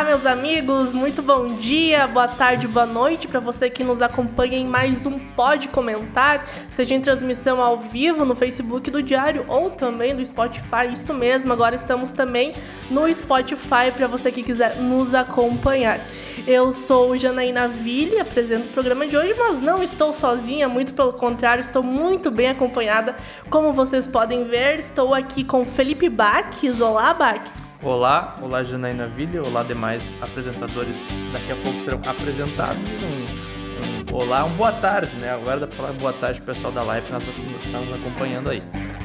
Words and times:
Olá, 0.00 0.08
meus 0.08 0.24
amigos, 0.24 0.94
muito 0.94 1.20
bom 1.20 1.56
dia, 1.56 2.06
boa 2.06 2.26
tarde, 2.26 2.66
boa 2.66 2.86
noite 2.86 3.28
para 3.28 3.38
você 3.38 3.68
que 3.68 3.84
nos 3.84 4.00
acompanha 4.00 4.56
em 4.56 4.66
mais 4.66 5.04
um 5.04 5.18
Pode 5.18 5.68
Comentar, 5.68 6.48
seja 6.70 6.94
em 6.94 7.00
transmissão 7.02 7.60
ao 7.60 7.78
vivo 7.78 8.24
no 8.24 8.34
Facebook 8.34 8.90
do 8.90 9.02
Diário 9.02 9.44
ou 9.46 9.68
também 9.68 10.14
no 10.14 10.24
Spotify. 10.24 10.90
Isso 10.90 11.12
mesmo, 11.12 11.52
agora 11.52 11.74
estamos 11.74 12.12
também 12.12 12.54
no 12.90 13.12
Spotify 13.12 13.92
para 13.94 14.06
você 14.06 14.32
que 14.32 14.42
quiser 14.42 14.80
nos 14.80 15.12
acompanhar. 15.12 16.00
Eu 16.46 16.72
sou 16.72 17.14
Janaína 17.14 17.68
Ville, 17.68 18.18
apresento 18.18 18.70
o 18.70 18.72
programa 18.72 19.06
de 19.06 19.18
hoje, 19.18 19.34
mas 19.36 19.60
não 19.60 19.82
estou 19.82 20.14
sozinha, 20.14 20.66
muito 20.66 20.94
pelo 20.94 21.12
contrário, 21.12 21.60
estou 21.60 21.82
muito 21.82 22.30
bem 22.30 22.48
acompanhada. 22.48 23.16
Como 23.50 23.70
vocês 23.74 24.06
podem 24.06 24.44
ver, 24.44 24.78
estou 24.78 25.14
aqui 25.14 25.44
com 25.44 25.62
Felipe 25.62 26.08
Baques. 26.08 26.80
Olá, 26.80 27.12
Baques. 27.12 27.69
Olá, 27.82 28.36
olá 28.42 28.62
Janaína 28.62 29.06
Ville, 29.06 29.38
olá 29.38 29.62
demais 29.62 30.14
apresentadores 30.20 31.10
daqui 31.32 31.50
a 31.50 31.56
pouco 31.56 31.80
serão 31.80 32.00
apresentados. 32.04 32.82
Um, 32.90 34.12
um, 34.12 34.16
olá, 34.16 34.44
um 34.44 34.54
boa 34.54 34.70
tarde, 34.72 35.16
né? 35.16 35.30
Agora 35.30 35.60
dá 35.60 35.66
pra 35.66 35.76
falar 35.76 35.92
boa 35.94 36.12
tarde 36.12 36.42
pro 36.42 36.52
pessoal 36.52 36.70
da 36.70 36.82
live 36.82 37.06
que 37.06 37.12
nós 37.12 37.24
estamos 37.64 37.94
acompanhando 37.94 38.50
aí. 38.50 38.62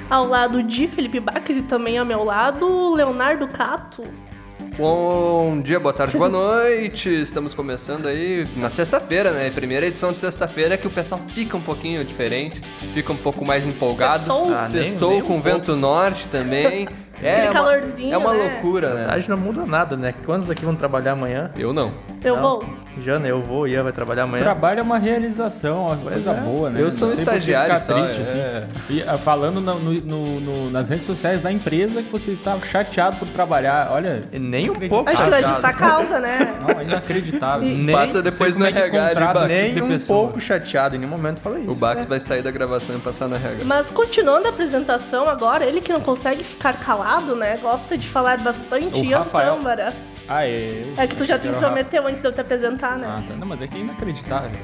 Ao 0.10 0.28
lado 0.28 0.62
de 0.62 0.90
Felipe 0.90 1.22
Baques 1.22 1.56
e 1.56 1.62
também 1.62 1.98
ao 1.98 2.06
meu 2.06 2.24
lado, 2.26 2.94
Leonardo 2.94 3.48
Cato. 3.48 4.04
Bom 4.78 5.62
dia, 5.62 5.80
boa 5.80 5.94
tarde, 5.94 6.18
boa 6.18 6.28
noite. 6.30 7.08
Estamos 7.10 7.54
começando 7.54 8.08
aí 8.08 8.46
na 8.58 8.70
sexta-feira, 8.70 9.32
né? 9.32 9.50
Primeira 9.52 9.86
edição 9.86 10.12
de 10.12 10.18
sexta-feira 10.18 10.78
que 10.78 10.86
o 10.86 10.92
pessoal 10.92 11.22
fica 11.30 11.56
um 11.56 11.62
pouquinho 11.62 12.04
diferente, 12.04 12.62
fica 12.94 13.14
um 13.14 13.18
pouco 13.18 13.46
mais 13.46 13.66
empolgado. 13.66 14.26
Sextou, 14.28 14.54
ah, 14.54 14.66
Sextou 14.66 15.10
nem, 15.12 15.20
nem 15.20 15.28
com 15.30 15.38
um 15.38 15.42
vento 15.42 15.68
pouco. 15.68 15.80
norte 15.80 16.28
também. 16.28 16.90
É, 17.26 17.52
calorzinho, 17.52 18.14
é 18.14 18.18
uma 18.18 18.34
né? 18.34 18.44
loucura, 18.44 18.94
né? 18.94 19.08
A 19.10 19.18
gente 19.18 19.30
não 19.30 19.38
muda 19.38 19.66
nada, 19.66 19.98
né? 19.98 20.14
Quantos 20.26 20.50
aqui 20.50 20.64
vão 20.64 20.76
trabalhar 20.76 21.14
amanhã? 21.14 21.52
Eu 21.58 21.74
não. 21.74 21.92
Eu 22.26 22.36
não. 22.38 22.42
vou. 22.42 22.66
Jana, 23.04 23.28
eu 23.28 23.42
vou, 23.42 23.68
Ian 23.68 23.84
vai 23.84 23.92
trabalhar 23.92 24.24
amanhã. 24.24 24.42
Trabalho 24.44 24.80
é 24.80 24.82
uma 24.84 24.98
realização, 24.98 25.88
uma 25.88 25.98
coisa 25.98 26.32
é. 26.32 26.42
boa, 26.42 26.70
né? 26.70 26.82
Eu 26.82 26.92
sou 26.92 27.10
um 27.10 27.12
estagiário 27.12 27.78
só, 27.80 27.94
triste, 27.94 28.22
assim. 28.22 28.38
é. 28.38 28.68
assim. 28.68 28.94
E 28.94 29.04
uh, 29.04 29.18
falando 29.18 29.62
no, 29.62 29.80
no, 29.80 30.40
no, 30.40 30.72
nas 30.72 30.90
redes 30.90 31.06
sociais 31.06 31.42
da 31.42 31.52
empresa 31.52 32.02
que 32.02 32.12
você 32.12 32.32
está 32.32 32.60
chateado 32.62 33.18
por 33.18 33.28
trabalhar, 33.28 33.90
olha... 33.92 34.24
Nem 34.32 34.70
um 34.70 34.74
pouco 34.74 35.10
Acho 35.10 35.24
que 35.24 35.30
da 35.30 35.42
justa 35.42 35.74
causa, 35.74 36.20
né? 36.20 36.40
Não, 36.68 36.82
inacreditável. 36.82 37.68
nem, 37.68 37.94
Passa 37.96 38.24
depois 38.24 38.56
no 38.56 38.66
RH 38.66 39.12
é 39.12 39.48
Nem 39.48 39.84
um 39.84 39.88
pessoa. 39.90 40.24
pouco 40.24 40.40
chateado, 40.40 40.96
em 40.96 41.00
nenhum 41.00 41.12
momento 41.12 41.42
falei 41.42 41.64
isso. 41.64 41.72
O 41.72 41.76
Bax 41.76 42.06
é. 42.06 42.08
vai 42.08 42.20
sair 42.20 42.42
da 42.42 42.52
gravação 42.52 42.96
e 42.96 43.00
passar 43.00 43.28
no 43.28 43.36
RH. 43.36 43.66
Mas 43.66 43.92
continuando 43.92 44.48
a 44.48 44.50
apresentação 44.50 45.30
agora, 45.30 45.66
ele 45.66 45.82
que 45.82 45.92
não 45.92 46.02
consegue 46.02 46.44
ficar 46.44 46.80
calado, 46.80 47.36
né? 47.36 47.58
Gosta 47.58 47.98
de 47.98 48.08
falar 48.08 48.38
bastante, 48.38 49.00
o 49.00 49.04
Ian 49.04 49.20
Rafael. 49.20 49.60
Ah, 50.28 50.46
é. 50.48 50.94
É 50.98 51.08
que 51.08 51.16
tu 51.16 51.26
já 51.26 51.38
te 51.38 51.48
intrometeu 51.48 52.06
antes 52.08 52.20
de 52.22 52.28
eu 52.28 52.32
te 52.34 52.42
apresentar, 52.42 52.98
né? 52.98 53.08
Ah, 53.08 53.24
tá. 53.28 53.36
Não, 53.36 53.48
mas 53.48 53.62
é 53.62 53.68
que 53.68 53.78
é 53.78 53.82
inacreditável. 53.82 54.60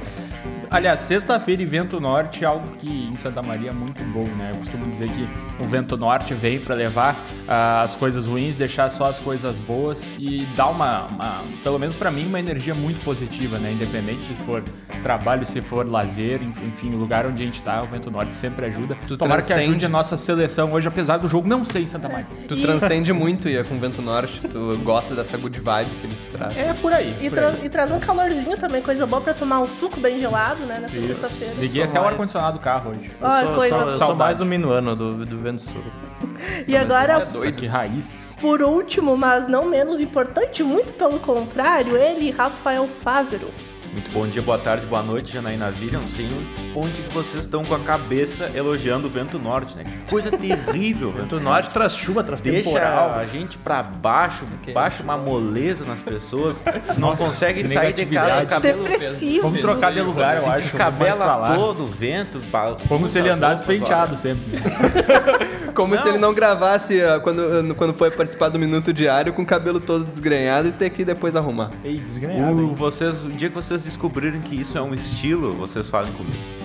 Aliás, 0.72 1.02
sexta-feira 1.02 1.62
e 1.62 1.66
vento 1.66 2.00
norte 2.00 2.46
é 2.46 2.48
algo 2.48 2.78
que 2.78 2.88
em 2.88 3.18
Santa 3.18 3.42
Maria 3.42 3.72
é 3.72 3.74
muito 3.74 4.02
bom, 4.06 4.24
né? 4.24 4.52
Eu 4.54 4.60
costumo 4.60 4.90
dizer 4.90 5.10
que 5.10 5.28
o 5.60 5.66
vento 5.66 5.98
norte 5.98 6.34
vem 6.34 6.62
para 6.62 6.74
levar 6.74 7.14
uh, 7.14 7.84
as 7.84 7.94
coisas 7.98 8.26
ruins, 8.26 8.56
deixar 8.56 8.90
só 8.90 9.08
as 9.08 9.20
coisas 9.20 9.60
boas 9.60 10.16
e 10.18 10.46
dar 10.56 10.70
uma, 10.70 11.08
uma 11.08 11.44
pelo 11.62 11.78
menos 11.78 11.98
para 11.98 12.10
mim, 12.10 12.26
uma 12.26 12.40
energia 12.40 12.74
muito 12.74 13.02
positiva, 13.02 13.60
né? 13.60 13.74
Independente 13.74 14.22
se 14.22 14.34
for 14.34 14.64
trabalho, 15.04 15.46
se 15.46 15.60
for 15.60 15.86
lazer, 15.86 16.42
enfim, 16.42 16.94
o 16.94 16.98
lugar 16.98 17.26
onde 17.26 17.44
a 17.44 17.46
gente 17.46 17.62
tá, 17.62 17.84
o 17.84 17.88
vento 17.88 18.10
norte 18.10 18.34
sempre 18.34 18.68
ajuda. 18.68 18.96
Tu 19.10 19.18
Tomara 19.18 19.42
transcende... 19.42 19.66
que 19.66 19.72
ajude 19.72 19.86
a 19.86 19.90
nossa 19.90 20.18
seleção 20.18 20.72
hoje, 20.72 20.88
apesar 20.88 21.18
do 21.18 21.28
jogo 21.28 21.50
não 21.50 21.66
ser 21.66 21.82
em 21.82 21.88
Santa 21.88 22.08
Maria. 22.08 22.28
Tu 22.48 22.56
e... 22.56 22.62
transcende 22.62 23.12
muito, 23.12 23.50
Ia, 23.50 23.66
com 23.66 23.76
o 23.76 23.80
vento 23.80 24.02
norte. 24.02 24.40
Tu 24.48 24.80
gosta 24.86 25.14
dessa 25.14 25.38
good 25.38 25.60
vibe 25.60 25.90
que 26.00 26.08
ele 26.08 26.18
traz. 26.32 26.58
É 26.58 26.74
por 26.74 26.94
aí. 26.94 27.18
E, 27.20 27.30
por 27.30 27.36
tra 27.36 27.50
aí. 27.50 27.66
e 27.66 27.70
traz 27.70 27.92
um 27.92 28.00
calorzinho 28.00 28.56
também, 28.56 28.82
coisa 28.82 29.06
boa 29.06 29.22
para 29.22 29.34
tomar 29.34 29.60
um 29.60 29.68
suco 29.68 30.00
bem 30.00 30.18
gelado 30.18 30.61
né? 30.66 30.80
Nessa 30.80 30.96
sexta-feira. 30.96 31.54
Liguei 31.56 31.84
até 31.84 31.94
mais... 31.94 32.06
o 32.06 32.08
ar-condicionado 32.10 32.58
do 32.58 32.64
carro 32.64 32.92
hoje. 32.92 33.12
Eu 33.20 33.32
sou, 33.32 33.56
coisa 33.56 33.80
sou, 33.80 33.90
eu 33.90 33.98
sou 33.98 34.16
mais 34.16 34.38
do 34.38 34.46
minuano 34.46 34.96
do, 34.96 35.26
do 35.26 35.40
Vento 35.40 35.62
Sul. 35.62 35.84
e 36.68 36.76
agora, 36.78 37.20
é 37.46 37.52
que 37.52 37.66
raiz. 37.66 38.36
Por 38.40 38.62
último, 38.62 39.16
mas 39.18 39.48
não 39.48 39.66
menos 39.66 40.00
importante, 40.00 40.64
muito 40.64 40.94
pelo 40.94 41.20
contrário, 41.20 41.98
ele, 41.98 42.32
Rafael 42.32 42.88
Fávero. 42.88 43.50
Muito 43.92 44.10
bom 44.12 44.26
dia, 44.26 44.42
boa 44.42 44.58
tarde, 44.58 44.86
boa 44.86 45.04
noite, 45.04 45.34
Janaína 45.34 45.70
Vira. 45.70 46.00
Não 46.00 46.08
sei 46.08 46.26
onde 46.74 47.02
que 47.02 47.14
vocês 47.14 47.44
estão 47.44 47.66
com 47.66 47.76
a 47.76 47.80
cabeça 47.80 48.50
elogiando 48.56 49.08
o 49.08 49.10
vento 49.10 49.38
norte, 49.38 49.76
né? 49.76 49.84
Que 49.84 50.10
coisa 50.10 50.32
terrível. 50.38 51.12
vento 51.12 51.42
norte 51.42 51.70
traz 51.72 51.98
chuva, 51.98 52.24
traz 52.24 52.42
Deixa 52.42 52.70
temporal. 52.70 53.12
a 53.16 53.26
gente 53.26 53.58
pra 53.58 53.84
baixo, 53.84 54.46
okay. 54.62 54.74
baixa 54.74 55.04
uma 55.04 55.18
moleza 55.18 55.84
nas 55.84 56.02
pessoas. 56.02 56.64
não 56.98 57.18
consegue 57.18 57.68
sair 57.68 57.92
de 57.92 58.06
casa, 58.06 58.46
cabelo 58.46 58.84
Depressivo. 58.84 59.42
Vamos 59.44 59.60
trocar 59.60 59.92
de 59.92 60.02
lugar, 60.02 60.38
eu 60.38 60.50
acho. 60.50 60.64
Descabela 60.64 61.54
todo 61.54 61.84
o 61.84 61.88
vento. 61.88 62.42
Como 62.88 63.10
se 63.10 63.20
ele 63.20 63.30
andasse 63.30 63.62
penteado 63.62 64.16
sempre. 64.16 64.52
Como 65.82 65.96
não. 65.96 66.02
se 66.02 66.10
ele 66.10 66.18
não 66.18 66.34
gravasse 66.34 67.00
quando, 67.24 67.76
quando 67.76 67.94
foi 67.94 68.12
participar 68.12 68.50
do 68.50 68.60
Minuto 68.60 68.94
Diário 68.94 69.34
com 69.34 69.42
o 69.42 69.46
cabelo 69.46 69.80
todo 69.80 70.06
desgrenhado 70.06 70.68
e 70.68 70.72
ter 70.72 70.90
que 70.90 71.04
depois 71.04 71.36
arrumar. 71.36 71.72
Ei, 71.84 71.98
desgrenhado. 71.98 72.58
O, 72.58 72.76
vocês, 72.76 73.24
o 73.24 73.30
dia 73.30 73.50
que 73.50 73.56
vocês 73.56 73.84
descobrirem 73.84 74.42
que 74.42 74.60
isso 74.60 74.78
é 74.78 74.82
um 74.82 74.94
estilo, 74.94 75.54
vocês 75.54 75.90
falem 75.90 76.14
comigo. 76.14 76.62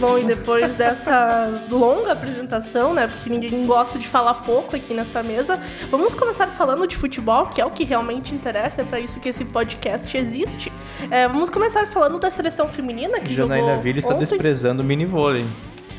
Bom, 0.00 0.16
e 0.16 0.24
depois 0.24 0.74
dessa 0.74 1.66
longa 1.68 2.12
apresentação, 2.12 2.94
né? 2.94 3.08
Porque 3.08 3.28
ninguém 3.28 3.66
gosta 3.66 3.98
de 3.98 4.06
falar 4.06 4.34
pouco 4.34 4.76
aqui 4.76 4.94
nessa 4.94 5.22
mesa, 5.22 5.60
vamos 5.90 6.14
começar 6.14 6.46
falando 6.48 6.86
de 6.86 6.96
futebol, 6.96 7.46
que 7.46 7.60
é 7.60 7.66
o 7.66 7.70
que 7.70 7.82
realmente 7.82 8.32
interessa, 8.32 8.82
é 8.82 8.84
para 8.84 9.00
isso 9.00 9.18
que 9.18 9.28
esse 9.28 9.44
podcast 9.44 10.16
existe. 10.16 10.72
É, 11.10 11.26
vamos 11.26 11.50
começar 11.50 11.84
falando 11.86 12.18
da 12.18 12.30
seleção 12.30 12.68
feminina 12.68 13.18
que 13.18 13.34
Janaína 13.34 13.66
jogou 13.66 13.82
Villa 13.82 13.98
está 13.98 14.14
ontem. 14.14 14.20
desprezando 14.20 14.82
o 14.82 14.84
mini 14.84 15.04
vôlei. 15.04 15.46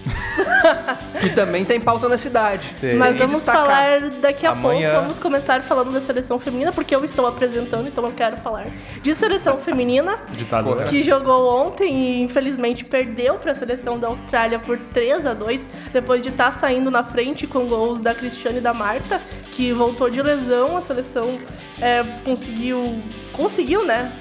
que 1.21 1.29
também 1.29 1.63
tem 1.63 1.79
pauta 1.79 2.09
na 2.09 2.17
cidade. 2.17 2.75
Tem. 2.79 2.95
Mas 2.95 3.17
vamos 3.17 3.35
destacar. 3.35 3.65
falar 3.65 4.09
daqui 4.19 4.45
a 4.45 4.51
Amanhã. 4.51 4.89
pouco. 4.89 5.01
Vamos 5.01 5.19
começar 5.19 5.61
falando 5.61 5.91
da 5.91 6.01
seleção 6.01 6.39
feminina, 6.39 6.71
porque 6.71 6.95
eu 6.95 7.03
estou 7.03 7.27
apresentando, 7.27 7.87
então 7.87 8.03
eu 8.03 8.11
quero 8.11 8.37
falar 8.37 8.67
de 9.01 9.13
seleção 9.13 9.57
feminina, 9.57 10.19
Ditadora. 10.35 10.85
que 10.85 11.03
jogou 11.03 11.47
ontem 11.47 11.93
e 11.93 12.21
infelizmente 12.21 12.83
perdeu 12.83 13.35
para 13.35 13.51
a 13.51 13.55
seleção 13.55 13.99
da 13.99 14.07
Austrália 14.07 14.59
por 14.59 14.77
3 14.77 15.25
a 15.27 15.33
2 15.33 15.69
depois 15.93 16.21
de 16.21 16.29
estar 16.29 16.45
tá 16.45 16.51
saindo 16.51 16.89
na 16.89 17.03
frente 17.03 17.45
com 17.45 17.67
gols 17.67 18.01
da 18.01 18.15
Cristiane 18.15 18.57
e 18.57 18.61
da 18.61 18.73
Marta, 18.73 19.21
que 19.51 19.71
voltou 19.71 20.09
de 20.09 20.21
lesão. 20.21 20.75
A 20.75 20.81
seleção 20.81 21.39
é, 21.79 22.03
conseguiu 22.23 23.01
conseguiu, 23.41 23.83
né, 23.83 24.13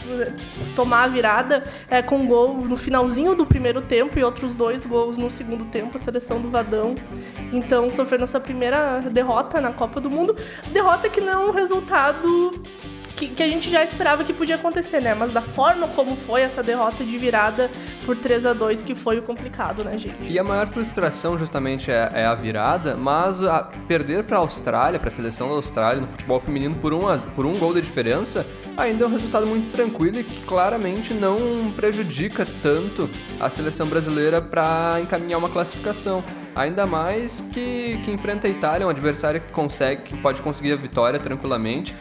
tomar 0.74 1.02
a 1.02 1.06
virada 1.06 1.62
é, 1.90 2.00
com 2.00 2.16
um 2.16 2.26
gol 2.26 2.54
no 2.54 2.74
finalzinho 2.74 3.34
do 3.34 3.44
primeiro 3.44 3.82
tempo 3.82 4.18
e 4.18 4.24
outros 4.24 4.54
dois 4.54 4.86
gols 4.86 5.18
no 5.18 5.28
segundo 5.28 5.66
tempo, 5.66 5.96
a 5.96 6.00
seleção 6.00 6.40
do 6.40 6.48
Vadão. 6.48 6.94
Então, 7.52 7.90
sofrendo 7.90 8.24
essa 8.24 8.40
primeira 8.40 9.00
derrota 9.00 9.60
na 9.60 9.72
Copa 9.72 10.00
do 10.00 10.08
Mundo. 10.08 10.34
Derrota 10.72 11.10
que 11.10 11.20
não 11.20 11.32
é 11.32 11.36
um 11.36 11.50
resultado 11.50 12.62
que, 13.20 13.28
que, 13.28 13.42
a 13.42 13.48
gente 13.48 13.70
já 13.70 13.84
esperava 13.84 14.24
que 14.24 14.32
podia 14.32 14.54
acontecer, 14.54 15.00
né? 15.00 15.14
Mas 15.14 15.30
da 15.30 15.42
forma 15.42 15.88
como 15.88 16.16
foi 16.16 16.40
essa 16.40 16.62
derrota 16.62 17.04
de 17.04 17.18
virada 17.18 17.70
por 18.06 18.16
3 18.16 18.46
a 18.46 18.52
2 18.54 18.82
que 18.82 18.94
foi 18.94 19.18
o 19.18 19.22
complicado, 19.22 19.84
né, 19.84 19.98
gente? 19.98 20.16
E 20.30 20.38
a 20.38 20.42
maior 20.42 20.66
frustração 20.68 21.38
justamente 21.38 21.90
é, 21.90 22.10
é 22.14 22.24
a 22.24 22.34
virada, 22.34 22.96
mas 22.96 23.42
a 23.42 23.64
perder 23.86 24.24
para 24.24 24.38
a 24.38 24.40
Austrália, 24.40 24.98
para 24.98 25.08
a 25.08 25.12
seleção 25.12 25.48
da 25.48 25.54
Austrália 25.54 26.00
no 26.00 26.08
futebol 26.08 26.40
feminino 26.40 26.74
por 26.76 26.94
um, 26.94 27.02
por 27.34 27.44
um 27.44 27.58
gol 27.58 27.74
de 27.74 27.82
diferença, 27.82 28.46
ainda 28.74 29.04
é 29.04 29.06
um 29.06 29.10
resultado 29.10 29.46
muito 29.46 29.70
tranquilo 29.70 30.20
e 30.20 30.24
que 30.24 30.42
claramente 30.44 31.12
não 31.12 31.70
prejudica 31.76 32.46
tanto 32.62 33.10
a 33.38 33.50
seleção 33.50 33.86
brasileira 33.86 34.40
para 34.40 34.98
encaminhar 35.02 35.38
uma 35.38 35.50
classificação. 35.50 36.24
Ainda 36.56 36.86
mais 36.86 37.42
que, 37.52 38.00
que 38.04 38.10
enfrenta 38.10 38.48
a 38.48 38.50
Itália, 38.50 38.86
um 38.86 38.90
adversário 38.90 39.40
que 39.40 39.52
consegue, 39.52 40.02
que 40.02 40.16
pode 40.16 40.40
conseguir 40.42 40.72
a 40.72 40.76
vitória 40.76 41.18
tranquilamente. 41.18 41.94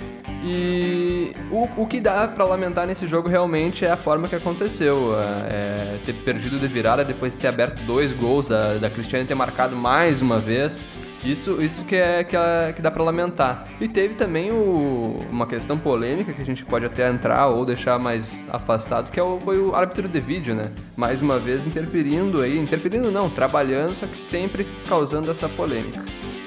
E 0.43 1.35
o, 1.51 1.67
o 1.75 1.87
que 1.87 1.99
dá 1.99 2.27
para 2.27 2.45
lamentar 2.45 2.87
nesse 2.87 3.05
jogo 3.05 3.27
realmente 3.27 3.85
é 3.85 3.91
a 3.91 3.97
forma 3.97 4.27
que 4.27 4.35
aconteceu. 4.35 5.13
É, 5.19 5.95
é 5.95 5.99
ter 6.05 6.13
perdido 6.13 6.59
de 6.59 6.67
virada 6.67 7.03
depois 7.03 7.33
de 7.33 7.41
ter 7.41 7.47
aberto 7.47 7.83
dois 7.85 8.13
gols, 8.13 8.47
da, 8.47 8.77
da 8.77 8.89
Cristiane 8.89 9.25
ter 9.25 9.35
marcado 9.35 9.75
mais 9.75 10.21
uma 10.21 10.39
vez. 10.39 10.85
Isso, 11.23 11.61
isso 11.61 11.83
que, 11.83 11.97
é, 11.97 12.23
que, 12.23 12.35
é, 12.37 12.71
que 12.73 12.81
dá 12.81 12.89
para 12.89 13.03
lamentar. 13.03 13.67
E 13.81 13.87
teve 13.87 14.13
também 14.13 14.51
o, 14.51 15.19
uma 15.29 15.45
questão 15.45 15.77
polêmica 15.77 16.31
que 16.31 16.41
a 16.41 16.45
gente 16.45 16.63
pode 16.63 16.85
até 16.85 17.09
entrar 17.09 17.47
ou 17.47 17.65
deixar 17.65 17.99
mais 17.99 18.41
afastado, 18.49 19.11
que 19.11 19.19
é 19.19 19.23
o, 19.23 19.37
foi 19.39 19.59
o 19.59 19.75
árbitro 19.75 20.07
de 20.07 20.19
vídeo, 20.21 20.55
né? 20.55 20.71
Mais 20.95 21.19
uma 21.19 21.37
vez 21.37 21.65
interferindo 21.65 22.41
aí, 22.41 22.57
interferindo 22.57 23.11
não, 23.11 23.29
trabalhando, 23.29 23.95
só 23.95 24.07
que 24.07 24.17
sempre 24.17 24.65
causando 24.87 25.29
essa 25.29 25.49
polêmica. 25.49 26.01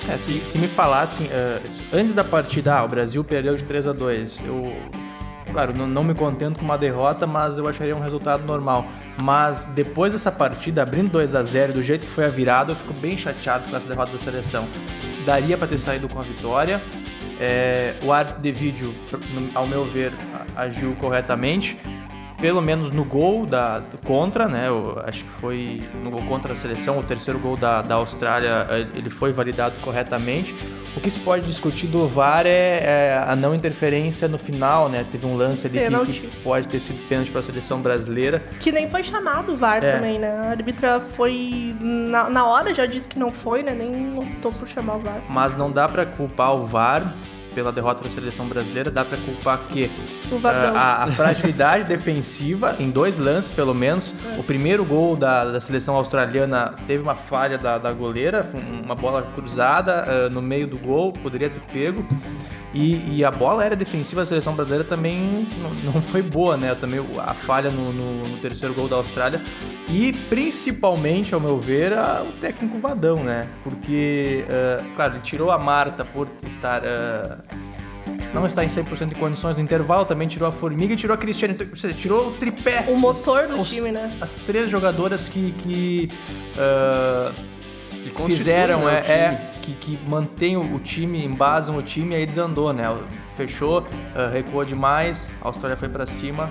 É, 0.09 0.19
se, 0.19 0.45
se 0.45 0.59
me 0.59 0.69
falassem, 0.69 1.27
uh, 1.27 1.87
antes 1.93 2.15
da 2.15 2.25
partida, 2.25 2.75
ah, 2.75 2.85
o 2.85 2.89
Brasil 2.89 3.23
perdeu 3.23 3.57
de 3.57 3.63
3 3.63 3.87
a 3.87 3.93
2 3.93 4.43
eu 4.45 4.73
Claro, 5.53 5.75
não, 5.77 5.87
não 5.87 6.03
me 6.03 6.15
contento 6.15 6.59
com 6.59 6.65
uma 6.65 6.79
derrota, 6.79 7.27
mas 7.27 7.59
eu 7.59 7.69
acharia 7.69 7.95
um 7.95 8.01
resultado 8.01 8.43
normal. 8.45 8.87
Mas 9.23 9.67
depois 9.67 10.13
dessa 10.15 10.33
partida, 10.33 10.83
abrindo 10.83 11.11
2 11.11 11.35
a 11.35 11.43
0 11.43 11.75
do 11.75 11.83
jeito 11.83 12.07
que 12.07 12.11
foi 12.11 12.25
a 12.25 12.29
virada, 12.29 12.73
eu 12.73 12.77
fico 12.77 12.95
bem 12.95 13.19
chateado 13.19 13.69
com 13.69 13.77
essa 13.77 13.87
derrota 13.87 14.13
da 14.13 14.19
seleção. 14.19 14.67
Daria 15.27 15.59
para 15.59 15.69
ter 15.69 15.79
saído 15.79 16.09
com 16.09 16.19
a 16.19 16.23
vitória. 16.23 16.83
É, 17.39 17.97
o 18.03 18.11
árbitro 18.13 18.41
de 18.41 18.51
vídeo, 18.51 18.95
ao 19.55 19.67
meu 19.67 19.85
ver, 19.85 20.13
agiu 20.57 20.97
corretamente. 20.97 21.77
Pelo 22.43 22.61
menos 22.61 22.91
no 22.91 23.05
gol 23.05 23.47
da 23.47 23.81
contra, 24.05 24.49
né? 24.49 24.67
Eu 24.67 25.01
acho 25.07 25.23
que 25.23 25.31
foi 25.31 25.81
no 26.03 26.11
gol 26.11 26.23
contra 26.23 26.55
a 26.55 26.57
seleção, 26.57 26.99
o 26.99 27.03
terceiro 27.05 27.39
gol 27.39 27.57
da, 27.57 27.83
da 27.83 27.95
Austrália, 27.95 28.67
eh, 28.69 28.87
ele 28.97 29.09
foi 29.09 29.33
validado 29.33 29.79
corretamente. 29.79 30.53
O 30.97 31.01
que 31.01 31.09
se 31.09 31.21
pode 31.21 31.47
discutir 31.47 31.87
do 31.87 32.09
VAR 32.09 32.45
é, 32.45 32.81
é 32.83 33.25
a 33.29 33.37
não 33.37 33.55
interferência 33.55 34.27
no 34.27 34.39
final, 34.39 34.89
né? 34.89 35.07
Teve 35.09 35.25
um 35.25 35.37
lance 35.37 35.69
ali 35.69 35.79
que, 35.79 36.21
que 36.21 36.43
pode 36.43 36.67
ter 36.67 36.81
sido 36.81 36.99
pênalti 37.09 37.31
para 37.31 37.39
a 37.39 37.45
seleção 37.45 37.81
brasileira. 37.81 38.43
Que 38.59 38.73
nem 38.73 38.89
foi 38.89 39.05
chamado 39.05 39.53
o 39.53 39.57
VAR 39.57 39.77
É. 39.85 39.93
também, 39.93 40.19
né? 40.19 40.29
A 40.37 40.51
árbitra 40.51 40.99
foi. 40.99 41.77
Na, 41.81 42.29
na 42.29 42.45
hora 42.45 42.75
já 42.75 42.87
disse 42.87 43.07
que 43.09 43.21
não 43.21 43.31
foi, 43.33 43.63
né? 43.63 43.73
Nem 43.73 44.19
optou 44.19 44.53
por 44.53 44.67
chamar 44.67 44.97
o 44.97 44.99
VAR. 44.99 45.21
Mas 45.29 45.55
não 45.55 45.71
dá 45.71 45.89
para 45.89 46.05
culpar 46.05 46.57
o 46.57 46.67
VAR 46.67 47.15
pela 47.55 47.73
derrota 47.73 48.05
da 48.05 48.11
seleção 48.11 48.49
brasileira, 48.49 48.91
dá 48.91 49.05
para 49.05 49.19
culpar 49.19 49.67
que 49.69 49.91
Vadão. 50.41 50.77
a, 50.77 51.05
a 51.05 51.07
fragilidade 51.09 51.85
defensiva, 51.89 52.77
em 52.79 52.91
dois 52.91 53.17
lances 53.17 53.51
pelo 53.51 53.75
menos. 53.75 54.15
O 54.39 54.43
primeiro 54.43 54.85
gol 54.85 55.17
da, 55.17 55.45
da 55.45 55.61
seleção 55.61 55.95
australiana 55.97 56.75
teve 56.87 57.03
uma 57.03 57.15
falha 57.15 57.59
da, 57.59 57.79
da 57.79 57.93
goleira, 57.93 58.47
uma 58.85 58.95
bola 58.95 59.23
cruzada 59.35 60.05
ah, 60.07 60.29
no 60.29 60.43
meio 60.43 60.67
do 60.67 60.79
gol, 60.79 61.13
poderia 61.13 61.51
ter 61.51 61.61
pego. 61.73 62.05
E, 62.75 63.19
e 63.19 63.25
a 63.25 63.31
bola 63.31 63.63
era 63.65 63.77
defensiva 63.77 64.23
da 64.23 64.27
seleção 64.27 64.55
brasileira 64.55 64.83
também 64.85 65.47
não, 65.59 65.93
não 65.93 66.01
foi 66.03 66.23
boa, 66.23 66.57
né? 66.57 66.75
Também 66.75 67.01
a 67.19 67.35
falha 67.35 67.71
no, 67.71 67.93
no- 67.93 68.23
no 68.27 68.39
terceiro 68.39 68.75
gol 68.75 68.89
da 68.89 68.97
Austrália. 68.97 69.43
E 69.89 70.13
principalmente, 70.31 71.35
ao 71.35 71.41
meu 71.41 71.59
ver, 71.61 71.93
a- 71.93 72.23
o 72.27 72.33
técnico 72.41 72.79
Vadão, 72.79 73.23
né? 73.23 73.47
Porque, 73.63 74.45
ah, 74.49 74.83
claro, 74.97 75.15
ele 75.15 75.21
tirou 75.23 75.51
a 75.51 75.59
Marta 75.59 76.03
por 76.05 76.29
estar. 76.47 76.83
ah, 76.85 77.37
não 78.33 78.47
está 78.47 78.65
em 78.65 78.69
100% 78.69 79.11
de 79.11 79.15
condições 79.17 79.59
no 79.59 79.63
intervalo, 79.63 80.07
também 80.07 80.27
tirou 80.27 80.49
a 80.49 80.53
Formiga 80.53 80.95
e 80.95 80.97
tirou 80.97 81.13
a 81.15 81.19
Cristiane. 81.19 81.53
Então, 81.53 81.67
ou 81.69 81.77
seja, 81.77 81.93
tirou 81.93 82.29
o 82.29 82.33
tripé. 82.33 82.87
O 82.89 82.97
motor 82.97 83.47
do 83.49 83.61
Os- 83.61 83.69
time, 83.71 83.93
né? 83.93 84.17
As 84.23 84.39
três 84.39 84.71
jogadoras 84.71 85.29
que, 85.29 85.53
que 85.59 86.09
constitui, 88.15 88.37
fizeram, 88.39 88.81
né, 88.81 88.85
o 88.87 88.89
é, 88.89 89.01
time. 89.03 89.13
é, 89.15 89.52
que, 89.63 89.73
que 89.75 89.99
mantém 90.09 90.57
o, 90.57 90.79
time, 90.79 91.25
embasam 91.25 91.77
o 91.77 91.83
time, 91.83 92.15
aí 92.15 92.27
desandou, 92.27 92.73
né? 92.73 92.85
Fechou, 93.29 93.87
ah, 94.15 94.29
recuou 94.33 94.65
demais, 94.65 95.31
a 95.41 95.49
Austrália 95.49 95.77
foi 95.77 95.89
pra 95.89 96.05
cima, 96.05 96.51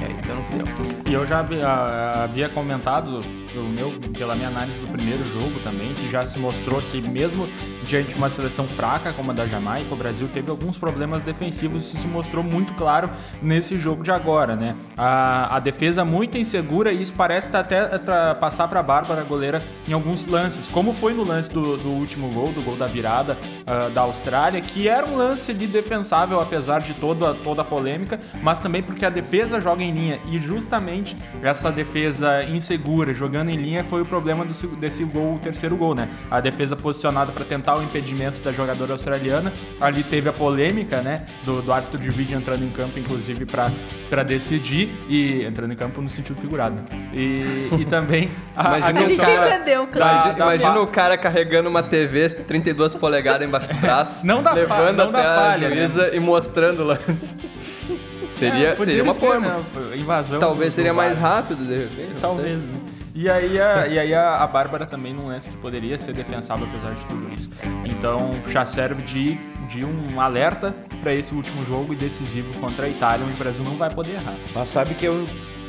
e 0.00 0.04
aí 0.04 0.14
deu 0.22 0.34
no 0.34 0.44
que 0.44 0.56
deu. 0.56 1.12
E 1.12 1.14
eu 1.14 1.26
já 1.26 1.40
havia, 1.40 1.68
ah, 1.68 2.24
havia 2.24 2.48
comentado 2.48 3.22
pelo 3.52 3.68
meu, 3.68 3.92
pela 4.16 4.34
minha 4.34 4.48
análise 4.48 4.80
do 4.80 4.86
primeiro 4.90 5.26
jogo 5.28 5.60
também, 5.60 5.92
que 5.94 6.10
já 6.10 6.24
se 6.24 6.38
mostrou 6.38 6.80
que 6.80 7.00
mesmo 7.00 7.48
diante 7.86 8.10
de 8.10 8.16
uma 8.16 8.30
seleção 8.30 8.66
fraca 8.66 9.12
como 9.12 9.30
a 9.30 9.34
da 9.34 9.46
Jamaica, 9.46 9.92
o 9.92 9.96
Brasil 9.96 10.28
teve 10.28 10.50
alguns 10.50 10.78
problemas 10.78 11.22
defensivos 11.22 11.80
isso 11.80 11.98
se 11.98 12.06
mostrou 12.06 12.44
muito 12.44 12.72
claro 12.74 13.10
nesse 13.42 13.78
jogo 13.78 14.02
de 14.02 14.10
agora, 14.10 14.54
né? 14.54 14.76
A, 14.96 15.56
a 15.56 15.60
defesa 15.60 16.04
muito 16.04 16.36
insegura 16.36 16.92
e 16.92 17.02
isso 17.02 17.14
parece 17.14 17.56
até 17.56 17.98
passar 18.34 18.68
para 18.68 18.80
a 18.80 18.82
Bárbara 18.82 19.22
goleira 19.22 19.62
em 19.88 19.92
alguns 19.92 20.26
lances, 20.26 20.68
como 20.68 20.92
foi 20.92 21.14
no 21.14 21.24
lance 21.24 21.50
do, 21.50 21.76
do 21.76 21.88
último 21.88 22.30
gol, 22.30 22.52
do 22.52 22.62
gol 22.62 22.76
da 22.76 22.86
virada 22.86 23.38
ah, 23.66 23.88
da 23.88 24.02
Austrália, 24.02 24.60
que 24.60 24.88
era 24.88 25.06
um 25.06 25.16
lance 25.16 25.50
ali 25.50 25.66
defensável 25.66 26.40
apesar 26.40 26.80
de 26.80 26.94
toda, 26.94 27.34
toda 27.34 27.62
a 27.62 27.64
polêmica, 27.64 28.20
mas 28.42 28.58
também 28.58 28.82
porque 28.82 29.04
a 29.04 29.10
defesa 29.10 29.60
joga 29.60 29.82
em 29.82 29.92
linha 29.92 30.20
e 30.30 30.38
justamente 30.38 31.16
essa 31.42 31.70
defesa 31.70 32.44
insegura 32.44 33.12
jogando 33.14 33.39
em 33.48 33.56
linha 33.56 33.84
foi 33.84 34.02
o 34.02 34.04
problema 34.04 34.44
do, 34.44 34.52
desse 34.76 35.04
gol, 35.04 35.36
o 35.36 35.38
terceiro 35.38 35.76
gol, 35.76 35.94
né? 35.94 36.08
A 36.30 36.40
defesa 36.40 36.74
posicionada 36.74 37.30
para 37.30 37.44
tentar 37.44 37.76
o 37.76 37.82
impedimento 37.82 38.40
da 38.40 38.50
jogadora 38.52 38.92
australiana, 38.92 39.52
ali 39.80 40.02
teve 40.02 40.28
a 40.28 40.32
polêmica, 40.32 41.00
né, 41.00 41.26
do, 41.44 41.62
do 41.62 41.72
árbitro 41.72 41.98
de 41.98 42.10
vídeo 42.10 42.36
entrando 42.36 42.64
em 42.64 42.70
campo, 42.70 42.98
inclusive 42.98 43.46
para 43.46 44.22
decidir 44.24 44.90
e 45.08 45.44
entrando 45.44 45.72
em 45.72 45.76
campo 45.76 46.02
no 46.02 46.10
sentido 46.10 46.40
figurado. 46.40 46.76
E, 47.14 47.68
e 47.78 47.84
também 47.84 48.28
a, 48.56 48.76
Imagina 48.78 49.00
A 49.00 49.02
um 49.02 49.06
gente 49.06 49.20
cara- 49.20 49.54
entendeu, 49.54 49.86
Da- 49.86 49.92
claro. 49.92 50.12
Imagina, 50.16 50.32
da 50.34 50.44
imagina 50.44 50.72
fa- 50.74 50.80
o 50.80 50.86
cara 50.88 51.16
carregando 51.16 51.68
uma 51.68 51.82
TV 51.82 52.28
32 52.30 52.94
polegadas 52.94 53.46
embaixo 53.46 53.68
do 53.70 53.76
braço, 53.78 54.26
Não 54.26 54.42
dá 54.42 54.52
levando 54.52 54.96
não 54.96 55.12
dá 55.12 55.18
até 55.20 55.28
falha, 55.34 55.66
a 55.66 55.70
né? 55.70 55.76
juíza 55.76 56.14
e 56.14 56.20
mostrando 56.20 56.80
o 56.82 56.86
lance. 56.86 57.36
Seria, 58.34 58.68
É, 58.68 58.74
seria 58.74 59.02
uma 59.02 59.12
ser, 59.12 59.26
forma. 59.26 59.48
né, 59.48 59.96
invasão. 59.96 60.38
Talvez 60.38 60.72
do- 60.72 60.76
seria 60.76 60.92
do 60.92 60.96
mais 60.96 61.14
rápido, 61.16 61.62
de 61.64 61.76
repente. 61.76 62.14
Talvez. 62.20 62.58
sei. 62.58 62.79
E 63.14 63.28
aí, 63.28 63.60
a, 63.60 63.86
e 63.88 63.98
aí 63.98 64.14
a, 64.14 64.36
a 64.36 64.46
Bárbara 64.46 64.86
também 64.86 65.12
num 65.12 65.26
lance 65.26 65.50
que 65.50 65.56
poderia 65.56 65.98
ser 65.98 66.12
defensável 66.12 66.66
apesar 66.66 66.94
de 66.94 67.04
tudo 67.06 67.32
isso. 67.34 67.50
Então 67.84 68.30
já 68.48 68.64
serve 68.64 69.02
de, 69.02 69.34
de 69.68 69.84
um 69.84 70.20
alerta 70.20 70.74
para 71.02 71.12
esse 71.14 71.34
último 71.34 71.64
jogo 71.64 71.92
e 71.92 71.96
decisivo 71.96 72.52
contra 72.60 72.86
a 72.86 72.88
Itália, 72.88 73.26
onde 73.26 73.34
o 73.34 73.38
Brasil 73.38 73.64
não 73.64 73.76
vai 73.76 73.90
poder 73.92 74.12
errar. 74.14 74.36
Mas 74.54 74.68
sabe 74.68 74.94
que 74.94 75.04
eu 75.04 75.26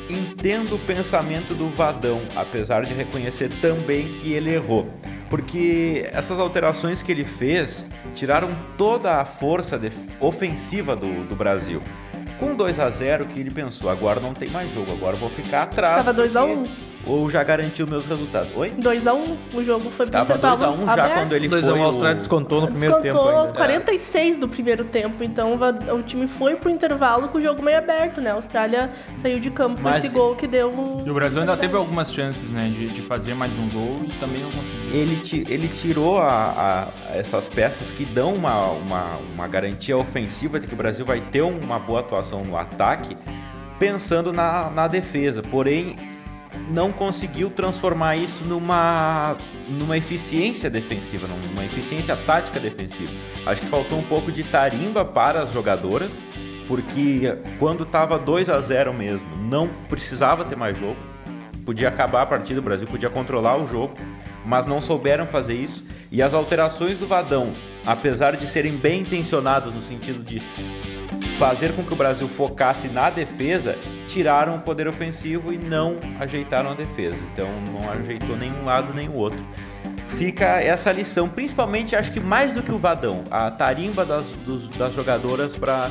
entendo 0.09 0.75
o 0.75 0.79
pensamento 0.79 1.53
do 1.55 1.69
Vadão, 1.69 2.21
apesar 2.35 2.85
de 2.85 2.93
reconhecer 2.93 3.49
também 3.59 4.09
que 4.09 4.33
ele 4.33 4.53
errou. 4.53 4.87
Porque 5.29 6.09
essas 6.11 6.37
alterações 6.39 7.01
que 7.01 7.11
ele 7.11 7.23
fez 7.23 7.85
tiraram 8.13 8.49
toda 8.77 9.19
a 9.21 9.25
força 9.25 9.79
ofensiva 10.19 10.95
do, 10.95 11.27
do 11.27 11.35
Brasil. 11.35 11.81
Com 12.37 12.55
2 12.55 12.79
a 12.79 12.89
0 12.89 13.25
que 13.25 13.39
ele 13.39 13.51
pensou, 13.51 13.89
agora 13.89 14.19
não 14.19 14.33
tem 14.33 14.49
mais 14.49 14.73
jogo, 14.73 14.91
agora 14.91 15.15
vou 15.15 15.29
ficar 15.29 15.63
atrás. 15.63 15.97
Tava 15.97 16.11
2 16.13 16.35
a 16.35 16.41
porque- 16.41 16.55
1. 16.55 16.67
Ou 17.05 17.29
já 17.29 17.43
garantiu 17.43 17.87
meus 17.87 18.05
resultados. 18.05 18.51
Oi? 18.55 18.69
2x1, 18.71 19.35
o 19.55 19.63
jogo 19.63 19.89
foi 19.89 20.05
pro 20.05 20.11
Tava 20.11 20.33
intervalo 20.35 20.57
2 20.57 20.61
a 20.61 20.71
1 20.71 20.85
já 20.85 20.93
aberto. 20.93 21.13
quando 21.19 21.35
ele 21.35 21.47
2 21.47 21.63
foi 21.63 21.71
a 21.71 21.75
1 21.75 21.81
a 21.81 21.85
Austrália 21.87 22.15
descontou 22.15 22.61
no 22.61 22.67
primeiro 22.67 22.95
tempo 22.95 23.03
Descontou 23.17 23.31
aos 23.35 23.47
ainda. 23.49 23.57
46 23.57 24.37
do 24.37 24.47
primeiro 24.47 24.83
tempo, 24.85 25.23
então 25.23 25.57
o 25.97 26.01
time 26.03 26.27
foi 26.27 26.55
pro 26.55 26.69
intervalo 26.69 27.27
com 27.29 27.37
o 27.37 27.41
jogo 27.41 27.61
meio 27.63 27.77
aberto, 27.79 28.21
né? 28.21 28.29
A 28.31 28.35
Austrália 28.35 28.91
saiu 29.15 29.39
de 29.39 29.49
campo 29.49 29.77
com 29.81 29.89
Mas- 29.89 30.03
esse 30.03 30.13
gol 30.13 30.35
que 30.35 30.45
deu. 30.47 30.69
o- 30.69 31.03
E 31.05 31.09
o 31.09 31.13
Brasil 31.13 31.39
ainda 31.41 31.57
teve 31.57 31.75
algumas 31.75 32.13
chances 32.13 32.51
né, 32.51 32.69
de, 32.69 32.89
de 32.89 33.01
fazer 33.01 33.33
mais 33.33 33.57
um 33.57 33.67
gol 33.69 33.97
e 34.07 34.11
também 34.19 34.43
não 34.43 34.51
conseguiu. 34.51 34.91
Ele, 34.91 35.21
ele 35.49 35.67
tirou 35.69 36.19
a- 36.19 36.91
a- 37.07 37.17
essas 37.17 37.47
peças 37.47 37.91
que 37.91 38.05
dão 38.05 38.33
uma, 38.35 38.67
uma, 38.71 39.17
uma 39.33 39.47
garantia 39.47 39.97
ofensiva 39.97 40.59
de 40.59 40.67
que 40.67 40.73
o 40.73 40.77
Brasil 40.77 41.05
vai 41.05 41.19
ter 41.19 41.41
uma 41.41 41.79
boa 41.79 41.99
atuação 42.01 42.43
no 42.43 42.55
ataque, 42.55 43.17
pensando 43.79 44.31
na, 44.31 44.69
na 44.69 44.87
defesa. 44.87 45.41
Porém, 45.41 45.95
não 46.69 46.91
conseguiu 46.91 47.49
transformar 47.49 48.15
isso 48.15 48.43
numa, 48.45 49.37
numa 49.67 49.97
eficiência 49.97 50.69
defensiva, 50.69 51.27
numa 51.27 51.65
eficiência 51.65 52.15
tática 52.15 52.59
defensiva. 52.59 53.11
Acho 53.45 53.61
que 53.61 53.67
faltou 53.67 53.99
um 53.99 54.03
pouco 54.03 54.31
de 54.31 54.43
tarimba 54.43 55.05
para 55.05 55.43
as 55.43 55.51
jogadoras, 55.51 56.23
porque 56.67 57.37
quando 57.59 57.83
estava 57.83 58.17
2 58.17 58.49
a 58.49 58.59
0 58.61 58.93
mesmo, 58.93 59.27
não 59.37 59.67
precisava 59.89 60.45
ter 60.45 60.55
mais 60.55 60.77
jogo 60.77 61.11
podia 61.65 61.87
acabar 61.87 62.23
a 62.23 62.25
partida, 62.25 62.59
o 62.59 62.63
Brasil 62.63 62.87
podia 62.87 63.09
controlar 63.09 63.57
o 63.57 63.67
jogo, 63.67 63.95
mas 64.45 64.65
não 64.65 64.81
souberam 64.81 65.25
fazer 65.27 65.53
isso. 65.53 65.85
E 66.11 66.21
as 66.21 66.33
alterações 66.33 66.97
do 66.97 67.07
Vadão, 67.07 67.53
apesar 67.85 68.35
de 68.35 68.45
serem 68.45 68.75
bem 68.75 69.01
intencionadas 69.01 69.73
no 69.73 69.81
sentido 69.81 70.23
de 70.23 70.41
fazer 71.41 71.75
com 71.75 71.83
que 71.83 71.91
o 71.91 71.95
Brasil 71.95 72.29
focasse 72.29 72.87
na 72.87 73.09
defesa, 73.09 73.75
tiraram 74.05 74.57
o 74.57 74.61
poder 74.61 74.87
ofensivo 74.87 75.51
e 75.51 75.57
não 75.57 75.97
ajeitaram 76.19 76.69
a 76.69 76.75
defesa. 76.75 77.17
Então 77.33 77.49
não 77.73 77.91
ajeitou 77.91 78.37
nenhum 78.37 78.63
lado 78.63 78.93
nem 78.93 79.09
o 79.09 79.15
outro. 79.15 79.43
Fica 80.17 80.45
essa 80.61 80.91
lição, 80.91 81.27
principalmente 81.27 81.95
acho 81.95 82.11
que 82.11 82.19
mais 82.19 82.53
do 82.53 82.61
que 82.61 82.71
o 82.71 82.77
Vadão, 82.77 83.23
a 83.31 83.49
tarimba 83.49 84.05
das, 84.05 84.25
dos- 84.45 84.69
das 84.69 84.93
jogadoras 84.93 85.55
para 85.55 85.89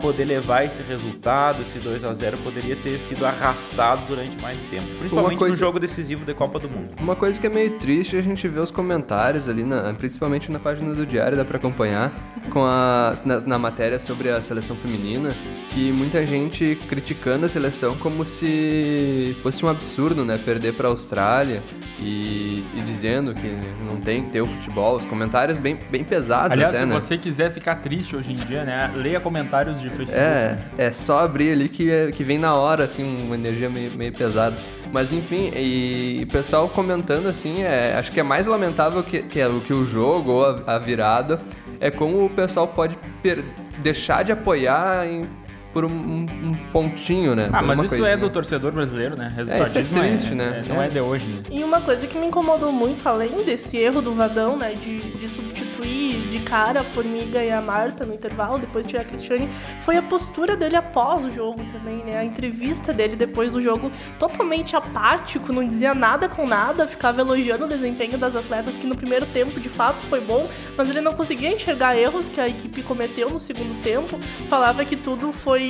poder 0.00 0.24
levar 0.26 0.64
esse 0.64 0.82
resultado, 0.82 1.62
esse 1.62 1.78
2 1.78 2.04
a 2.04 2.12
0 2.12 2.38
poderia 2.38 2.76
ter 2.76 2.98
sido 3.00 3.24
arrastado 3.24 4.02
durante 4.06 4.38
mais 4.40 4.62
tempo, 4.64 4.86
principalmente 4.98 5.38
coisa- 5.38 5.54
no 5.54 5.58
jogo 5.60 5.80
decisivo 5.80 6.24
da 6.24 6.34
Copa 6.34 6.58
do 6.58 6.68
Mundo. 6.68 6.90
Uma 7.00 7.16
coisa 7.16 7.40
que 7.40 7.46
é 7.46 7.50
meio 7.50 7.70
triste 7.78 8.16
é 8.16 8.18
a 8.18 8.22
gente 8.22 8.46
ver 8.46 8.60
os 8.60 8.70
comentários 8.70 9.48
ali, 9.48 9.64
na- 9.64 9.94
principalmente 9.94 10.50
na 10.52 10.58
página 10.58 10.92
do 10.94 11.06
Diário, 11.06 11.36
dá 11.36 11.44
pra 11.44 11.56
acompanhar, 11.56 12.12
com 12.52 12.64
a, 12.64 13.14
na, 13.24 13.40
na 13.40 13.58
matéria 13.58 13.98
sobre 13.98 14.28
a 14.28 14.40
seleção 14.40 14.76
feminina, 14.76 15.34
que 15.70 15.90
muita 15.92 16.26
gente 16.26 16.78
criticando 16.88 17.46
a 17.46 17.48
seleção 17.48 17.96
como 17.96 18.24
se 18.24 19.36
fosse 19.42 19.64
um 19.64 19.68
absurdo, 19.68 20.24
né? 20.24 20.36
Perder 20.38 20.74
pra 20.74 20.88
Austrália 20.88 21.62
e, 22.02 22.64
e 22.74 22.80
dizendo 22.82 23.34
que 23.34 23.48
não 23.86 23.96
tem 24.00 24.24
que 24.24 24.30
ter 24.30 24.40
o 24.40 24.46
futebol. 24.46 24.96
Os 24.96 25.04
comentários 25.04 25.56
bem, 25.56 25.78
bem 25.90 26.02
pesados 26.04 26.52
Aliás, 26.52 26.74
até, 26.74 26.84
se 26.84 26.88
né? 26.90 26.94
você 27.00 27.16
quiser 27.18 27.50
ficar 27.52 27.76
triste 27.76 28.16
hoje 28.16 28.32
em 28.32 28.36
dia, 28.36 28.64
né, 28.64 28.90
leia 28.94 29.20
comentários 29.20 29.80
de 29.80 29.88
Facebook. 29.90 30.18
É, 30.18 30.58
é 30.78 30.90
só 30.90 31.20
abrir 31.20 31.52
ali 31.52 31.68
que, 31.68 31.90
é- 31.90 32.10
que 32.12 32.24
vem 32.24 32.38
na 32.38 32.54
hora, 32.54 32.84
assim, 32.84 33.24
uma 33.26 33.34
energia 33.36 33.68
meio, 33.70 33.92
meio 33.92 34.12
pesada. 34.12 34.56
Mas 34.92 35.12
enfim, 35.12 35.50
e 35.56 36.20
o 36.24 36.32
pessoal 36.32 36.68
comentando 36.68 37.26
assim, 37.26 37.62
é, 37.62 37.94
acho 37.98 38.12
que 38.12 38.20
é 38.20 38.22
mais 38.22 38.46
lamentável 38.46 39.02
que, 39.02 39.22
que, 39.22 39.42
o- 39.44 39.60
que 39.60 39.72
o 39.72 39.86
jogo 39.86 40.32
ou 40.32 40.44
a, 40.66 40.74
a 40.74 40.78
virada 40.78 41.40
é 41.80 41.90
como 41.90 42.24
o 42.26 42.30
pessoal 42.30 42.68
pode 42.68 42.96
per- 43.22 43.44
deixar 43.78 44.22
de 44.22 44.32
apoiar 44.32 45.06
em- 45.06 45.26
por 45.72 45.84
um, 45.84 45.90
um- 45.90 46.56
pontinho, 46.72 47.34
né? 47.34 47.48
Ah, 47.52 47.58
Por 47.58 47.66
mas 47.68 47.78
isso 47.80 47.88
coisinha. 47.90 48.08
é 48.10 48.16
do 48.16 48.28
torcedor 48.30 48.72
brasileiro, 48.72 49.16
né? 49.16 49.28
isso 49.38 49.52
é 49.52 49.58
Resultadismo 49.58 49.98
triste, 50.00 50.34
né? 50.34 50.64
não 50.68 50.80
é 50.82 50.86
É. 50.86 50.88
de 50.90 51.00
hoje, 51.00 51.26
né? 51.28 51.42
E 51.50 51.62
uma 51.64 51.80
coisa 51.80 52.06
que 52.06 52.18
me 52.18 52.26
incomodou 52.26 52.70
muito, 52.72 53.08
além 53.08 53.44
desse 53.44 53.76
erro 53.78 54.00
do 54.02 54.14
Vadão, 54.14 54.56
né, 54.56 54.74
de, 54.74 55.00
de 55.18 55.28
substituir 55.28 55.72
substituir 55.72 56.28
de 56.28 56.38
cara 56.40 56.80
a 56.80 56.84
Formiga 56.84 57.42
e 57.42 57.50
a 57.50 57.60
Marta 57.60 58.04
no 58.04 58.14
intervalo, 58.14 58.58
depois 58.58 58.84
de 58.84 58.90
tirar 58.90 59.02
a 59.02 59.04
Cristiane, 59.04 59.48
foi 59.82 59.96
a 59.96 60.02
postura 60.02 60.56
dele 60.56 60.76
após 60.76 61.24
o 61.24 61.30
jogo 61.30 61.60
também, 61.72 62.04
né? 62.04 62.18
A 62.18 62.24
entrevista 62.24 62.92
dele 62.92 63.16
depois 63.16 63.50
do 63.50 63.60
jogo 63.60 63.90
totalmente 64.18 64.76
apático, 64.76 65.52
não 65.52 65.66
dizia 65.66 65.94
nada 65.94 66.28
com 66.28 66.46
nada, 66.46 66.86
ficava 66.86 67.20
elogiando 67.20 67.64
o 67.64 67.68
desempenho 67.68 68.16
das 68.18 68.36
atletas, 68.36 68.76
que 68.76 68.86
no 68.86 68.96
primeiro 68.96 69.26
tempo 69.26 69.58
de 69.60 69.68
fato 69.68 70.02
foi 70.06 70.20
bom, 70.20 70.48
mas 70.76 70.88
ele 70.88 71.00
não 71.00 71.14
conseguia 71.14 71.52
enxergar 71.52 71.96
erros 71.96 72.28
que 72.28 72.40
a 72.40 72.48
equipe 72.48 72.82
cometeu 72.82 73.28
no 73.30 73.38
segundo 73.38 73.82
tempo, 73.82 74.18
falava 74.48 74.84
que 74.84 74.96
tudo 74.96 75.32
foi 75.32 75.61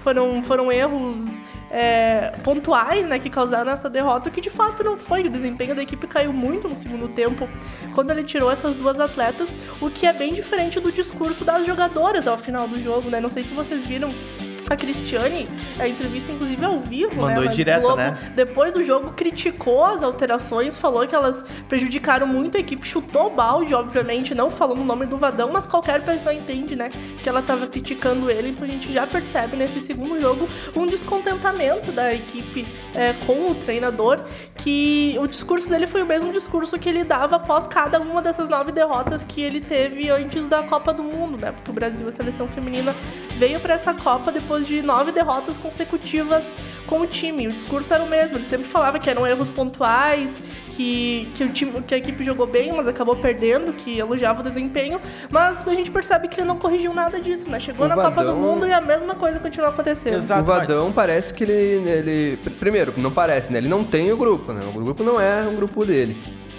foram, 0.00 0.42
foram 0.42 0.70
erros 0.72 1.24
é, 1.70 2.32
pontuais 2.42 3.06
né, 3.06 3.18
que 3.18 3.30
causaram 3.30 3.70
essa 3.70 3.88
derrota, 3.88 4.30
que 4.30 4.40
de 4.40 4.50
fato 4.50 4.82
não 4.82 4.96
foi. 4.96 5.22
O 5.22 5.30
desempenho 5.30 5.74
da 5.74 5.82
equipe 5.82 6.06
caiu 6.06 6.32
muito 6.32 6.68
no 6.68 6.74
segundo 6.74 7.08
tempo 7.08 7.48
quando 7.94 8.10
ele 8.10 8.24
tirou 8.24 8.50
essas 8.50 8.74
duas 8.74 8.98
atletas, 8.98 9.56
o 9.80 9.90
que 9.90 10.06
é 10.06 10.12
bem 10.12 10.32
diferente 10.32 10.80
do 10.80 10.90
discurso 10.90 11.44
das 11.44 11.66
jogadoras 11.66 12.26
ao 12.26 12.36
final 12.36 12.66
do 12.66 12.80
jogo. 12.80 13.08
Né? 13.08 13.20
Não 13.20 13.28
sei 13.28 13.44
se 13.44 13.54
vocês 13.54 13.86
viram 13.86 14.10
a 14.70 14.76
Cristiane, 14.76 15.48
a 15.80 15.88
entrevista 15.88 16.30
inclusive 16.30 16.64
ao 16.64 16.78
vivo, 16.78 17.16
Mandou 17.16 17.42
né? 17.42 17.50
direto, 17.50 17.82
Globo, 17.82 17.96
né? 17.96 18.16
Depois 18.36 18.72
do 18.72 18.84
jogo, 18.84 19.10
criticou 19.10 19.84
as 19.84 20.00
alterações, 20.00 20.78
falou 20.78 21.04
que 21.08 21.14
elas 21.14 21.44
prejudicaram 21.68 22.24
muito 22.24 22.56
a 22.56 22.60
equipe, 22.60 22.86
chutou 22.86 23.26
o 23.26 23.30
balde, 23.30 23.74
obviamente, 23.74 24.32
não 24.32 24.48
falou 24.48 24.76
no 24.76 24.84
nome 24.84 25.06
do 25.06 25.16
Vadão, 25.16 25.50
mas 25.52 25.66
qualquer 25.66 26.04
pessoa 26.04 26.32
entende, 26.32 26.76
né? 26.76 26.90
Que 27.20 27.28
ela 27.28 27.40
estava 27.40 27.66
criticando 27.66 28.30
ele, 28.30 28.50
então 28.50 28.64
a 28.64 28.70
gente 28.70 28.92
já 28.92 29.08
percebe 29.08 29.56
nesse 29.56 29.80
segundo 29.80 30.20
jogo 30.20 30.48
um 30.76 30.86
descontentamento 30.86 31.90
da 31.90 32.14
equipe 32.14 32.64
é, 32.94 33.12
com 33.26 33.50
o 33.50 33.54
treinador, 33.56 34.20
que 34.54 35.16
o 35.20 35.26
discurso 35.26 35.68
dele 35.68 35.88
foi 35.88 36.02
o 36.02 36.06
mesmo 36.06 36.32
discurso 36.32 36.78
que 36.78 36.88
ele 36.88 37.02
dava 37.02 37.36
após 37.36 37.66
cada 37.66 37.98
uma 37.98 38.22
dessas 38.22 38.48
nove 38.48 38.70
derrotas 38.70 39.24
que 39.24 39.40
ele 39.40 39.60
teve 39.60 40.10
antes 40.10 40.46
da 40.46 40.62
Copa 40.62 40.94
do 40.94 41.02
Mundo, 41.02 41.36
né? 41.36 41.50
Porque 41.50 41.72
o 41.72 41.74
Brasil, 41.74 42.06
a 42.06 42.12
seleção 42.12 42.46
feminina, 42.46 42.94
veio 43.36 43.58
para 43.58 43.74
essa 43.74 43.92
Copa 43.92 44.30
depois 44.30 44.59
de 44.66 44.82
nove 44.82 45.12
derrotas 45.12 45.56
consecutivas 45.58 46.54
com 46.86 47.00
o 47.00 47.06
time. 47.06 47.48
O 47.48 47.52
discurso 47.52 47.92
era 47.92 48.02
o 48.02 48.08
mesmo, 48.08 48.36
ele 48.36 48.44
sempre 48.44 48.66
falava 48.66 48.98
que 48.98 49.08
eram 49.08 49.26
erros 49.26 49.48
pontuais, 49.50 50.40
que, 50.70 51.28
que, 51.34 51.44
o 51.44 51.48
time, 51.50 51.82
que 51.82 51.94
a 51.94 51.98
equipe 51.98 52.22
jogou 52.24 52.46
bem, 52.46 52.72
mas 52.72 52.86
acabou 52.88 53.16
perdendo, 53.16 53.72
que 53.72 53.98
elogiava 53.98 54.40
o 54.40 54.42
desempenho, 54.42 55.00
mas 55.30 55.66
a 55.66 55.74
gente 55.74 55.90
percebe 55.90 56.28
que 56.28 56.40
ele 56.40 56.46
não 56.48 56.56
corrigiu 56.58 56.94
nada 56.94 57.20
disso, 57.20 57.48
né? 57.50 57.60
Chegou 57.60 57.86
O 57.86 57.88
na 57.88 57.94
Copa 57.94 58.10
do 58.10 58.14
Vadão- 58.16 58.36
Mundo 58.36 58.66
e 58.66 58.72
a 58.72 58.80
mesma 58.80 59.14
coisa 59.14 59.38
continua 59.38 59.68
acontecendo. 59.70 60.16
Exato. 60.16 60.42
O 60.42 60.44
Vadão 60.44 60.92
parece 60.92 61.34
que 61.34 61.44
ele, 61.44 61.88
ele. 61.88 62.36
Primeiro, 62.58 62.94
não 62.96 63.10
parece, 63.10 63.52
né? 63.52 63.58
Ele 63.58 63.68
não 63.68 63.84
tem 63.84 64.10
o 64.12 64.16
grupo, 64.16 64.52
né? 64.52 64.60
O 64.68 64.72
grupo 64.72 65.02
não 65.02 65.20
é 65.20 65.42
um 65.42 65.56
grupo 65.56 65.84
dele. 65.84 66.16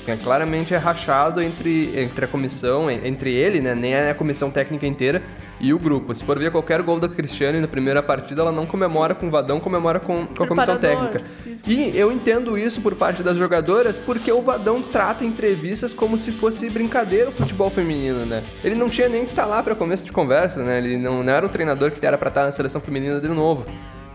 É, 0.08 0.17
claramente 0.17 0.74
é 0.74 0.77
rachado 0.77 1.41
entre, 1.41 1.91
entre 2.00 2.25
a 2.25 2.27
comissão, 2.27 2.89
entre 2.89 3.31
ele, 3.34 3.60
né? 3.62 3.75
Nem 3.75 3.93
é 3.93 4.10
a 4.10 4.15
comissão 4.15 4.50
técnica 4.50 4.86
inteira 4.88 5.22
e 5.62 5.74
o 5.74 5.80
grupo. 5.80 6.13
Se 6.15 6.24
for 6.24 6.38
ver 6.39 6.51
qualquer 6.51 6.82
gol 6.82 7.00
da 7.00 7.08
Cristiane 7.08 7.60
na 7.60 7.68
primeira 7.68 8.01
partida, 8.01 8.41
ela 8.41 8.51
não 8.51 8.65
comemora 8.65 9.13
com 9.13 9.27
o 9.27 9.30
Vadão, 9.30 9.60
comemora 9.60 10.00
com, 10.00 10.25
com 10.25 10.44
a 10.44 10.48
comissão 10.48 10.77
técnica. 10.77 11.22
E 11.65 11.96
eu 11.96 12.12
entendo 12.12 12.58
isso 12.58 12.82
por 12.82 12.96
parte 12.96 13.22
das 13.22 13.38
jogadoras, 13.38 14.00
porque 14.00 14.32
o 14.32 14.41
Vadão 14.41 14.82
trata 14.82 15.24
entrevistas 15.24 15.94
como 15.94 16.18
se 16.18 16.32
fosse 16.32 16.70
brincadeira 16.70 17.30
o 17.30 17.34
futebol 17.34 17.70
feminino, 17.70 18.25
né? 18.25 18.44
Ele 18.63 18.75
não 18.75 18.89
tinha 18.89 19.08
nem 19.08 19.24
que 19.24 19.32
estar 19.32 19.46
lá 19.46 19.62
para 19.62 19.75
começo 19.75 20.03
de 20.03 20.12
conversa, 20.12 20.63
né? 20.63 20.80
Ele 20.80 20.98
não, 20.98 21.22
não 21.22 21.32
era 21.32 21.46
um 21.46 21.50
treinador 21.50 21.91
que 21.91 22.03
era 22.03 22.18
para 22.18 22.30
estar 22.30 22.44
na 22.44 22.51
seleção 22.51 22.82
feminina 22.82 23.20
de 23.20 23.27
novo. 23.27 23.65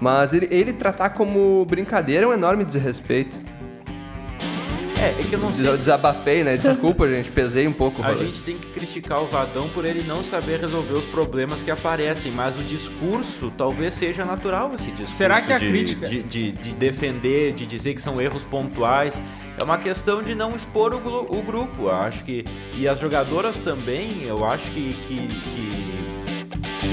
Mas 0.01 0.33
ele, 0.33 0.49
ele 0.51 0.73
tratar 0.73 1.11
como 1.11 1.65
brincadeira 1.65 2.27
é 2.27 2.29
um 2.29 2.33
enorme 2.33 2.65
desrespeito. 2.65 3.37
É, 4.99 5.11
é 5.21 5.25
que 5.25 5.35
eu 5.35 5.39
não 5.39 5.53
sei 5.53 5.65
se 5.73 5.77
Desabafei, 5.79 6.43
né? 6.43 6.57
Desculpa, 6.57 7.07
gente, 7.11 7.31
pesei 7.31 7.67
um 7.69 7.73
pouco. 7.73 8.03
A 8.03 8.15
gente 8.15 8.43
tem 8.43 8.57
que 8.57 8.69
criticar 8.69 9.21
o 9.23 9.27
Vadão 9.27 9.69
por 9.69 9.85
ele 9.85 10.03
não 10.03 10.23
saber 10.23 10.61
resolver 10.61 10.95
os 10.95 11.05
problemas 11.07 11.63
que 11.63 11.71
aparecem, 11.71 12.33
mas 12.33 12.59
o 12.59 12.63
discurso 12.63 13.53
talvez 13.57 13.95
seja 13.95 14.25
natural 14.25 14.73
esse 14.75 14.91
discurso. 14.91 15.15
Será 15.15 15.41
que 15.43 15.53
a 15.53 15.59
de, 15.59 15.69
crítica- 15.69 16.07
De, 16.09 16.23
de- 16.23 16.53
de 16.53 16.71
defender, 16.75 17.53
de 17.53 17.67
dizer 17.67 17.95
que 17.95 18.01
são 18.03 18.21
erros 18.21 18.45
pontuais. 18.45 19.21
É 19.59 19.65
uma 19.65 19.79
questão 19.79 20.23
de 20.23 20.35
não 20.35 20.55
expor 20.55 20.93
o, 20.95 20.99
o 21.39 21.43
grupo. 21.43 21.85
Eu 21.85 21.95
acho 21.95 22.23
que. 22.25 22.45
E 22.75 22.87
as 22.87 22.99
jogadoras 22.99 23.61
também, 23.61 24.23
eu 24.25 24.45
acho 24.45 24.71
que. 24.71 24.95
que, 25.07 25.17
que 25.51 25.76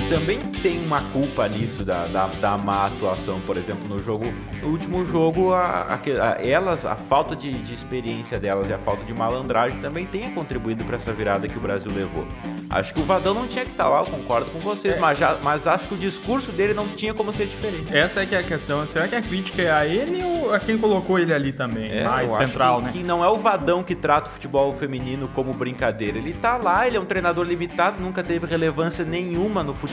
também 0.10 0.40
tem 0.40 0.84
uma 0.86 1.02
culpa 1.12 1.48
nisso 1.48 1.84
da, 1.84 2.06
da, 2.08 2.28
da 2.28 2.58
má 2.58 2.86
atuação, 2.86 3.40
por 3.42 3.58
exemplo, 3.58 3.88
no 3.88 4.00
jogo, 4.00 4.26
no 4.62 4.70
último 4.70 5.04
jogo, 5.06 5.54
a, 5.54 5.96
a- 5.96 6.38
elas, 6.46 6.86
a 6.86 6.96
falta 6.96 7.36
de, 7.36 7.52
de 7.64 7.74
experiência 7.74 8.40
delas 8.40 8.70
e 8.70 8.74
a 8.74 8.78
falta 8.78 9.04
de 9.04 9.14
malandragem 9.14 9.80
também 9.80 10.06
tenha 10.06 10.30
contribuído 10.32 10.84
para 10.84 10.98
essa 10.98 11.12
virada 11.12 11.48
que 11.48 11.58
o 11.58 11.62
Brasil 11.62 11.92
levou. 11.94 12.28
Acho 12.70 12.94
que 12.94 13.00
o 13.00 13.04
Vadão 13.06 13.34
não 13.34 13.48
tinha 13.48 13.66
que 13.66 13.72
estar 13.72 13.90
lá, 13.90 14.00
eu 14.02 14.06
concordo 14.06 14.52
com 14.52 14.60
vocês, 14.60 14.98
mas, 14.98 15.18
já- 15.18 15.38
mas 15.42 15.66
acho 15.68 15.88
que 15.88 15.96
o 15.96 15.98
discurso 15.98 16.52
dele 16.52 16.74
não 16.74 16.90
tinha 16.90 17.14
como 17.14 17.34
ser 17.34 17.48
diferente. 17.48 17.96
Essa 17.96 18.22
é 18.22 18.26
que 18.26 18.36
é 18.36 18.40
a 18.40 18.44
questão. 18.44 18.86
Será 18.88 19.08
que 19.08 19.16
a 19.16 19.22
crítica 19.22 19.62
é 19.62 19.72
a 19.72 19.86
ele 19.86 20.24
ou 20.24 20.54
a 20.54 20.60
quem 20.60 20.78
colocou 20.78 21.18
ele 21.18 21.34
ali 21.34 21.52
também? 21.52 21.92
É, 21.92 22.04
mais 22.04 22.32
central, 22.32 22.78
que, 22.80 22.84
né? 22.86 22.92
que 22.94 23.04
não 23.04 23.24
é 23.24 23.30
o 23.30 23.38
Vadão 23.38 23.82
que 23.84 23.96
trata 23.96 24.30
o 24.30 24.34
futebol 24.34 24.74
feminino 24.76 25.28
como 25.34 25.54
brincadeira. 25.54 26.18
Ele 26.18 26.34
tá 26.34 26.58
lá, 26.58 26.86
ele 26.88 26.98
é 26.98 27.00
um 27.00 27.06
treinador 27.06 27.46
limitado, 27.46 28.02
nunca 28.02 28.24
teve 28.24 28.46
relevância 28.46 29.04
nenhuma 29.04 29.64
no 29.64 29.74
futebol, 29.74 29.93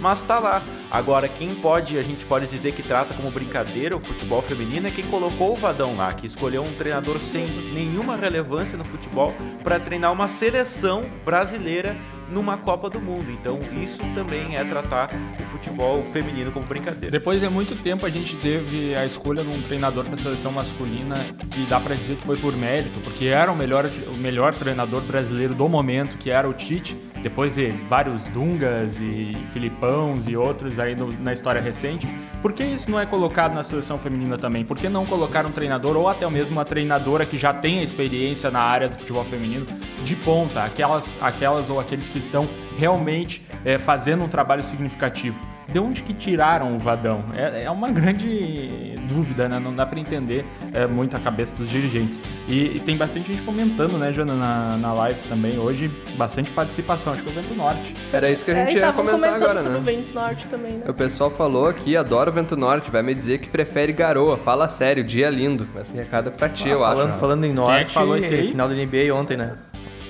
mas 0.00 0.22
tá 0.22 0.38
lá. 0.38 0.62
Agora, 0.90 1.28
quem 1.28 1.54
pode, 1.54 1.98
a 1.98 2.02
gente 2.02 2.24
pode 2.24 2.46
dizer 2.46 2.72
que 2.72 2.82
trata 2.82 3.14
como 3.14 3.30
brincadeira 3.30 3.96
o 3.96 4.00
futebol 4.00 4.40
feminino 4.42 4.86
é 4.86 4.90
quem 4.90 5.06
colocou 5.06 5.52
o 5.52 5.56
Vadão 5.56 5.96
lá, 5.96 6.12
que 6.12 6.26
escolheu 6.26 6.62
um 6.62 6.74
treinador 6.74 7.18
sem 7.18 7.46
nenhuma 7.72 8.16
relevância 8.16 8.78
no 8.78 8.84
futebol 8.84 9.34
para 9.62 9.80
treinar 9.80 10.12
uma 10.12 10.28
seleção 10.28 11.02
brasileira 11.24 11.96
numa 12.28 12.56
Copa 12.56 12.88
do 12.88 13.00
Mundo. 13.00 13.30
Então, 13.30 13.58
isso 13.82 14.02
também 14.14 14.56
é 14.56 14.64
tratar 14.64 15.10
o 15.40 15.42
futebol 15.50 16.02
feminino 16.04 16.50
como 16.52 16.66
brincadeira. 16.66 17.10
Depois 17.10 17.40
de 17.40 17.48
muito 17.48 17.76
tempo 17.76 18.06
a 18.06 18.10
gente 18.10 18.36
teve 18.36 18.94
a 18.94 19.04
escolha 19.04 19.42
de 19.42 19.50
um 19.50 19.62
treinador 19.62 20.04
para 20.04 20.14
a 20.14 20.18
seleção 20.18 20.52
masculina 20.52 21.26
que 21.50 21.66
dá 21.66 21.80
para 21.80 21.94
dizer 21.94 22.16
que 22.16 22.22
foi 22.22 22.36
por 22.36 22.56
mérito, 22.56 23.00
porque 23.00 23.26
era 23.26 23.50
o 23.50 23.56
melhor, 23.56 23.88
o 24.08 24.16
melhor 24.16 24.54
treinador 24.54 25.02
brasileiro 25.02 25.54
do 25.54 25.68
momento, 25.68 26.16
que 26.18 26.30
era 26.30 26.48
o 26.48 26.52
Tite, 26.52 26.96
depois 27.24 27.54
de 27.54 27.68
vários 27.88 28.28
Dungas 28.28 29.00
e 29.00 29.34
Filipãos 29.50 30.28
e 30.28 30.36
outros 30.36 30.78
aí 30.78 30.94
no- 30.94 31.10
na 31.20 31.32
história 31.32 31.58
recente. 31.60 32.06
Por 32.42 32.52
que 32.52 32.62
isso 32.62 32.90
não 32.90 33.00
é 33.00 33.06
colocado 33.06 33.54
na 33.54 33.64
seleção 33.64 33.98
feminina 33.98 34.36
também? 34.36 34.62
Por 34.62 34.76
que 34.76 34.90
não 34.90 35.06
colocar 35.06 35.46
um 35.46 35.50
treinador 35.50 35.96
ou 35.96 36.06
até 36.06 36.28
mesmo 36.28 36.54
uma 36.56 36.66
treinadora 36.66 37.24
que 37.24 37.38
já 37.38 37.52
tenha 37.54 37.82
experiência 37.82 38.50
na 38.50 38.60
área 38.60 38.90
do 38.90 38.94
futebol 38.94 39.24
feminino 39.24 39.66
de 40.04 40.14
ponta, 40.16 40.62
aquelas, 40.64 41.16
aquelas 41.18 41.70
ou 41.70 41.80
aqueles 41.80 42.10
que 42.10 42.18
estão 42.18 42.46
realmente 42.76 43.42
eh, 43.64 43.78
fazendo 43.78 44.22
um 44.22 44.28
trabalho 44.28 44.62
significativo? 44.62 45.40
De 45.66 45.78
onde 45.78 46.02
que 46.02 46.12
tiraram 46.12 46.76
o 46.76 46.78
Vadão? 46.78 47.24
É, 47.34 47.64
é 47.64 47.70
uma 47.70 47.90
grande 47.90 48.93
dúvida, 49.04 49.48
né? 49.48 49.58
Não 49.58 49.74
dá 49.74 49.86
para 49.86 50.00
entender 50.00 50.44
é, 50.72 50.86
muito 50.86 51.16
a 51.16 51.20
cabeça 51.20 51.54
dos 51.54 51.68
dirigentes. 51.68 52.20
E, 52.48 52.76
e 52.76 52.80
tem 52.80 52.96
bastante 52.96 53.28
gente 53.28 53.42
comentando, 53.42 53.98
né, 53.98 54.12
Jana, 54.12 54.34
na, 54.34 54.76
na 54.76 54.92
live 54.94 55.20
também. 55.28 55.58
Hoje, 55.58 55.90
bastante 56.16 56.50
participação. 56.50 57.12
Acho 57.12 57.22
que 57.22 57.28
é 57.28 57.32
o 57.32 57.34
Vento 57.34 57.54
Norte. 57.54 57.94
Era 58.12 58.30
isso 58.30 58.44
que 58.44 58.50
a 58.50 58.54
É, 58.54 58.66
gente 58.66 58.76
e 58.76 58.80
ia 58.80 58.92
comentar 58.92 59.20
comentando 59.20 59.42
agora, 59.42 59.62
sobre 59.62 59.78
o 59.78 59.80
né? 59.80 59.92
Vento 59.92 60.14
Norte 60.14 60.46
também, 60.48 60.72
né? 60.72 60.84
O 60.88 60.94
pessoal 60.94 61.30
falou 61.30 61.66
aqui, 61.68 61.96
adora 61.96 62.30
o 62.30 62.32
Vento 62.32 62.56
Norte, 62.56 62.90
vai 62.90 63.02
me 63.02 63.14
dizer 63.14 63.38
que 63.38 63.48
prefere 63.48 63.92
garoa. 63.92 64.36
Fala 64.36 64.66
sério, 64.68 65.04
dia 65.04 65.30
lindo. 65.30 65.68
Esse 65.80 65.94
recado 65.94 66.28
é 66.30 66.32
pra 66.32 66.48
ti, 66.48 66.68
eu 66.68 66.80
falando, 66.80 67.10
acho. 67.10 67.18
falando 67.18 67.44
em 67.44 67.50
é 67.50 67.54
norte, 67.54 67.84
que 67.86 67.92
falou 67.92 68.16
isso 68.16 68.32
aí? 68.32 68.48
final 68.48 68.68
da 68.68 68.74
NBA 68.74 69.14
ontem, 69.14 69.36
né? 69.36 69.54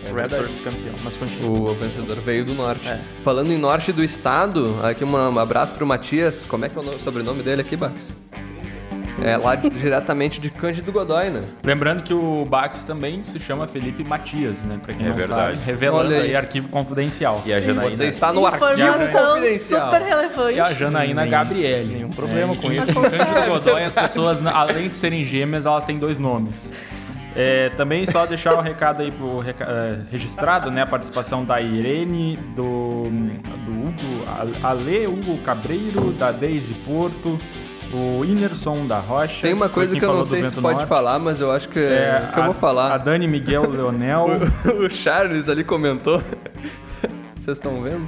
É 0.06 0.10
Raptors 0.12 0.60
campeão, 0.60 0.94
mas 1.02 1.16
continua. 1.16 1.70
O 1.70 1.74
vencedor 1.74 2.16
veio 2.20 2.44
do 2.44 2.52
norte. 2.54 2.86
É. 2.86 3.00
Falando 3.22 3.50
em 3.50 3.56
norte 3.56 3.90
do 3.90 4.04
estado, 4.04 4.76
aqui 4.82 5.02
um 5.02 5.38
abraço 5.38 5.74
pro 5.74 5.86
Matias. 5.86 6.44
Como 6.44 6.62
é 6.64 6.68
que 6.68 6.76
é 6.76 6.80
o 6.80 6.84
nome- 6.84 6.98
sobrenome 7.00 7.42
dele 7.42 7.62
aqui, 7.62 7.74
Bax? 7.74 8.14
É 9.22 9.36
lá 9.36 9.54
de- 9.54 9.70
diretamente 9.70 10.40
de 10.40 10.50
Cândido 10.50 10.90
Godoy, 10.90 11.30
né? 11.30 11.42
Lembrando 11.62 12.02
que 12.02 12.12
o 12.12 12.44
Bax 12.44 12.82
também 12.82 13.22
se 13.24 13.38
chama 13.38 13.66
Felipe 13.68 14.02
Matias, 14.02 14.64
né? 14.64 14.78
Pra 14.82 14.92
quem 14.92 15.06
É 15.06 15.08
não 15.10 15.16
verdade. 15.16 15.58
sabe. 15.58 15.64
Revelando 15.66 16.08
Olha 16.08 16.16
aí. 16.16 16.22
aí. 16.30 16.36
arquivo 16.36 16.68
confidencial. 16.68 17.42
E 17.46 17.52
a 17.52 17.60
Janaína... 17.60 17.90
Você 17.92 18.06
está 18.06 18.32
no 18.32 18.44
arquivo 18.44 18.72
Informação 18.72 19.34
confidencial. 19.36 19.90
super 19.90 20.02
relevante. 20.02 20.54
E 20.56 20.60
a 20.60 20.72
Janaína 20.74 21.26
Gabriele. 21.26 21.94
nenhum 21.94 22.10
problema 22.10 22.56
com 22.56 22.72
em- 22.72 22.78
isso. 22.78 22.90
Em 22.90 22.94
Cândido 22.94 23.42
Godoy, 23.48 23.84
as 23.84 23.94
pessoas, 23.94 24.44
além 24.46 24.88
de 24.88 24.96
serem 24.96 25.24
gêmeas, 25.24 25.64
elas 25.64 25.84
têm 25.84 25.96
dois 25.98 26.18
nomes. 26.18 26.72
É, 27.36 27.68
também 27.70 28.06
só 28.06 28.26
deixar 28.26 28.54
o 28.54 28.60
recado 28.60 29.02
aí 29.02 29.10
pro 29.10 29.42
é, 29.42 29.98
registrado, 30.10 30.70
né? 30.70 30.82
A 30.82 30.86
participação 30.86 31.44
da 31.44 31.60
Irene, 31.60 32.36
do, 32.54 33.04
do 33.08 33.72
Hugo, 33.88 34.24
Ale 34.62 35.06
Hugo 35.08 35.38
Cabreiro, 35.38 36.12
da 36.12 36.30
Deise 36.30 36.74
Porto, 36.74 37.40
o 37.92 38.24
Inerson 38.24 38.86
da 38.86 38.98
Rocha. 38.98 39.42
Tem 39.42 39.52
uma 39.52 39.68
coisa 39.68 39.96
que 39.96 40.04
eu 40.04 40.12
não 40.12 40.22
do 40.22 40.26
sei 40.28 40.44
se 40.44 40.54
pode 40.60 40.76
Norte. 40.78 40.88
falar, 40.88 41.18
mas 41.18 41.40
eu 41.40 41.50
acho 41.52 41.68
que, 41.68 41.78
É, 41.78 42.30
que 42.32 42.38
eu 42.38 42.42
a- 42.42 42.46
vou 42.46 42.54
falar. 42.54 42.92
A 42.94 42.98
Dani 42.98 43.26
Miguel 43.28 43.68
Leonel. 43.70 44.26
o 44.84 44.90
Charles 44.90 45.48
ali 45.48 45.62
comentou. 45.64 46.20
Vocês 47.36 47.58
estão 47.58 47.82
vendo? 47.82 48.06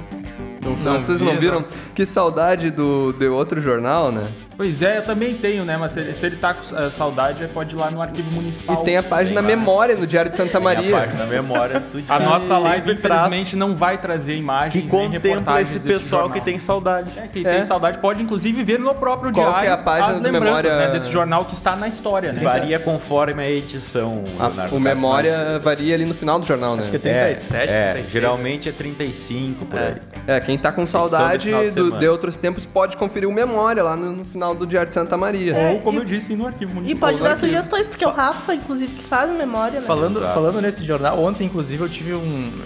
Não, 0.65 0.75
sei, 0.77 0.91
Não 0.91 0.99
vocês 0.99 1.19
vi, 1.21 1.25
não 1.27 1.35
viram? 1.37 1.59
não. 1.59 1.65
Que 1.93 2.05
saudade 2.05 2.71
do, 2.71 3.13
de 3.13 3.27
outro 3.27 3.61
jornal, 3.61 4.11
né? 4.11 4.29
Pois 4.57 4.81
é, 4.81 4.97
eu 4.97 5.03
também 5.05 5.35
tenho, 5.35 5.63
né? 5.63 5.77
Mas 5.77 5.91
se 5.91 5.99
ele, 5.99 6.15
se 6.15 6.25
ele 6.25 6.35
tá 6.37 6.51
com 6.55 6.61
eh, 6.75 6.89
saudade, 6.89 7.47
pode 7.53 7.75
ir 7.75 7.77
lá 7.77 7.91
no 7.91 8.01
arquivo 8.01 8.31
municipal. 8.31 8.81
E 8.81 8.85
tem 8.85 8.97
a 8.97 9.03
página 9.03 9.39
Tem. 9.41 9.55
Memória 9.55 9.95
no 9.95 10.07
Diário 10.07 10.31
de 10.31 10.35
Santa 10.35 10.53
Tem 10.53 10.57
a 10.59 10.63
Maria. 10.63 10.97
página 10.97 11.25
memória 11.25 11.79
do 11.91 12.03
A 12.09 12.17
nossa 12.19 12.57
live, 12.57 12.91
infelizmente, 12.93 13.55
não 13.55 13.75
vai 13.75 13.99
trazer 13.99 14.35
imagens 14.35 14.89
que 14.89 14.95
nem 14.97 15.09
reportagens 15.09 15.75
esse 15.75 15.85
desse 15.85 15.99
pessoal 15.99 16.21
jornal. 16.23 16.39
que 16.39 16.43
tem 16.45 16.57
saudade. 16.57 17.11
É, 17.17 17.27
quem 17.27 17.45
É. 17.45 17.51
tem 17.53 17.63
saudade 17.63 17.99
pode, 17.99 18.23
inclusive, 18.23 18.63
ver 18.63 18.79
no 18.79 18.95
próprio 18.95 19.31
Qual 19.31 19.45
que 19.45 19.51
diário 19.51 19.69
é 19.69 19.73
a 19.73 19.77
página 19.77 20.07
as 20.15 20.19
lembranças 20.21 20.63
Memória? 20.63 20.87
né, 20.87 20.91
desse 20.93 21.11
jornal 21.11 21.45
que 21.45 21.53
está 21.53 21.75
na 21.75 21.87
história, 21.87 22.33
né? 22.33 22.41
Varia 22.41 22.79
conforme 22.79 23.43
a 23.43 23.49
edição. 23.49 24.23
A- 24.39 24.73
o 24.75 24.79
Memória 24.79 25.59
varia 25.63 25.93
ali 25.93 26.05
no 26.05 26.15
final 26.15 26.39
do 26.39 26.47
jornal, 26.47 26.75
né? 26.75 26.81
Acho 26.81 26.91
que 26.91 27.07
é 27.07 27.11
É, 27.11 27.23
37, 27.25 27.71
é, 27.73 27.91
36. 27.93 28.09
geralmente 28.11 28.69
é 28.69 28.71
35 28.71 29.65
por 29.65 29.77
aí. 29.77 29.95
É, 30.25 30.39
quem 30.39 30.57
tá 30.57 30.71
com 30.71 30.87
saudade 30.87 31.51
de 31.51 31.97
de 31.99 32.07
outros 32.07 32.37
tempos 32.37 32.65
pode 32.65 32.97
conferir 32.97 33.29
o 33.29 33.31
Memória 33.31 33.83
lá 33.83 33.95
no, 33.95 34.11
no 34.13 34.25
final 34.25 34.46
do 34.55 34.65
Diário 34.67 34.89
de 34.89 34.93
Santa 34.95 35.15
Maria. 35.17 35.55
Ou, 35.55 35.79
como 35.81 35.99
e- 35.99 36.01
eu 36.01 36.05
disse, 36.05 36.35
no 36.35 36.45
arquivo 36.47 36.71
E 36.71 36.75
municipal. 36.75 36.99
pode 37.09 37.17
do 37.17 37.23
dar 37.23 37.31
arquivo. 37.31 37.47
sugestões, 37.47 37.87
porque 37.87 38.03
é 38.03 38.07
o 38.07 38.11
Rafa, 38.11 38.53
inclusive, 38.53 38.93
que 38.93 39.03
faz 39.03 39.29
a 39.29 39.33
memória, 39.33 39.79
né? 39.79 39.85
Falando, 39.85 40.19
Exato. 40.19 40.33
falando 40.33 40.61
nesse 40.61 40.83
jornal, 40.83 41.19
ontem, 41.19 41.45
inclusive, 41.45 41.81
eu 41.83 41.89
tive 41.89 42.13
um. 42.13 42.61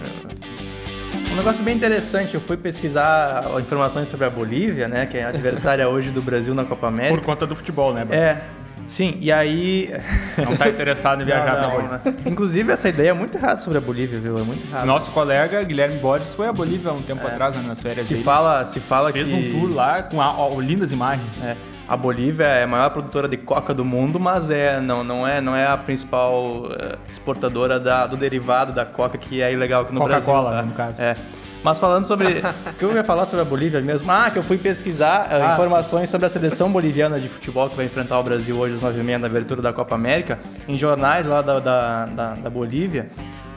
Um 1.30 1.36
negócio 1.36 1.64
bem 1.64 1.74
interessante. 1.76 2.34
Eu 2.34 2.40
fui 2.40 2.56
pesquisar 2.58 3.44
informações 3.60 4.08
sobre 4.08 4.26
a 4.26 4.30
Bolívia, 4.30 4.86
né? 4.86 5.06
Que 5.06 5.16
é 5.18 5.24
a 5.24 5.28
adversária 5.28 5.88
hoje 5.88 6.10
do 6.10 6.20
Brasil 6.20 6.54
na 6.54 6.62
Copa 6.64 6.86
Por 6.88 6.92
América. 6.92 7.22
conta 7.22 7.46
do 7.46 7.54
futebol, 7.54 7.94
né? 7.94 8.04
Bruno? 8.04 8.20
É. 8.20 8.42
Sim, 8.86 9.16
e 9.20 9.32
aí. 9.32 9.90
Não 10.36 10.54
tá 10.56 10.68
interessado 10.68 11.22
em 11.22 11.24
viajar 11.24 11.54
Não, 11.54 11.62
não, 11.62 11.70
Bolívia. 11.70 12.00
né? 12.04 12.14
Inclusive, 12.26 12.72
essa 12.72 12.88
ideia 12.88 13.10
é 13.10 13.12
muito 13.14 13.34
errada 13.38 13.56
sobre 13.56 13.78
a 13.78 13.80
Bolívia, 13.80 14.18
viu? 14.18 14.38
É 14.38 14.42
muito 14.42 14.66
errada. 14.66 14.84
Nosso 14.84 15.10
colega 15.12 15.62
Guilherme 15.62 15.98
Borges 16.00 16.34
foi 16.34 16.48
à 16.48 16.52
Bolívia 16.52 16.90
há 16.90 16.94
um 16.94 17.00
tempo 17.00 17.26
atrás, 17.26 17.54
né, 17.54 17.62
nas 17.66 17.80
férias 17.80 18.04
se 18.06 18.12
dele. 18.14 18.24
fala, 18.24 18.66
se 18.66 18.80
fala 18.80 19.10
Fez 19.12 19.26
que. 19.28 19.32
um 19.34 19.52
tour 19.60 19.74
lá 19.74 20.02
com 20.02 20.20
a- 20.20 20.36
ó, 20.36 20.60
lindas 20.60 20.92
imagens. 20.92 21.42
É, 21.42 21.56
a 21.92 21.96
Bolívia 21.96 22.46
é 22.46 22.64
a 22.64 22.66
maior 22.66 22.88
produtora 22.88 23.28
de 23.28 23.36
coca 23.36 23.74
do 23.74 23.84
mundo, 23.84 24.18
mas 24.18 24.50
é, 24.50 24.80
não, 24.80 25.04
não, 25.04 25.28
é, 25.28 25.42
não 25.42 25.54
é 25.54 25.66
a 25.66 25.76
principal 25.76 26.68
eh, 26.70 26.96
exportadora 27.06 27.78
da- 27.78 28.06
do 28.06 28.16
derivado 28.16 28.72
da 28.72 28.86
coca, 28.86 29.18
que 29.18 29.42
é 29.42 29.52
ilegal 29.52 29.82
aqui 29.82 29.92
no 29.92 30.02
Brasil. 30.02 30.24
Coca-Cola, 30.32 30.56
tá? 30.56 30.62
no 30.62 30.72
caso. 30.72 31.02
É. 31.02 31.14
Mas 31.62 31.78
falando 31.78 32.06
sobre. 32.06 32.26
O 32.66 32.72
que 32.72 32.82
eu 32.86 32.92
ia 32.94 33.04
falar 33.04 33.26
sobre 33.26 33.42
a 33.42 33.44
Bolívia 33.44 33.78
mesmo? 33.82 34.10
Ah, 34.10 34.30
que 34.30 34.38
eu 34.38 34.42
fui 34.42 34.56
pesquisar 34.56 35.28
eh, 35.30 35.42
Ah, 35.42 35.52
informações 35.52 36.08
sobre 36.08 36.26
a 36.26 36.30
seleção 36.30 36.72
boliviana 36.72 37.20
de 37.20 37.28
futebol 37.28 37.68
que 37.68 37.76
vai 37.76 37.84
enfrentar 37.84 38.18
o 38.18 38.22
Brasil 38.22 38.56
hoje 38.56 38.76
às 38.76 38.80
9h30 38.80 39.18
na 39.18 39.26
abertura 39.26 39.60
da 39.60 39.72
Copa 39.74 39.94
América, 39.94 40.38
em 40.66 40.78
jornais 40.78 41.26
lá 41.26 41.42
da, 41.42 41.60
da, 41.60 42.06
da, 42.06 42.34
da 42.36 42.48
Bolívia. 42.50 43.10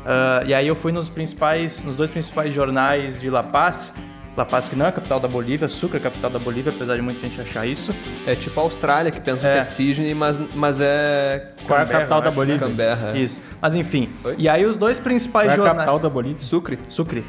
Ah, 0.06 0.44
e 0.46 0.54
aí 0.54 0.68
eu 0.68 0.75
fui 0.75 0.92
nos 0.92 1.08
principais, 1.08 1.82
nos 1.86 1.96
dois 1.96 2.10
principais 2.12 2.54
jornais 2.54 3.22
de 3.22 3.30
La 3.30 3.44
Paz. 3.44 3.94
La 4.36 4.44
Paz, 4.46 4.68
que 4.68 4.75
não 4.75 4.86
é 4.86 4.89
a 4.89 4.92
capital 4.92 5.20
da 5.20 5.27
Bolívia, 5.30 5.68
Sucre 5.70 5.98
é 5.98 6.00
a 6.00 6.04
capital 6.04 6.30
da 6.30 6.39
Bolívia, 6.39 6.72
apesar 6.75 6.96
de 6.96 7.01
muita 7.01 7.22
gente 7.22 7.39
achar 7.39 7.65
isso. 7.65 7.96
É 8.25 8.36
tipo 8.36 8.60
a 8.60 8.63
Austrália, 8.63 9.10
que 9.12 9.22
pensam 9.22 9.48
É. 9.50 9.54
que 9.54 9.60
é 9.60 9.63
Sydney, 9.63 10.13
mas, 10.13 10.39
mas 10.54 10.80
é 10.82 11.51
Qual 11.65 11.80
é 11.80 11.84
a 11.84 11.86
capital 11.86 12.18
eu 12.20 12.24
da 12.25 12.30
né? 12.32 12.36
Bolívia? 12.36 12.68
Canberra. 12.68 13.18
Isso. 13.18 13.42
Mas 13.62 13.75
enfim. 13.75 14.10
Oi? 14.25 14.36
E 14.38 14.50
aí 14.50 14.65
os 14.65 14.75
dois 14.75 15.00
principais 15.00 15.48
Qual 15.48 15.51
é 15.51 15.54
a 15.54 15.56
jornais. 15.56 15.77
capital 15.77 16.00
da 16.00 16.10
Bolívia? 16.13 16.42
Sucre. 16.42 16.77
Sucre. 16.89 17.24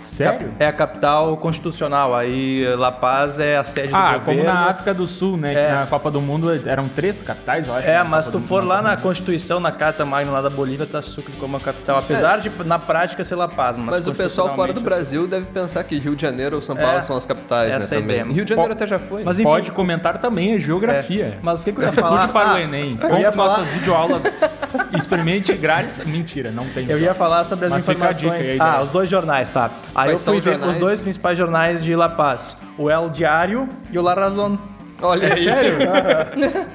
Sério? 0.00 0.50
É 0.58 0.66
a 0.66 0.72
capital 0.72 1.36
constitucional. 1.36 2.14
Aí 2.14 2.64
La 2.76 2.90
Paz 2.92 3.38
é 3.38 3.56
a 3.56 3.64
sede 3.64 3.90
Ah, 3.94 4.14
do 4.18 4.20
como 4.24 4.36
governo. 4.38 4.58
na 4.60 4.66
África 4.70 4.94
do 4.94 5.06
Sul, 5.06 5.36
né? 5.36 5.52
É. 5.54 5.66
Que 5.66 5.72
na 5.74 5.86
Copa 5.86 6.10
do 6.10 6.20
Mundo 6.20 6.50
eram 6.68 6.88
três 6.88 7.20
capitais, 7.22 7.68
eu 7.68 7.74
acho. 7.74 7.86
É, 7.88 7.98
na 7.98 8.04
mas 8.04 8.26
Copa 8.26 8.38
tu 8.38 8.44
for 8.44 8.62
Mundo. 8.62 8.68
lá 8.70 8.82
na 8.82 8.96
Constituição, 8.96 9.60
na 9.60 9.70
Carta 9.72 10.04
Magna 10.04 10.30
lá 10.32 10.42
da 10.42 10.50
Bolívia, 10.50 10.86
tá 10.86 11.00
Sucre 11.02 11.32
como 11.38 11.56
a 11.56 11.60
capital. 11.60 11.98
Apesar 11.98 12.38
de, 12.40 12.50
na 12.64 12.78
prática, 12.78 13.22
ser 13.24 13.34
La 13.36 13.48
Paz. 13.48 13.76
Mas, 13.76 13.86
Mas 13.86 14.08
o 14.08 14.12
pessoal 14.14 14.54
fora 14.54 14.72
do 14.72 14.80
Brasil 14.80 15.26
deve 15.26 15.46
pensar 15.46 15.84
que 15.84 15.98
Rio 15.98 16.16
de 16.16 16.22
Janeiro 16.22 16.56
ou 16.56 16.62
São 16.62 16.76
Paulo 16.76 16.98
É, 16.98 17.00
são 17.00 17.16
as 17.16 17.26
capitais, 17.26 17.70
né? 17.70 17.76
essa 17.76 17.94
é 17.94 17.98
a 17.98 18.00
Também. 18.00 18.16
ideia. 18.20 18.32
Rio 18.34 18.44
de 18.44 18.50
Janeiro 18.50 18.70
Po- 18.70 18.76
até 18.76 18.86
já 18.86 18.98
foi. 18.98 19.22
Mas 19.24 19.38
enfim, 19.38 19.48
Pode 19.48 19.70
comentar 19.72 20.18
também 20.18 20.54
a 20.54 20.58
geografia. 20.58 21.24
É, 21.24 21.38
mas 21.42 21.60
o 21.60 21.64
que, 21.64 21.72
que 21.72 21.78
eu 21.80 21.84
ia 21.84 21.92
falar? 21.92 22.14
Estude 22.16 22.32
para 22.32 22.50
Ah, 22.50 22.54
o 22.54 22.58
Enem. 22.58 22.98
eu 23.02 23.18
ia 23.18 23.32
falar- 23.32 23.58
nossas 23.58 23.70
videoaulas. 23.70 24.38
Experimente 24.96 25.52
grátis. 25.54 26.00
Mentira, 26.04 26.50
não 26.50 26.66
tem. 26.66 26.88
Eu 26.88 26.98
ia 26.98 27.14
falar 27.14 27.44
sobre 27.44 27.66
as 27.66 27.72
Mas 27.72 27.84
informações. 27.88 28.56
ah, 28.60 28.78
né? 28.78 28.82
os 28.84 28.90
dois 28.90 29.08
jornais, 29.08 29.50
tá. 29.50 29.70
Aí 29.94 30.10
Quais 30.10 30.26
eu 30.26 30.32
fui 30.32 30.38
os 30.38 30.44
ver 30.44 30.68
os 30.68 30.76
dois 30.76 31.00
principais 31.00 31.36
jornais 31.36 31.82
de 31.82 31.94
La 31.94 32.08
Paz: 32.08 32.56
o 32.78 32.90
El 32.90 33.10
Diário 33.10 33.68
e 33.90 33.98
o 33.98 34.02
La 34.02 34.14
Razón. 34.14 34.58
Olha 35.02 35.32
aí. 35.34 35.46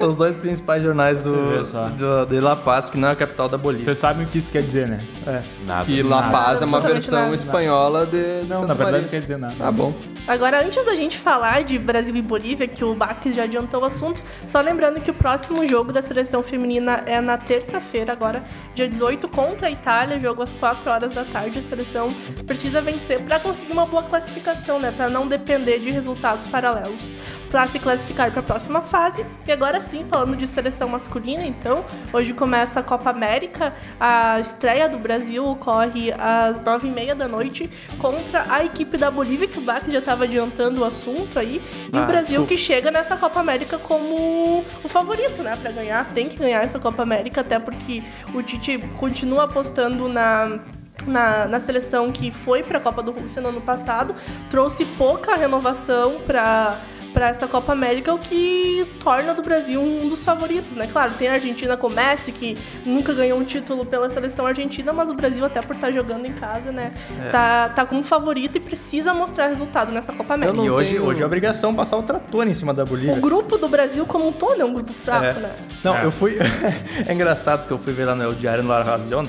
Os 0.00 0.16
dois 0.16 0.36
principais 0.36 0.82
jornais 0.82 1.18
Você 1.18 1.30
do, 1.30 2.24
do- 2.24 2.26
de 2.26 2.40
La 2.40 2.56
Paz, 2.56 2.90
que 2.90 2.98
não 2.98 3.08
é 3.08 3.12
a 3.12 3.16
capital 3.16 3.48
da 3.48 3.56
Bolívia. 3.58 3.84
Vocês 3.84 3.98
sabem 3.98 4.26
o 4.26 4.28
que 4.28 4.38
isso 4.38 4.52
quer 4.52 4.62
dizer, 4.62 4.88
né? 4.88 5.04
É. 5.26 5.42
Nada. 5.64 5.84
Que 5.84 6.02
La 6.02 6.20
Nada. 6.22 6.32
Paz 6.32 6.62
é 6.62 6.64
uma 6.64 6.80
versão 6.80 7.22
nada. 7.22 7.34
espanhola 7.34 8.06
de, 8.06 8.42
de 8.42 8.48
Não, 8.48 8.56
Santa 8.56 8.66
na 8.68 8.74
verdade 8.74 8.92
Maria. 8.92 9.02
não 9.02 9.08
quer 9.08 9.20
dizer 9.20 9.38
nada. 9.38 9.54
Ah, 9.60 9.70
bom. 9.72 9.94
Agora, 10.26 10.60
antes 10.64 10.84
da 10.84 10.94
gente 10.96 11.16
falar 11.16 11.62
de 11.62 11.78
Brasil 11.78 12.16
e 12.16 12.20
Bolívia, 12.22 12.66
que 12.66 12.84
o 12.84 12.94
Baques 12.94 13.34
já 13.36 13.44
adiantou 13.44 13.82
o 13.82 13.84
assunto, 13.84 14.20
só 14.44 14.60
lembrando 14.60 15.00
que 15.00 15.08
o 15.10 15.14
próximo 15.14 15.66
jogo 15.68 15.92
da 15.92 16.02
seleção 16.02 16.42
feminina 16.42 17.02
é 17.06 17.20
na 17.20 17.36
terça-feira, 17.38 18.12
agora, 18.12 18.42
dia 18.74 18.88
18, 18.88 19.28
contra 19.28 19.68
a 19.68 19.70
Itália, 19.70 20.18
jogo 20.18 20.42
às 20.42 20.52
4 20.54 20.90
horas 20.90 21.12
da 21.12 21.24
tarde. 21.24 21.60
A 21.60 21.62
seleção 21.62 22.08
precisa 22.44 22.80
vencer 22.80 23.20
para 23.22 23.38
conseguir 23.38 23.72
uma 23.72 23.86
boa 23.86 24.02
classificação, 24.02 24.80
né? 24.80 24.90
Para 24.90 25.08
não 25.08 25.28
depender 25.28 25.78
de 25.78 25.90
resultados 25.90 26.44
paralelos. 26.48 27.14
Para 27.50 27.66
se 27.68 27.78
classificar 27.78 28.30
para 28.30 28.40
a 28.40 28.42
próxima 28.42 28.80
fase. 28.80 29.24
E 29.46 29.52
agora 29.52 29.80
sim, 29.80 30.04
falando 30.08 30.36
de 30.36 30.46
seleção 30.46 30.88
masculina, 30.88 31.44
então, 31.44 31.84
hoje 32.12 32.34
começa 32.34 32.80
a 32.80 32.82
Copa 32.82 33.10
América. 33.10 33.72
A 34.00 34.40
estreia 34.40 34.88
do 34.88 34.98
Brasil 34.98 35.46
ocorre 35.46 36.12
às 36.12 36.60
9h30 36.62 37.14
da 37.14 37.28
noite 37.28 37.70
contra 37.98 38.44
a 38.48 38.64
equipe 38.64 38.96
da 38.98 39.10
Bolívia, 39.10 39.46
que 39.46 39.58
o 39.58 39.62
Bach 39.62 39.82
já 39.88 40.00
estava 40.00 40.24
adiantando 40.24 40.80
o 40.82 40.84
assunto 40.84 41.38
aí. 41.38 41.62
E 41.92 41.96
Ah, 41.96 42.02
o 42.02 42.06
Brasil 42.06 42.40
desculpa. 42.40 42.48
que 42.48 42.56
chega 42.58 42.90
nessa 42.90 43.16
Copa 43.16 43.38
América 43.40 43.78
como 43.78 44.64
o 44.82 44.88
favorito, 44.88 45.42
né, 45.42 45.56
para 45.56 45.70
ganhar. 45.70 46.04
Tem 46.08 46.28
que 46.28 46.36
ganhar 46.36 46.62
essa 46.62 46.78
Copa 46.78 47.02
América, 47.02 47.40
até 47.42 47.58
porque 47.58 48.02
o 48.34 48.42
Tite 48.42 48.78
continua 48.96 49.44
apostando 49.44 50.08
na. 50.08 50.58
Na, 51.06 51.46
na 51.46 51.60
seleção 51.60 52.10
que 52.10 52.32
foi 52.32 52.64
para 52.64 52.78
a 52.78 52.80
Copa 52.80 53.00
do 53.00 53.12
Rússia 53.12 53.40
no 53.40 53.50
ano 53.50 53.60
passado, 53.60 54.12
trouxe 54.50 54.84
pouca 54.84 55.36
renovação 55.36 56.20
para 56.26 56.80
para 57.16 57.28
essa 57.30 57.48
Copa 57.48 57.72
América, 57.72 58.12
o 58.12 58.18
que 58.18 58.86
torna 59.02 59.32
do 59.32 59.42
Brasil 59.42 59.80
um 59.80 60.06
dos 60.06 60.22
favoritos, 60.22 60.76
né? 60.76 60.86
Claro, 60.86 61.14
tem 61.14 61.28
a 61.28 61.32
Argentina 61.32 61.74
com 61.74 61.88
Messi, 61.88 62.30
que 62.30 62.58
nunca 62.84 63.14
ganhou 63.14 63.38
um 63.38 63.44
título 63.44 63.86
pela 63.86 64.10
seleção 64.10 64.46
argentina, 64.46 64.92
mas 64.92 65.08
o 65.10 65.14
Brasil, 65.14 65.42
até 65.42 65.62
por 65.62 65.76
estar 65.76 65.90
jogando 65.90 66.26
em 66.26 66.32
casa, 66.34 66.70
né? 66.70 66.92
Tá, 67.32 67.70
tá 67.70 67.86
como 67.86 68.02
favorito 68.02 68.56
e 68.58 68.60
precisa 68.60 69.14
mostrar 69.14 69.46
resultado 69.46 69.90
nessa 69.92 70.12
Copa 70.12 70.34
América. 70.34 70.60
E 70.60 70.68
hoje, 70.68 70.90
tenho- 70.90 71.06
hoje 71.06 71.22
é 71.22 71.26
obrigação 71.26 71.74
passar 71.74 71.96
o 71.96 72.02
trator 72.02 72.46
em 72.46 72.52
cima 72.52 72.74
da 72.74 72.84
Bolívia. 72.84 73.14
O 73.14 73.20
grupo 73.20 73.56
do 73.56 73.66
Brasil 73.66 74.04
como 74.04 74.28
um 74.28 74.32
todo 74.34 74.60
é 74.60 74.64
um 74.66 74.74
grupo 74.74 74.92
fraco, 74.92 75.24
É. 75.24 75.32
né? 75.40 75.52
Não, 75.82 75.96
É. 75.96 76.04
eu 76.04 76.10
fui. 76.12 76.36
é 77.06 77.14
engraçado 77.14 77.66
que 77.66 77.72
eu 77.72 77.78
fui 77.78 77.94
ver 77.94 78.04
lá 78.04 78.14
no 78.14 78.24
El 78.24 78.34
Diário 78.34 78.62
no 78.62 78.68
La 78.68 78.82
Razón, 78.82 79.26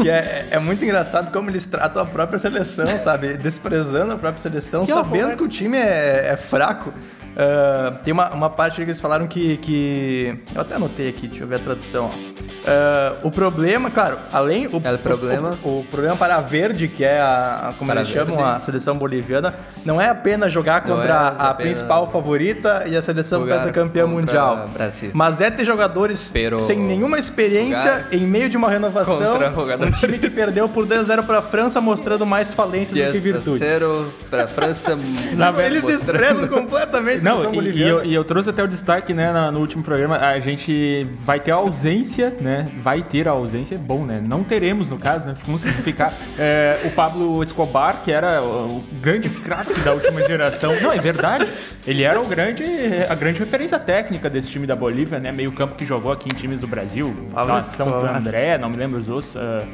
que 0.00 0.08
é, 0.08 0.46
é 0.52 0.58
muito 0.60 0.84
engraçado 0.84 1.32
como 1.32 1.50
eles 1.50 1.66
tratam 1.66 2.00
a 2.00 2.06
própria 2.06 2.38
seleção, 2.38 2.86
sabe? 3.00 3.36
Desprezando 3.36 4.12
a 4.12 4.16
própria 4.18 4.40
seleção, 4.40 4.84
Que 4.86 4.92
sabendo 4.92 5.24
horror. 5.24 5.36
que 5.36 5.42
o 5.42 5.48
time 5.48 5.78
é, 5.78 6.28
é 6.32 6.36
fraco. 6.36 6.94
Ah, 7.36 7.94
tem 8.04 8.12
uma, 8.12 8.30
uma 8.30 8.50
parte 8.50 8.76
que 8.76 8.82
eles 8.82 9.00
falaram 9.00 9.26
que, 9.26 9.56
que. 9.58 10.38
Eu 10.54 10.60
até 10.60 10.74
anotei 10.76 11.08
aqui, 11.08 11.26
deixa 11.28 11.44
eu 11.44 11.48
ver 11.48 11.56
a 11.56 11.58
tradução. 11.58 12.10
Ah, 12.66 13.14
o 13.22 13.30
problema, 13.30 13.90
claro, 13.90 14.18
além. 14.32 14.66
O, 14.68 14.80
El 14.84 14.98
problema. 14.98 15.58
O, 15.62 15.80
o 15.80 15.84
problema 15.90 16.16
para 16.16 16.36
a 16.36 16.40
Verde, 16.40 16.88
que 16.88 17.04
é 17.04 17.20
a, 17.20 17.68
a- 17.70 17.72
como 17.74 17.90
Para 17.90 18.00
eles 18.00 18.12
Verde. 18.12 18.30
chamam 18.30 18.46
a 18.46 18.58
seleção 18.58 18.96
boliviana, 18.96 19.54
não 19.84 20.00
é 20.00 20.08
apenas 20.08 20.52
jogar 20.52 20.82
contra 20.82 21.34
é 21.38 21.42
a 21.42 21.54
principal 21.54 22.10
favorita 22.10 22.84
e 22.86 22.96
a 22.96 23.02
seleção 23.02 23.44
campeã 23.72 24.06
mundial. 24.06 24.68
Brasil. 24.72 25.10
Mas 25.12 25.40
é 25.40 25.50
ter 25.50 25.64
jogadores 25.64 26.30
Pero 26.32 26.60
sem 26.60 26.78
nenhuma 26.78 27.18
experiência 27.18 28.06
em 28.12 28.20
meio 28.20 28.48
de 28.48 28.56
uma 28.56 28.70
renovação. 28.70 29.34
Um 29.80 29.90
time 29.90 30.18
que 30.18 30.30
perdeu 30.30 30.68
por 30.68 30.86
2 30.86 31.00
a 31.00 31.04
0 31.04 31.24
para 31.24 31.38
a 31.38 31.42
França, 31.42 31.80
mostrando 31.80 32.24
mais 32.24 32.52
falências 32.52 33.06
do 33.06 33.12
que 33.12 33.18
virtudes. 33.18 33.58
Zero 33.58 34.12
para 34.30 34.44
a 34.44 34.48
França. 34.48 34.96
Na 35.36 35.50
verdade, 35.50 35.76
Eles 35.86 35.98
desprezam 35.98 36.46
completamente 36.48 37.23
a 37.26 37.32
Não, 37.34 37.38
seleção 37.40 37.54
e, 37.54 37.54
e 37.54 37.60
boliviana. 37.60 37.90
eu, 37.90 38.04
e 38.04 38.14
eu 38.14 38.24
trouxe 38.24 38.50
até 38.50 38.62
o 38.62 38.68
destaque, 38.68 39.12
né, 39.14 39.32
na- 39.32 39.50
no 39.52 39.60
último 39.60 39.82
programa, 39.82 40.16
a 40.18 40.38
gente 40.38 41.06
vai 41.18 41.40
ter 41.40 41.50
a 41.50 41.56
ausência, 41.56 42.34
né, 42.40 42.68
vai 42.82 43.02
ter 43.02 43.26
a 43.28 43.32
ausência, 43.32 43.74
é 43.74 43.78
bom, 43.78 44.04
né, 44.04 44.20
não 44.24 44.42
teremos, 44.44 44.88
no 44.88 44.98
caso, 44.98 45.28
né, 45.28 45.36
vamos 45.46 45.62
simplificar, 45.62 46.14
é, 46.38 46.80
o 46.84 46.90
Pablo 46.90 47.42
Escobar, 47.42 48.02
que 48.02 48.10
era 48.12 48.42
o, 48.42 48.78
o 48.78 48.84
grande 49.00 49.28
craque 49.28 49.78
da 49.80 49.92
última 49.92 50.20
geração, 50.22 50.78
não, 50.80 50.92
é 50.92 50.98
verdade, 50.98 51.46
ele 51.86 52.02
era 52.02 52.20
o 52.20 52.26
grande, 52.26 52.64
a 53.08 53.14
grande 53.14 53.38
referência 53.40 53.78
técnica 53.78 54.28
desse 54.30 54.48
time 54.50 54.66
da 54.66 54.76
Bolívia, 54.76 55.18
né, 55.18 55.30
meio 55.32 55.52
campo 55.52 55.74
que 55.74 55.84
jogou 55.84 56.12
aqui 56.12 56.28
em 56.32 56.36
times 56.36 56.60
do 56.60 56.66
Brasil, 56.66 57.14
Pablo 57.32 57.58
Escobar. 57.58 58.16
André, 58.16 58.58
não 58.58 58.68
me 58.70 58.76
lembro 58.76 58.98
os 58.98 59.08
outros, 59.08 59.36
ah, 59.36 59.64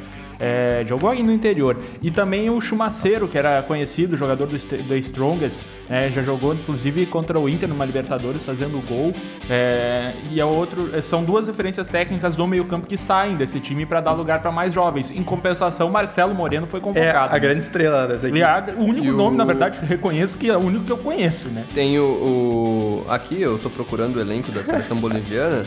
É, 0.43 0.83
jogou 0.87 1.09
aí 1.11 1.21
no 1.21 1.31
interior. 1.31 1.77
E 2.01 2.09
também 2.09 2.49
o 2.49 2.59
Chumaceiro, 2.59 3.27
que 3.27 3.37
era 3.37 3.61
conhecido, 3.61 4.17
jogador 4.17 4.47
do, 4.47 4.57
do 4.57 4.95
Strongest, 4.97 5.61
né, 5.87 6.09
já 6.11 6.23
jogou 6.23 6.53
inclusive 6.55 7.05
contra 7.05 7.39
o 7.39 7.47
Inter 7.47 7.69
numa 7.69 7.85
Libertadores, 7.85 8.43
fazendo 8.43 8.81
gol. 8.87 9.13
É, 9.47 10.13
e 10.31 10.39
é 10.39 10.45
outro, 10.45 10.89
são 11.03 11.23
duas 11.23 11.45
referências 11.45 11.87
técnicas 11.87 12.35
do 12.35 12.47
meio-campo 12.47 12.87
que 12.87 12.97
saem 12.97 13.35
desse 13.35 13.59
time 13.59 13.85
para 13.85 14.01
dar 14.01 14.13
lugar 14.13 14.41
para 14.41 14.51
mais 14.51 14.73
jovens. 14.73 15.11
Em 15.11 15.21
compensação, 15.23 15.89
Marcelo 15.91 16.33
Moreno 16.33 16.65
foi 16.65 16.79
É 16.79 16.83
convocado. 16.83 17.35
a 17.35 17.37
grande 17.37 17.59
estrela 17.59 18.07
dessa 18.07 18.27
equipe. 18.27 18.41
é 18.41 18.73
o 18.77 18.81
único 18.83 19.05
E 19.05 19.11
o- 19.11 19.15
nome, 19.17 19.37
na 19.37 19.45
verdade, 19.45 19.79
reconheço 19.85 20.37
que 20.37 20.49
é 20.49 20.57
o 20.57 20.59
único 20.59 20.85
que 20.85 20.91
eu 20.91 20.97
conheço, 20.97 21.49
né? 21.49 21.65
Tem 21.73 21.99
o, 21.99 22.03
o- 22.03 23.05
Aqui 23.09 23.39
eu 23.41 23.59
tô 23.59 23.69
procurando 23.69 24.15
o 24.15 24.19
elenco 24.19 24.51
da 24.51 24.63
seleção 24.63 24.97
boliviana. 24.97 25.65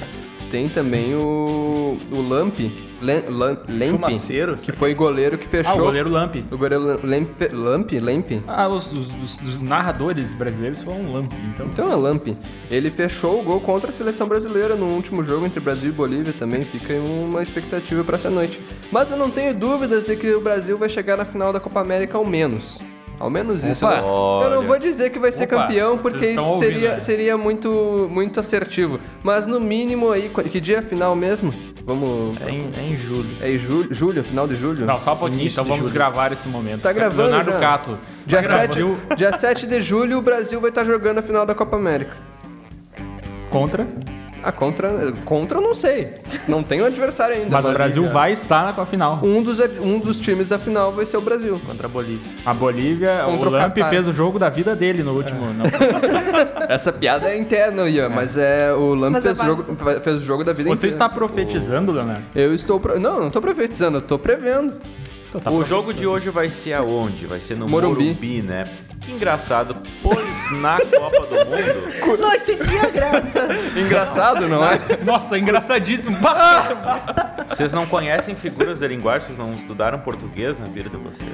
Tem 0.50 0.68
também 0.68 1.14
o. 1.14 1.98
O 2.12 2.20
Lamp. 2.20 2.58
Lam- 3.02 3.22
Lam- 3.28 3.58
Lemp. 3.68 3.90
Chumaceiro? 3.90 4.56
Que 4.56 4.70
foi 4.72 4.94
goleiro 4.94 5.36
que 5.36 5.46
fechou. 5.48 5.72
Ah, 5.72 5.76
o 5.76 5.84
goleiro 5.84 6.08
Lamp. 6.08 6.36
O 6.50 6.56
goleiro 6.56 6.84
Lamp. 6.84 7.04
Lamp? 7.52 7.92
Lamp? 7.92 8.30
Ah, 8.46 8.68
os, 8.68 8.86
os- 8.92 9.10
os- 9.22 9.38
os 9.42 9.60
narradores 9.60 10.32
brasileiros 10.32 10.82
falam 10.82 11.12
Lamp, 11.12 11.32
então. 11.52 11.66
Então 11.66 11.92
é 11.92 11.96
Lamp. 11.96 12.28
Ele 12.70 12.88
fechou 12.90 13.40
o 13.40 13.42
gol 13.42 13.60
contra 13.60 13.90
a 13.90 13.92
seleção 13.92 14.28
brasileira 14.28 14.76
no 14.76 14.86
último 14.86 15.22
jogo 15.24 15.44
entre 15.44 15.60
Brasil 15.60 15.90
e 15.90 15.92
Bolívia 15.92 16.32
também. 16.32 16.64
Fica 16.64 16.92
aí 16.92 17.00
uma 17.00 17.42
expectativa 17.42 18.04
para 18.04 18.16
essa 18.16 18.30
noite. 18.30 18.60
Mas 18.92 19.10
eu 19.10 19.16
não 19.16 19.30
tenho 19.30 19.52
dúvidas 19.54 20.04
de 20.04 20.14
que 20.16 20.32
o 20.32 20.40
Brasil 20.40 20.78
vai 20.78 20.88
chegar 20.88 21.16
na 21.16 21.24
final 21.24 21.52
da 21.52 21.60
Copa 21.60 21.80
América 21.80 22.16
ao 22.16 22.24
menos. 22.24 22.78
Ao 23.20 23.30
menos 23.30 23.64
isso. 23.64 23.86
Opa. 23.86 23.96
Eu 23.98 24.02
não, 24.02 24.42
eu 24.42 24.50
não 24.50 24.62
vou 24.66 24.78
dizer 24.78 25.10
que 25.10 25.18
vai 25.18 25.30
ser 25.30 25.44
Opa, 25.44 25.56
campeão, 25.62 25.96
porque 25.98 26.26
isso 26.26 26.40
ouvindo, 26.42 26.58
seria, 26.58 26.90
né? 26.94 27.00
seria 27.00 27.36
muito, 27.38 28.08
muito 28.10 28.40
assertivo. 28.40 28.98
Mas 29.22 29.46
no 29.46 29.60
mínimo 29.60 30.10
aí, 30.10 30.28
qu- 30.28 30.42
que 30.42 30.60
dia 30.60 30.78
é 30.78 30.82
final 30.82 31.14
mesmo? 31.14 31.54
Vamos. 31.86 32.36
É 32.40 32.50
em, 32.50 32.70
é 32.76 32.82
em 32.82 32.96
julho. 32.96 33.30
É 33.40 33.50
em 33.52 33.58
julho, 33.58 33.88
julho, 33.94 34.24
final 34.24 34.48
de 34.48 34.56
julho? 34.56 34.84
Não, 34.84 34.98
só 35.00 35.14
um 35.14 35.16
pouquinho, 35.16 35.40
Início 35.42 35.56
então 35.56 35.64
vamos 35.64 35.80
julho. 35.86 35.92
gravar 35.94 36.32
esse 36.32 36.48
momento. 36.48 36.82
Tá 36.82 36.92
gravando 36.92 37.22
Leonardo 37.28 37.52
já? 37.52 37.58
Cato. 37.60 37.98
Dia, 38.26 38.42
Tá 38.42 38.48
7, 38.48 38.74
gravando. 38.74 38.96
dia 39.16 39.32
7 39.36 39.66
de 39.66 39.80
julho 39.82 40.18
o 40.18 40.22
Brasil 40.22 40.60
vai 40.60 40.70
estar 40.70 40.84
jogando 40.84 41.18
a 41.18 41.22
final 41.22 41.46
da 41.46 41.54
Copa 41.54 41.76
América. 41.76 42.12
Contra. 43.50 43.86
Ah, 44.44 44.52
contra, 44.52 45.12
contra 45.24 45.58
eu 45.58 45.62
não 45.62 45.74
sei. 45.74 46.12
Não 46.46 46.62
tem 46.62 46.80
o 46.82 46.84
adversário 46.84 47.34
ainda. 47.36 47.50
Mas 47.50 47.64
o 47.64 47.72
Brasil 47.72 48.08
vai 48.10 48.32
estar 48.32 48.74
na 48.76 48.86
final. 48.86 49.20
Um 49.22 49.42
dos, 49.42 49.58
um 49.80 49.98
dos 49.98 50.20
times 50.20 50.46
da 50.46 50.58
final 50.58 50.92
vai 50.92 51.06
ser 51.06 51.16
o 51.16 51.20
Brasil. 51.20 51.60
Contra 51.66 51.86
a 51.86 51.90
Bolívia. 51.90 52.30
A 52.44 52.52
Bolívia, 52.52 53.22
Contra 53.24 53.48
o 53.48 53.52
o 53.52 53.56
Lamp 53.56 53.78
fez 53.88 54.06
o 54.06 54.12
jogo 54.12 54.38
da 54.38 54.50
vida 54.50 54.76
dele 54.76 55.02
no 55.02 55.12
último. 55.14 55.40
não. 55.54 55.64
Essa 56.68 56.92
piada 56.92 57.28
é 57.30 57.38
interna, 57.38 57.88
Ian, 57.88 58.08
mas 58.08 58.36
é 58.36 58.72
o 58.72 58.94
Lamp 58.94 59.12
Mas 59.12 59.22
fez, 59.22 59.38
é 59.38 59.42
o 59.42 59.46
jogo, 59.46 59.76
fez 60.02 60.16
o 60.16 60.24
jogo 60.24 60.44
da 60.44 60.52
vida 60.52 60.68
Você 60.68 60.86
inteira. 60.88 60.94
está 60.94 61.08
profetizando, 61.08 61.92
Leonardo? 61.92 62.22
Eu 62.34 62.54
estou. 62.54 62.78
Pro... 62.78 62.98
Não, 63.00 63.18
não 63.18 63.26
estou 63.28 63.40
profetizando, 63.40 63.96
eu 63.96 64.02
estou 64.02 64.18
prevendo. 64.18 64.74
Então 65.34 65.40
tá 65.40 65.50
o 65.50 65.64
jogo 65.64 65.92
de 65.92 66.06
hoje 66.06 66.30
vai 66.30 66.48
ser 66.48 66.74
aonde? 66.74 67.26
Vai 67.26 67.40
ser 67.40 67.56
no 67.56 67.68
Morumbi. 67.68 68.04
Morumbi, 68.04 68.42
né? 68.42 68.68
Que 69.00 69.10
engraçado, 69.10 69.76
pois 70.00 70.52
na 70.60 70.78
Copa 70.78 71.26
do 71.26 71.34
Mundo 71.44 72.18
Não 72.20 72.32
entendi 72.32 72.78
a 72.78 72.88
graça. 72.88 73.48
Engraçado, 73.76 74.48
não 74.48 74.64
é? 74.64 74.78
Nossa, 75.04 75.36
engraçadíssimo. 75.36 76.16
Vocês 77.48 77.72
não 77.72 77.84
conhecem 77.84 78.34
figuras 78.34 78.78
da 78.78 78.86
linguagem, 78.88 79.26
vocês 79.26 79.38
não 79.38 79.54
estudaram 79.54 79.98
português 79.98 80.58
na 80.58 80.64
vida 80.64 80.88
de 80.88 80.96
vocês. 80.96 81.28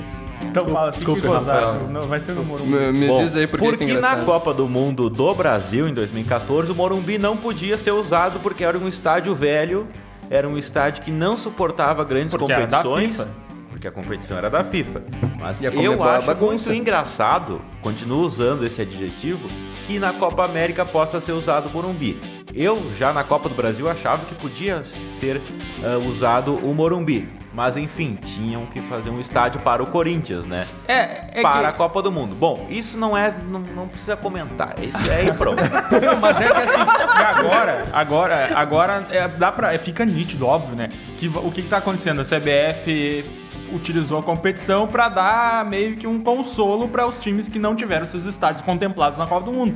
Então 0.45 0.67
fala, 0.67 0.91
desculpe, 0.91 1.21
fique 1.21 1.33
gozado. 1.33 1.75
Rafael. 1.75 1.89
Não, 1.89 2.09
vai 2.09 2.21
ser 2.21 2.33
no 2.33 2.43
Morumbi. 2.43 2.71
Me, 2.71 2.93
me 2.93 3.07
Bom, 3.07 3.23
diz 3.23 3.37
aí 3.37 3.47
por 3.47 3.61
que 3.61 3.67
porque 3.67 3.85
que 3.87 3.93
é 3.93 4.01
na. 4.01 4.25
Copa 4.25 4.53
do 4.53 4.69
Mundo 4.69 5.09
do 5.09 5.35
Brasil, 5.35 5.89
em 5.89 5.95
2014, 5.95 6.73
o 6.73 6.75
Morumbi 6.75 7.17
não 7.17 7.37
podia 7.37 7.77
ser 7.79 7.93
usado 7.93 8.41
porque 8.41 8.65
era 8.65 8.77
um 8.77 8.89
estádio 8.89 9.35
velho, 9.35 9.87
era 10.29 10.49
um 10.49 10.59
estádio 10.59 11.03
que 11.03 11.11
não 11.11 11.37
suportava 11.37 12.03
grandes 12.05 12.35
Porque 12.35 12.53
era 12.53 12.67
da 12.67 12.83
competições. 12.83 13.17
FIFA. 13.19 13.50
Porque 13.81 13.89
a 13.89 13.91
competição 13.91 14.37
era 14.37 14.51
da 14.51 14.63
FIFA. 14.63 15.03
Mas 15.39 15.63
a 15.63 15.69
eu 15.69 16.05
é 16.05 16.19
acho 16.19 16.37
muito 16.37 16.71
engraçado, 16.71 17.63
continuo 17.81 18.21
usando 18.21 18.67
esse 18.67 18.83
adjetivo, 18.83 19.49
que 19.87 19.99
na 19.99 20.13
Copa 20.13 20.45
América 20.45 20.85
possa 20.85 21.19
ser 21.19 21.33
usado 21.33 21.71
o 21.71 21.73
Morumbi. 21.73 22.21
Eu, 22.55 22.93
já 22.93 23.11
na 23.11 23.25
Copa 23.25 23.49
do 23.49 23.55
Brasil, 23.55 23.89
achava 23.89 24.27
que 24.27 24.35
podia 24.35 24.83
ser 24.83 25.41
ah, 25.83 25.97
usado 25.97 26.57
o 26.57 26.75
Morumbi. 26.75 27.27
Mas 27.55 27.79
enfim, 27.79 28.19
tinham 28.23 28.67
que 28.67 28.83
fazer 28.83 29.09
um 29.09 29.19
estádio 29.19 29.63
para 29.63 29.83
o 29.83 29.87
Corinthians, 29.87 30.47
né? 30.47 30.67
É, 30.87 31.41
é 31.41 31.43
para 31.43 31.61
que- 31.61 31.67
a 31.67 31.73
Copa 31.73 32.03
do 32.03 32.13
Mundo. 32.13 32.35
Bom, 32.35 32.67
isso 32.69 32.99
não 32.99 33.17
é. 33.17 33.35
Não, 33.51 33.61
não 33.61 33.89
precisa 33.89 34.15
comentar. 34.15 34.75
Isso 34.79 35.11
é 35.11 35.25
e 35.25 35.33
pronto. 35.33 35.61
Não, 36.05 36.17
mas 36.21 36.39
é 36.39 36.47
que 36.47 36.53
assim, 36.53 36.81
agora, 37.25 37.89
agora, 37.93 38.51
agora 38.55 39.07
é, 39.11 39.27
dá 39.27 39.51
pra, 39.51 39.73
é, 39.73 39.79
fica 39.79 40.05
nítido, 40.05 40.47
óbvio, 40.47 40.77
né? 40.77 40.91
Que 41.17 41.29
o 41.29 41.51
que, 41.51 41.63
que 41.63 41.69
tá 41.69 41.79
acontecendo? 41.79 42.21
A 42.21 42.25
CBF 42.25 43.40
utilizou 43.73 44.19
a 44.19 44.23
competição 44.23 44.87
pra 44.87 45.09
dar 45.09 45.65
meio 45.65 45.97
que 45.97 46.07
um 46.07 46.21
consolo 46.23 46.89
para 46.89 47.07
os 47.07 47.21
times 47.21 47.49
que 47.49 47.59
não 47.59 47.75
tiveram 47.75 48.07
seus 48.07 48.25
estádios 48.27 48.63
contemplados 48.63 49.19
na 49.19 49.27
Copa 49.27 49.47
do 49.47 49.53
Mundo. 49.53 49.75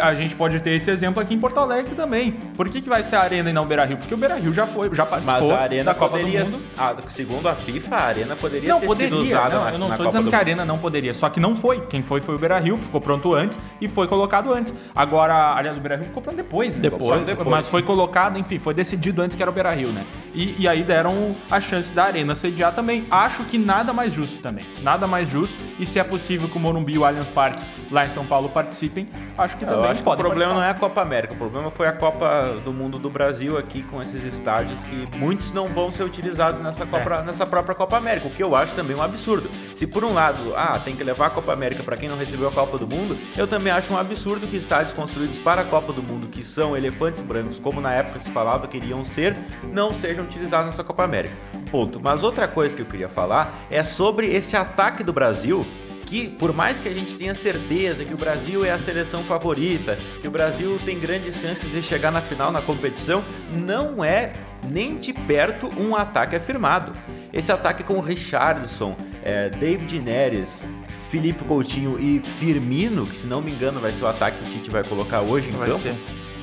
A 0.00 0.14
gente 0.14 0.34
pode 0.34 0.60
ter 0.60 0.70
esse 0.72 0.90
exemplo 0.90 1.20
aqui 1.22 1.34
em 1.34 1.38
Porto 1.38 1.58
Alegre 1.58 1.94
também. 1.94 2.32
Por 2.56 2.68
que, 2.68 2.80
que 2.80 2.88
vai 2.88 3.02
ser 3.02 3.16
a 3.16 3.22
Arena 3.22 3.50
e 3.50 3.52
não 3.52 3.62
o 3.62 3.66
Beira 3.66 3.84
Rio? 3.84 3.96
Porque 3.96 4.14
o 4.14 4.16
Beira 4.16 4.36
Rio 4.36 4.52
já 4.52 4.66
foi, 4.66 4.94
já 4.94 5.06
participou 5.06 5.48
Mas 5.48 5.50
a 5.50 5.60
Arena 5.60 5.84
da 5.84 5.94
Copa 5.94 6.18
poderia. 6.18 6.44
do 6.44 6.50
Mundo. 6.50 6.64
ah, 6.76 6.94
segundo 7.08 7.48
a 7.48 7.54
FIFA, 7.54 7.96
a 7.96 8.04
Arena 8.04 8.36
poderia 8.36 8.68
Não, 8.68 8.80
ter 8.80 8.86
poderia. 8.86 9.16
sido 9.16 9.22
usada 9.22 9.54
não, 9.54 9.64
na, 9.64 9.72
eu 9.72 9.78
não 9.78 9.90
Copa 9.90 10.04
dizendo 10.06 10.24
do 10.24 10.30
que 10.30 10.36
a. 10.36 10.38
Arena 10.38 10.64
não 10.64 10.78
poderia. 10.78 11.14
Só 11.14 11.28
que 11.28 11.40
não 11.40 11.54
foi. 11.56 11.80
Quem 11.86 12.02
foi 12.02 12.20
foi 12.20 12.34
o 12.34 12.38
Beira 12.38 12.58
Rio, 12.58 12.76
ficou 12.78 13.00
pronto 13.00 13.34
antes 13.34 13.58
e 13.80 13.88
foi 13.88 14.06
colocado 14.08 14.52
antes. 14.52 14.74
Agora, 14.94 15.54
aliás, 15.54 15.76
o 15.78 15.80
Beira 15.80 15.96
Rio 15.96 16.06
ficou 16.06 16.22
pronto 16.22 16.36
depois, 16.36 16.74
né? 16.74 16.80
Depois, 16.80 17.26
depois. 17.26 17.48
Mas 17.48 17.68
foi 17.68 17.82
colocado, 17.82 18.38
enfim, 18.38 18.58
foi 18.58 18.74
decidido 18.74 19.22
antes 19.22 19.36
que 19.36 19.42
era 19.42 19.50
o 19.50 19.54
Beira 19.54 19.72
Rio, 19.72 19.88
né? 19.88 20.04
E, 20.34 20.62
e 20.62 20.68
aí 20.68 20.82
deram 20.82 21.36
a 21.50 21.60
chance 21.60 21.92
da 21.92 22.04
Arena 22.04 22.34
sediar 22.34 22.74
também. 22.74 23.06
Acho 23.10 23.44
que 23.44 23.58
nada 23.58 23.92
mais 23.92 24.12
justo 24.12 24.40
também. 24.40 24.64
Nada 24.82 25.06
mais 25.06 25.28
justo. 25.28 25.58
E 25.78 25.86
se 25.86 25.98
é 25.98 26.04
possível 26.04 26.48
que 26.48 26.56
o 26.56 26.60
Morumbi 26.60 26.94
e 26.94 26.98
o 26.98 27.04
Allianz 27.04 27.28
Parque 27.28 27.64
lá 27.90 28.06
em 28.06 28.10
São 28.10 28.24
Paulo 28.24 28.48
participem, 28.48 29.08
acho 29.36 29.56
que 29.56 29.64
também 29.64 29.90
acho 29.90 30.02
que 30.02 30.08
o 30.08 30.16
problema 30.16 30.54
não 30.54 30.60
participar. 30.60 30.66
é 30.66 30.70
a 30.70 30.74
Copa 30.74 31.02
América, 31.02 31.34
o 31.34 31.36
problema 31.36 31.70
foi 31.70 31.88
a 31.88 31.92
Copa 31.92 32.56
do 32.64 32.72
Mundo 32.72 32.98
do 32.98 33.10
Brasil 33.10 33.58
aqui 33.58 33.82
com 33.82 34.00
esses 34.00 34.22
estádios 34.24 34.82
que 34.84 35.08
muitos 35.16 35.52
não 35.52 35.68
vão 35.68 35.90
ser 35.90 36.04
utilizados 36.04 36.60
nessa, 36.60 36.86
Copa, 36.86 37.22
nessa 37.22 37.44
própria 37.44 37.74
Copa 37.74 37.96
América, 37.96 38.28
o 38.28 38.30
que 38.30 38.42
eu 38.42 38.54
acho 38.54 38.74
também 38.74 38.96
um 38.96 39.02
absurdo. 39.02 39.50
Se 39.74 39.86
por 39.86 40.04
um 40.04 40.14
lado, 40.14 40.54
ah, 40.54 40.78
tem 40.78 40.94
que 40.94 41.02
levar 41.02 41.26
a 41.26 41.30
Copa 41.30 41.52
América 41.52 41.82
para 41.82 41.96
quem 41.96 42.08
não 42.08 42.16
recebeu 42.16 42.48
a 42.48 42.52
Copa 42.52 42.78
do 42.78 42.86
Mundo, 42.86 43.18
eu 43.36 43.46
também 43.46 43.72
acho 43.72 43.92
um 43.92 43.98
absurdo 43.98 44.46
que 44.46 44.56
estádios 44.56 44.92
construídos 44.92 45.38
para 45.40 45.62
a 45.62 45.64
Copa 45.64 45.92
do 45.92 46.02
Mundo, 46.02 46.28
que 46.28 46.44
são 46.44 46.76
elefantes 46.76 47.22
brancos, 47.22 47.58
como 47.58 47.80
na 47.80 47.92
época 47.92 48.20
se 48.20 48.30
falava 48.30 48.68
que 48.68 48.76
iriam 48.76 49.04
ser, 49.04 49.36
não 49.72 49.92
sejam 49.92 50.19
utilizados 50.22 50.66
nessa 50.66 50.84
Copa 50.84 51.04
América. 51.04 51.34
Ponto. 51.70 52.00
Mas 52.00 52.22
outra 52.22 52.48
coisa 52.48 52.74
que 52.74 52.82
eu 52.82 52.86
queria 52.86 53.08
falar 53.08 53.54
é 53.70 53.82
sobre 53.82 54.26
esse 54.26 54.56
ataque 54.56 55.02
do 55.02 55.12
Brasil 55.12 55.66
que 56.10 56.26
por 56.26 56.52
mais 56.52 56.80
que 56.80 56.88
a 56.88 56.92
gente 56.92 57.14
tenha 57.14 57.36
certeza 57.36 58.04
que 58.04 58.12
o 58.12 58.16
Brasil 58.16 58.64
é 58.64 58.72
a 58.72 58.78
seleção 58.80 59.22
favorita, 59.22 59.96
que 60.20 60.26
o 60.26 60.30
Brasil 60.30 60.76
tem 60.84 60.98
grandes 60.98 61.36
chances 61.36 61.70
de 61.70 61.80
chegar 61.80 62.10
na 62.10 62.20
final 62.20 62.50
na 62.50 62.60
competição, 62.60 63.24
não 63.54 64.04
é 64.04 64.32
nem 64.68 64.96
de 64.96 65.12
perto 65.12 65.70
um 65.80 65.94
ataque 65.94 66.34
afirmado. 66.34 66.92
Esse 67.32 67.52
ataque 67.52 67.84
com 67.84 68.00
Richardson, 68.00 68.96
é, 69.22 69.50
David 69.50 70.00
Neres, 70.00 70.64
Felipe 71.10 71.44
Coutinho 71.44 71.96
e 71.98 72.18
Firmino, 72.18 73.06
que 73.06 73.16
se 73.16 73.28
não 73.28 73.40
me 73.40 73.52
engano 73.52 73.80
vai 73.80 73.92
ser 73.92 74.02
o 74.02 74.08
ataque 74.08 74.42
que 74.42 74.48
o 74.48 74.52
Tite 74.52 74.68
vai 74.68 74.82
colocar 74.82 75.20
hoje 75.20 75.50
em 75.50 75.52
Vai 75.52 75.68
campo, 75.68 75.80
ser. 75.80 75.94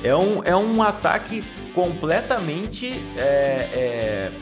é 0.02 0.16
um, 0.16 0.42
é 0.44 0.56
um 0.56 0.82
ataque 0.82 1.44
completamente 1.78 3.00
é, 3.16 3.70
é, 3.72 4.32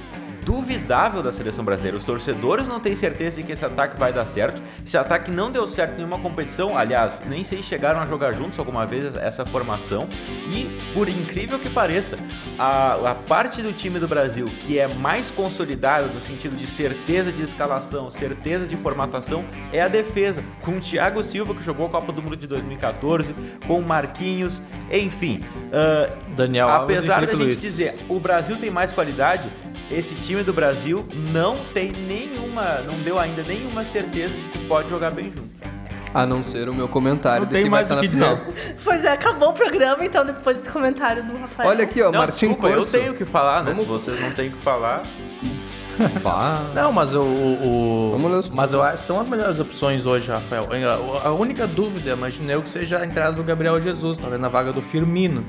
duvidável 0.46 1.24
da 1.24 1.32
seleção 1.32 1.64
brasileira. 1.64 1.96
Os 1.96 2.04
torcedores 2.04 2.68
não 2.68 2.78
têm 2.78 2.94
certeza 2.94 3.38
de 3.38 3.42
que 3.42 3.52
esse 3.52 3.64
ataque 3.64 3.98
vai 3.98 4.12
dar 4.12 4.24
certo. 4.24 4.62
Esse 4.86 4.96
ataque 4.96 5.28
não 5.28 5.50
deu 5.50 5.66
certo 5.66 5.94
em 5.94 5.96
nenhuma 5.96 6.20
competição. 6.20 6.78
Aliás, 6.78 7.20
nem 7.26 7.42
sei 7.42 7.60
se 7.60 7.68
chegaram 7.68 8.00
a 8.00 8.06
jogar 8.06 8.32
juntos 8.32 8.56
alguma 8.56 8.86
vez 8.86 9.16
essa 9.16 9.44
formação. 9.44 10.08
E, 10.48 10.80
por 10.94 11.08
incrível 11.08 11.58
que 11.58 11.68
pareça, 11.68 12.16
a, 12.56 13.10
a 13.10 13.14
parte 13.16 13.60
do 13.60 13.72
time 13.72 13.98
do 13.98 14.06
Brasil 14.06 14.48
que 14.60 14.78
é 14.78 14.86
mais 14.86 15.32
consolidada 15.32 16.06
no 16.06 16.20
sentido 16.20 16.56
de 16.56 16.68
certeza 16.68 17.32
de 17.32 17.42
escalação, 17.42 18.08
certeza 18.08 18.66
de 18.66 18.76
formatação, 18.76 19.44
é 19.72 19.82
a 19.82 19.88
defesa. 19.88 20.44
Com 20.62 20.76
o 20.76 20.80
Thiago 20.80 21.24
Silva, 21.24 21.54
que 21.56 21.64
jogou 21.64 21.86
a 21.86 21.90
Copa 21.90 22.12
do 22.12 22.22
Mundo 22.22 22.36
de 22.36 22.46
2014, 22.46 23.34
com 23.66 23.80
o 23.80 23.82
Marquinhos, 23.82 24.62
enfim. 24.92 25.42
ah, 25.72 26.08
Daniel 26.36 26.68
Alves 26.68 26.98
Apesar 26.98 27.22
e 27.22 27.26
da 27.26 27.32
gente 27.32 27.42
Luiz. 27.42 27.60
dizer, 27.60 27.98
o 28.08 28.20
Brasil 28.20 28.56
tem 28.58 28.70
mais 28.70 28.92
qualidade, 28.92 29.50
esse 29.90 30.14
time 30.16 30.42
do 30.42 30.52
Brasil 30.52 31.06
não 31.32 31.58
tem 31.74 31.92
nenhuma, 31.92 32.80
não 32.86 32.98
deu 33.00 33.18
ainda 33.18 33.42
nenhuma 33.42 33.84
certeza 33.84 34.34
de 34.34 34.48
que 34.48 34.58
pode 34.66 34.88
jogar 34.90 35.10
bem 35.10 35.24
junto. 35.26 35.46
A 36.14 36.24
não 36.24 36.42
ser 36.42 36.66
o 36.68 36.72
meu 36.74 36.88
comentário 36.88 37.40
Não 37.40 37.46
de 37.46 37.52
tem 37.52 37.64
que 37.64 37.68
mais 37.70 37.88
vai 37.88 37.98
o 37.98 38.00
que 38.00 38.08
dizer. 38.08 38.40
Pois 38.82 39.04
é, 39.04 39.08
acabou 39.12 39.50
o 39.50 39.52
programa, 39.52 40.02
então, 40.04 40.24
depois 40.24 40.56
desse 40.56 40.70
comentário 40.70 41.22
do 41.22 41.36
Rafael. 41.36 41.68
Olha 41.68 41.84
aqui, 41.84 42.00
ó, 42.00 42.10
não, 42.10 42.20
Martim 42.20 42.46
desculpa, 42.46 42.74
Corso. 42.74 42.96
eu 42.96 43.00
tenho 43.02 43.14
que 43.14 43.24
falar, 43.26 43.64
né? 43.64 43.72
Vamos- 43.74 43.80
Se 44.02 44.10
vocês 44.10 44.20
não 44.22 44.30
têm 44.30 44.48
o 44.48 44.52
que 44.52 44.58
falar. 44.58 45.02
Bah. 46.22 46.70
Não, 46.74 46.92
mas 46.92 47.14
o. 47.14 47.20
o- 47.22 48.08
o- 48.08 48.12
Vamos 48.12 48.30
ler 48.30 48.38
os- 48.38 48.50
mas 48.50 48.72
eu 48.72 48.82
acho 48.82 48.98
que 49.02 49.06
são 49.06 49.18
as 49.20 49.26
melhores 49.26 49.58
opções 49.58 50.04
hoje, 50.04 50.30
Rafael. 50.30 50.68
A- 51.24 51.28
A 51.28 51.32
única 51.32 51.66
dúvida, 51.66 52.10
imagino 52.12 52.50
eu, 52.50 52.62
que 52.62 52.68
seja 52.68 52.98
a 52.98 53.06
entrada 53.06 53.32
do 53.32 53.42
Gabriel 53.42 53.80
Jesus, 53.80 54.18
talvez 54.18 54.40
na 54.40 54.48
vaga 54.48 54.72
do 54.74 54.82
Firmino. 54.82 55.42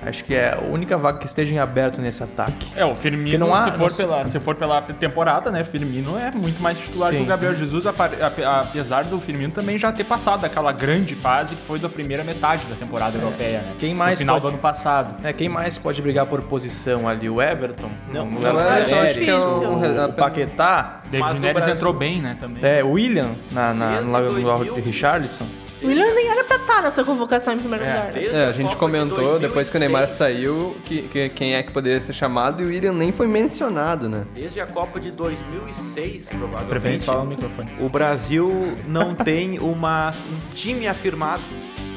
Acho 0.00 0.24
que 0.24 0.34
é 0.34 0.54
a 0.54 0.60
única 0.64 0.96
vaga 0.96 1.18
que 1.18 1.26
esteja 1.26 1.54
em 1.54 1.58
aberto 1.58 2.00
nesse 2.00 2.22
ataque. 2.22 2.66
É, 2.76 2.84
o 2.84 2.94
Firmino, 2.94 3.24
Porque 3.24 3.38
não 3.38 3.54
há- 3.54 3.64
se, 3.72 3.76
for 3.78 3.90
não- 3.90 3.96
pela, 3.96 4.24
se 4.26 4.38
for 4.40 4.54
pela 4.54 4.80
temporada, 4.80 5.50
né, 5.50 5.64
Firmino 5.64 6.16
é 6.18 6.30
muito 6.30 6.62
mais 6.62 6.78
titular 6.78 7.10
Sim. 7.10 7.18
que 7.18 7.22
o 7.24 7.26
Gabriel 7.26 7.54
Jesus, 7.54 7.84
apesar 7.86 9.04
do 9.04 9.18
Firmino 9.20 9.52
também 9.52 9.76
já 9.78 9.92
ter 9.92 10.04
passado 10.04 10.44
aquela 10.44 10.72
grande 10.72 11.14
fase 11.14 11.56
que 11.56 11.62
foi 11.62 11.78
da 11.78 11.88
primeira 11.88 12.22
metade 12.24 12.66
da 12.66 12.74
temporada 12.76 13.18
europeia, 13.18 13.62
né? 13.62 13.74
Quem 13.78 13.92
No 13.92 13.98
mais 13.98 14.18
final 14.18 14.36
pode- 14.36 14.42
do 14.42 14.48
ano 14.50 14.58
passado. 14.58 15.14
É, 15.26 15.32
quem 15.32 15.48
mais 15.48 15.76
pode 15.78 16.00
brigar 16.00 16.26
por 16.26 16.42
posição 16.42 17.08
ali? 17.08 17.28
O 17.28 17.42
Everton? 17.42 17.90
Não, 18.12 18.26
o 18.26 18.38
Everton 18.38 18.54
Pérez, 18.54 18.92
acho 18.92 19.18
que 19.20 19.30
é 19.30 19.34
um- 19.36 19.74
o, 19.74 20.04
o 20.06 20.12
Paquetá? 20.12 21.00
David 21.10 21.40
Neres 21.40 21.66
entrou 21.66 21.92
bem, 21.92 22.20
né, 22.22 22.36
também. 22.38 22.64
É, 22.64 22.84
o 22.84 22.92
William 22.92 23.30
na, 23.50 23.72
na, 23.74 24.00
no 24.00 24.12
lado 24.12 24.26
do 24.28 24.40
2000, 24.40 24.74
de 24.74 24.80
Richarlison? 24.80 25.46
O 25.82 25.86
William 25.86 26.12
nem 26.14 26.28
era 26.28 26.42
pra 26.44 26.56
estar 26.56 26.82
nessa 26.82 27.04
convocação 27.04 27.54
em 27.54 27.58
primeiro 27.58 27.84
É. 27.84 27.88
lugar. 27.88 28.12
né? 28.12 28.24
É, 28.32 28.44
a 28.46 28.52
gente 28.52 28.62
Copa 28.62 28.70
de 28.70 28.76
comentou 28.76 29.38
depois 29.38 29.70
que 29.70 29.76
o 29.76 29.80
Neymar 29.80 30.02
2006, 30.06 30.18
saiu 30.18 30.76
que, 30.84 31.02
que- 31.02 31.28
quem 31.28 31.54
é 31.54 31.62
que 31.62 31.70
poderia 31.72 32.00
ser 32.00 32.12
chamado 32.12 32.62
e 32.62 32.64
o 32.64 32.68
William 32.68 32.92
nem 32.92 33.12
foi 33.12 33.26
mencionado, 33.28 34.08
né? 34.08 34.24
Desde 34.34 34.60
a 34.60 34.66
Copa 34.66 34.98
de 34.98 35.10
2006, 35.10 36.26
Preferência 36.26 36.36
provavelmente, 36.38 37.04
fala 37.04 37.22
no 37.24 37.30
microfone. 37.30 37.70
o 37.80 37.88
Brasil 37.88 38.76
não 38.86 39.14
tem 39.16 39.58
uma, 39.58 40.10
um 40.10 40.50
time 40.54 40.86
afirmado. 40.88 41.42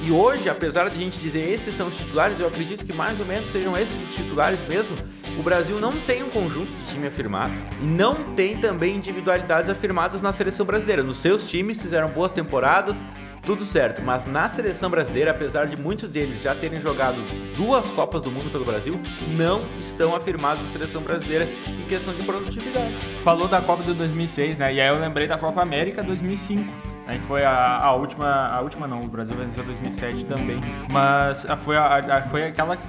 E 0.04 0.10
hoje, 0.12 0.50
apesar 0.50 0.90
de 0.90 0.98
a 0.98 1.00
gente 1.00 1.20
dizer 1.20 1.48
esses 1.48 1.76
são 1.76 1.88
os 1.88 1.96
titulares, 1.96 2.40
eu 2.40 2.48
acredito 2.48 2.84
que 2.84 2.92
mais 2.92 3.20
ou 3.20 3.26
menos 3.26 3.52
sejam 3.52 3.78
esses 3.78 3.96
os 4.10 4.16
titulares 4.16 4.64
mesmo. 4.68 4.98
O 5.40 5.44
Brasil 5.44 5.80
não 5.80 5.92
tem 6.02 6.24
um 6.24 6.30
conjunto 6.30 6.72
de 6.72 6.86
time 6.92 7.06
afirmado 7.06 7.54
e 7.80 7.86
não 7.86 8.16
tem 8.36 8.58
também 8.58 8.96
individualidades 8.96 9.70
afirmadas 9.70 10.20
na 10.20 10.34
seleção 10.34 10.66
brasileira. 10.66 11.04
Nos 11.04 11.18
seus 11.18 11.48
times 11.48 11.80
fizeram 11.80 12.10
boas 12.10 12.32
temporadas, 12.32 13.04
tudo 13.44 13.66
certo, 13.66 14.02
mas 14.02 14.26
na 14.26 14.48
seleção 14.48 14.90
brasileira, 14.90 15.32
apesar 15.32 15.66
de 15.66 15.76
muitos 15.76 16.10
deles 16.10 16.42
já 16.42 16.54
terem 16.54 16.80
jogado 16.80 17.18
duas 17.56 17.90
Copas 17.92 18.22
do 18.22 18.30
Mundo 18.32 18.52
pelo 18.52 18.64
Brasil, 18.64 19.00
não 19.36 19.64
estão 19.80 20.16
afirmados 20.16 20.64
na 20.64 20.70
seleção 20.70 21.02
brasileira 21.02 21.46
em 21.68 21.86
questão 21.88 22.14
de 22.14 22.22
produtividade. 22.24 22.94
Falou 23.24 23.48
da 23.48 23.60
Copa 23.62 23.84
de 23.84 23.94
2006, 23.94 24.60
né? 24.60 24.74
E 24.74 24.80
aí 24.82 24.88
eu 24.88 25.00
lembrei 25.00 25.28
da 25.28 25.38
Copa 25.38 25.62
América 25.62 26.04
2005. 26.04 26.92
Né, 27.08 27.18
que 27.18 27.26
foi 27.26 27.44
a, 27.44 27.78
a 27.80 27.96
última, 27.96 28.28
a 28.50 28.62
última 28.62 28.88
não, 28.88 29.02
o 29.02 29.08
Brasil 29.08 29.36
venceu 29.36 29.64
2007 29.64 30.24
também. 30.26 30.62
Mas 30.88 31.48
foi, 31.64 31.76
a, 31.76 31.96
a- 31.98 32.22
foi 32.22 32.46
aquela 32.46 32.78
que 32.78 32.88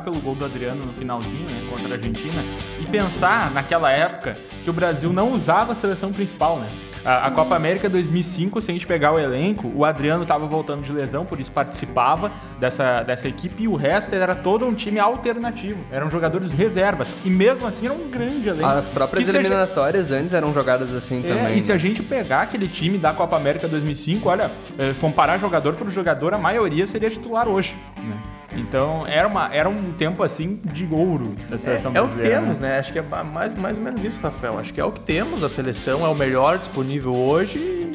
pelo 0.00 0.20
gol 0.20 0.36
do 0.36 0.44
Adriano 0.44 0.86
no 0.86 0.92
finalzinho, 0.92 1.50
né, 1.50 1.66
contra 1.68 1.88
a 1.88 1.92
Argentina. 1.94 2.44
E 2.80 2.86
pensar 2.88 3.50
naquela 3.50 3.90
época 3.90 4.38
que 4.62 4.70
o 4.70 4.72
Brasil 4.72 5.12
não 5.12 5.32
usava 5.32 5.72
a 5.72 5.74
seleção 5.74 6.12
principal, 6.12 6.60
né? 6.60 6.70
A, 7.04 7.26
a 7.26 7.30
Copa 7.30 7.54
América 7.54 7.88
2005, 7.88 8.60
se 8.60 8.70
a 8.70 8.74
gente 8.74 8.86
pegar 8.86 9.12
o 9.12 9.18
elenco, 9.18 9.70
o 9.74 9.84
Adriano 9.84 10.22
estava 10.22 10.46
voltando 10.46 10.82
de 10.82 10.92
lesão, 10.92 11.24
por 11.24 11.40
isso 11.40 11.50
participava 11.52 12.30
dessa, 12.58 13.02
dessa 13.02 13.28
equipe 13.28 13.62
e 13.64 13.68
o 13.68 13.76
resto 13.76 14.14
era 14.14 14.34
todo 14.34 14.66
um 14.66 14.74
time 14.74 14.98
alternativo. 14.98 15.84
Eram 15.90 16.10
jogadores 16.10 16.52
reservas. 16.52 17.16
E 17.24 17.30
mesmo 17.30 17.66
assim 17.66 17.86
era 17.86 17.94
um 17.94 18.10
grande 18.10 18.48
elenco. 18.48 18.66
As 18.68 18.88
próprias 18.88 19.24
Que 19.24 19.30
a 19.30 19.40
gente- 19.40 19.46
eliminatórias 19.50 20.10
antes 20.10 20.32
eram 20.32 20.52
jogadas 20.52 20.92
assim 20.94 21.20
é, 21.24 21.28
também. 21.34 21.58
e 21.58 21.62
se 21.62 21.70
a 21.72 21.74
né? 21.74 21.80
gente 21.80 22.02
pegar 22.02 22.42
aquele 22.42 22.68
time 22.68 22.98
da 22.98 23.12
Copa 23.12 23.36
América 23.36 23.66
2005, 23.68 24.28
olha, 24.28 24.50
é, 24.78 24.92
comparar 25.00 25.38
jogador 25.38 25.74
por 25.74 25.90
jogador, 25.90 26.34
a 26.34 26.38
maioria 26.38 26.86
seria 26.86 27.10
titular 27.10 27.48
hoje. 27.48 27.74
né? 27.98 28.16
Então 28.56 29.06
era, 29.06 29.28
uma, 29.28 29.54
era 29.54 29.68
um 29.68 29.92
tempo 29.92 30.22
assim 30.22 30.60
de 30.72 30.86
ouro 30.90 31.34
da 31.48 31.58
seleção 31.58 31.92
É, 31.94 31.98
é 31.98 32.02
o 32.02 32.04
que 32.08 32.14
brasileira. 32.14 32.40
temos, 32.42 32.58
né? 32.58 32.78
Acho 32.78 32.92
que 32.92 32.98
é 32.98 33.02
mais, 33.02 33.54
mais 33.54 33.76
ou 33.78 33.84
menos 33.84 34.02
isso, 34.04 34.18
Rafael. 34.20 34.58
Acho 34.58 34.74
que 34.74 34.80
é 34.80 34.84
o 34.84 34.90
que 34.90 35.00
temos. 35.00 35.42
A 35.44 35.48
seleção 35.48 36.04
é 36.04 36.08
o 36.08 36.14
melhor 36.14 36.58
disponível 36.58 37.14
hoje 37.14 37.58
e- 37.58 37.90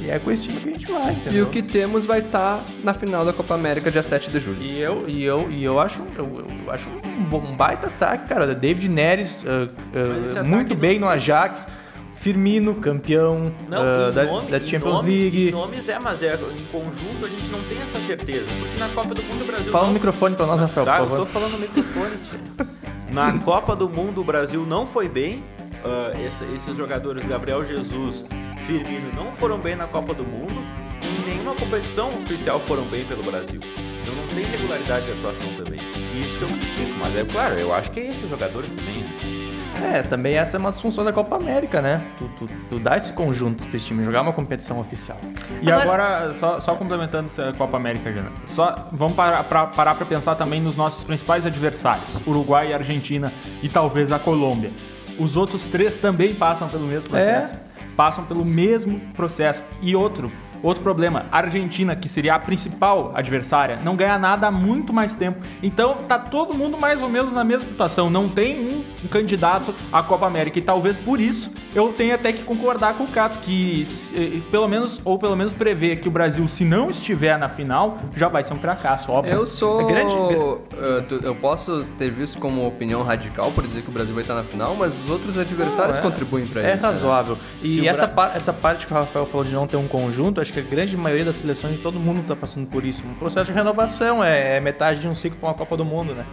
e 0.00 0.10
é 0.10 0.18
com 0.18 0.30
esse 0.30 0.44
time 0.44 0.60
que 0.60 0.68
a 0.68 0.72
gente 0.72 0.90
vai, 0.92 1.12
E 1.12 1.16
entendeu? 1.16 1.44
o 1.46 1.50
que 1.50 1.60
temos 1.62 2.06
vai 2.06 2.20
estar 2.20 2.64
na 2.84 2.94
final 2.94 3.24
da 3.24 3.32
Copa 3.32 3.54
América, 3.54 3.90
dia 3.90 4.02
7 4.02 4.30
de 4.30 4.38
julho. 4.38 4.62
E 4.62 4.80
eu, 4.80 5.04
e 5.08 5.24
eu, 5.24 5.50
e 5.50 5.62
eu 5.64 5.78
acho, 5.80 6.02
eu, 6.16 6.44
eu 6.66 6.72
acho 6.72 6.88
um, 6.88 7.24
bom- 7.24 7.42
um 7.44 7.54
baita 7.56 7.88
ataque, 7.88 8.28
cara. 8.28 8.46
David 8.54 8.88
Neres, 8.88 9.44
Mas 9.92 10.30
esse 10.36 10.42
muito 10.42 10.74
bem 10.74 10.98
no 10.98 11.08
Ajax. 11.08 11.66
Firmino, 12.32 12.74
campeão 12.74 13.50
Não, 13.70 14.10
em 14.10 14.12
da, 14.12 14.24
nome- 14.24 14.50
da 14.50 14.60
Champions 14.60 14.92
nomes, 14.94 15.14
League. 15.22 15.48
Em 15.48 15.50
nomes 15.50 15.88
é, 15.88 15.98
mas 15.98 16.22
é, 16.22 16.34
em 16.34 16.64
conjunto 16.66 17.24
a 17.24 17.28
gente 17.28 17.50
não 17.50 17.62
tem 17.62 17.80
essa 17.80 17.98
certeza. 18.02 18.44
Porque 18.58 18.76
na 18.78 18.88
Copa 18.90 19.14
do 19.14 19.22
Mundo 19.22 19.44
o 19.44 19.46
Brasil 19.46 19.72
Fala 19.72 19.84
não... 19.84 19.88
no 19.92 19.94
microfone 19.94 20.36
pra 20.36 20.44
nós, 20.46 20.60
Rafael, 20.60 20.84
Tá, 20.84 20.96
por 20.98 21.02
eu 21.04 21.08
tô 21.16 21.26
favor. 21.26 21.26
falando 21.26 21.52
no 21.52 21.58
microfone, 21.60 22.16
tia. 22.18 22.66
Na 23.10 23.32
Copa 23.38 23.74
do 23.74 23.88
Mundo 23.88 24.20
o 24.20 24.24
Brasil 24.24 24.66
não 24.66 24.86
foi 24.86 25.08
bem. 25.08 25.42
Ah, 25.82 26.12
esse- 26.26 26.44
esses 26.54 26.76
jogadores, 26.76 27.24
Gabriel 27.24 27.64
Jesus, 27.64 28.26
Firmino, 28.66 29.10
não 29.16 29.32
foram 29.32 29.58
bem 29.58 29.74
na 29.74 29.86
Copa 29.86 30.12
do 30.12 30.24
Mundo. 30.24 30.52
E 31.00 31.22
em 31.22 31.30
nenhuma 31.34 31.54
competição 31.54 32.10
oficial 32.10 32.60
foram 32.60 32.84
bem 32.84 33.06
pelo 33.06 33.22
Brasil. 33.22 33.60
Então 34.02 34.14
não 34.14 34.26
tem 34.28 34.44
regularidade 34.44 35.06
de 35.06 35.12
atuação 35.12 35.48
também. 35.54 35.80
Isso 36.22 36.36
que 36.38 36.42
eu 36.42 36.48
critico. 36.48 36.98
Mas 36.98 37.16
é 37.16 37.24
claro, 37.24 37.54
eu 37.54 37.72
acho 37.72 37.90
que 37.90 38.00
é 38.00 38.10
esses 38.10 38.28
jogadores 38.28 38.70
também. 38.74 39.06
É, 39.82 40.02
também 40.02 40.34
essa 40.36 40.56
é 40.56 40.58
uma 40.58 40.70
das 40.70 40.80
funções 40.80 41.04
da 41.06 41.12
Copa 41.12 41.36
América, 41.36 41.80
né? 41.80 42.02
Tu, 42.18 42.28
tu, 42.38 42.48
tu 42.70 42.78
dá 42.78 42.96
esse 42.96 43.12
conjunto 43.12 43.66
pra 43.66 43.76
esse 43.76 43.86
time, 43.86 44.02
jogar 44.04 44.22
uma 44.22 44.32
competição 44.32 44.78
oficial. 44.80 45.18
E 45.62 45.70
Agora- 45.70 46.04
agora, 46.04 46.34
só, 46.34 46.60
só 46.60 46.74
complementando 46.74 47.26
essa 47.26 47.52
Copa 47.52 47.76
América, 47.76 48.12
Jana, 48.12 48.30
só 48.46 48.88
vamos 48.92 49.16
parar 49.16 49.44
pra, 49.44 49.66
parar 49.66 49.94
pra 49.94 50.06
pensar 50.06 50.34
também 50.34 50.60
nos 50.60 50.74
nossos 50.76 51.04
principais 51.04 51.46
adversários, 51.46 52.20
Uruguai 52.26 52.70
e 52.70 52.74
Argentina 52.74 53.32
e 53.62 53.68
talvez 53.68 54.10
a 54.12 54.18
Colômbia. 54.18 54.70
Os 55.18 55.36
outros 55.36 55.68
três 55.68 55.96
também 55.96 56.34
passam 56.34 56.68
pelo 56.68 56.86
mesmo 56.86 57.10
processo. 57.10 57.54
Passam 57.96 58.24
pelo 58.24 58.44
mesmo 58.44 59.00
processo. 59.16 59.64
E 59.82 59.96
outro, 59.96 60.30
outro 60.62 60.82
problema, 60.82 61.26
a 61.30 61.38
Argentina, 61.38 61.94
que 61.94 62.08
seria 62.08 62.34
a 62.34 62.38
principal 62.38 63.12
adversária, 63.14 63.78
não 63.84 63.96
ganha 63.96 64.18
nada 64.18 64.46
há 64.46 64.50
muito 64.50 64.92
mais 64.92 65.14
tempo. 65.14 65.40
Então 65.62 65.98
tá 66.08 66.18
todo 66.18 66.54
mundo 66.54 66.76
mais 66.78 67.02
ou 67.02 67.08
menos 67.08 67.34
na 67.34 67.44
mesma 67.44 67.64
situação. 67.64 68.10
Não 68.10 68.28
tem 68.28 68.84
um, 69.04 69.08
candidato 69.08 69.74
à 69.92 70.02
Copa 70.02 70.26
América. 70.26 70.58
E 70.58 70.62
talvez 70.62 70.98
por 70.98 71.20
isso 71.20 71.52
eu 71.74 71.92
tenha 71.92 72.14
até 72.14 72.32
que 72.32 72.42
concordar 72.42 72.94
com 72.94 73.04
o 73.04 73.08
Cato, 73.08 73.38
que 73.40 73.84
se- 73.84 74.16
eh, 74.16 74.40
pelo 74.50 74.66
menos, 74.66 75.00
ou 75.04 75.18
pelo 75.18 75.36
menos 75.36 75.52
prever 75.52 75.96
que 75.96 76.08
o 76.08 76.10
Brasil, 76.10 76.46
se 76.48 76.64
não 76.64 76.90
estiver 76.90 77.38
na 77.38 77.48
final, 77.48 77.98
já 78.16 78.28
vai 78.28 78.42
ser 78.42 78.54
um 78.54 78.58
fracasso, 78.58 79.12
óbvio. 79.12 79.32
Eu 79.34 79.46
sou. 79.46 79.80
É 79.82 79.84
grande- 79.84 80.14
eh, 80.14 81.04
tu- 81.08 81.20
eu 81.22 81.34
posso 81.34 81.84
ter 81.98 82.10
visto 82.10 82.38
como 82.38 82.66
opinião 82.66 83.02
radical 83.02 83.52
por 83.52 83.66
dizer 83.66 83.82
que 83.82 83.88
o 83.88 83.92
Brasil 83.92 84.14
vai 84.14 84.24
estar 84.24 84.34
na 84.34 84.44
final, 84.44 84.74
mas 84.74 84.98
os 84.98 85.08
outros 85.10 85.36
adversários 85.36 85.96
Não, 85.96 86.04
é- 86.04 86.06
contribuem 86.06 86.46
pra 86.46 86.62
É 86.62 86.74
isso. 86.76 86.82
né? 86.86 86.92
razoável. 86.92 87.36
Se 87.60 87.80
E 87.80 87.88
essa, 87.88 88.06
Bra- 88.06 88.14
par- 88.28 88.36
essa 88.36 88.52
parte 88.52 88.86
que 88.86 88.92
o 88.92 88.96
Rafael 88.96 89.26
falou 89.26 89.44
de 89.44 89.54
não 89.54 89.66
ter 89.66 89.76
um 89.76 89.86
conjunto, 89.88 90.40
acho 90.40 90.52
que 90.52 90.60
a 90.60 90.62
grande 90.62 90.96
maioria 90.96 91.24
das 91.24 91.36
seleções, 91.36 91.78
todo 91.80 91.98
mundo 92.00 92.20
está 92.22 92.34
passando 92.34 92.66
por 92.66 92.84
isso. 92.84 93.02
Um 93.06 93.14
processo 93.14 93.46
de 93.46 93.52
renovação, 93.56 94.22
é, 94.24 94.56
é 94.56 94.60
metade 94.60 95.00
de 95.00 95.08
um 95.08 95.14
ciclo 95.14 95.38
com 95.38 95.48
a 95.48 95.54
Copa 95.54 95.76
do 95.76 95.84
Mundo, 95.84 96.14
né? 96.14 96.24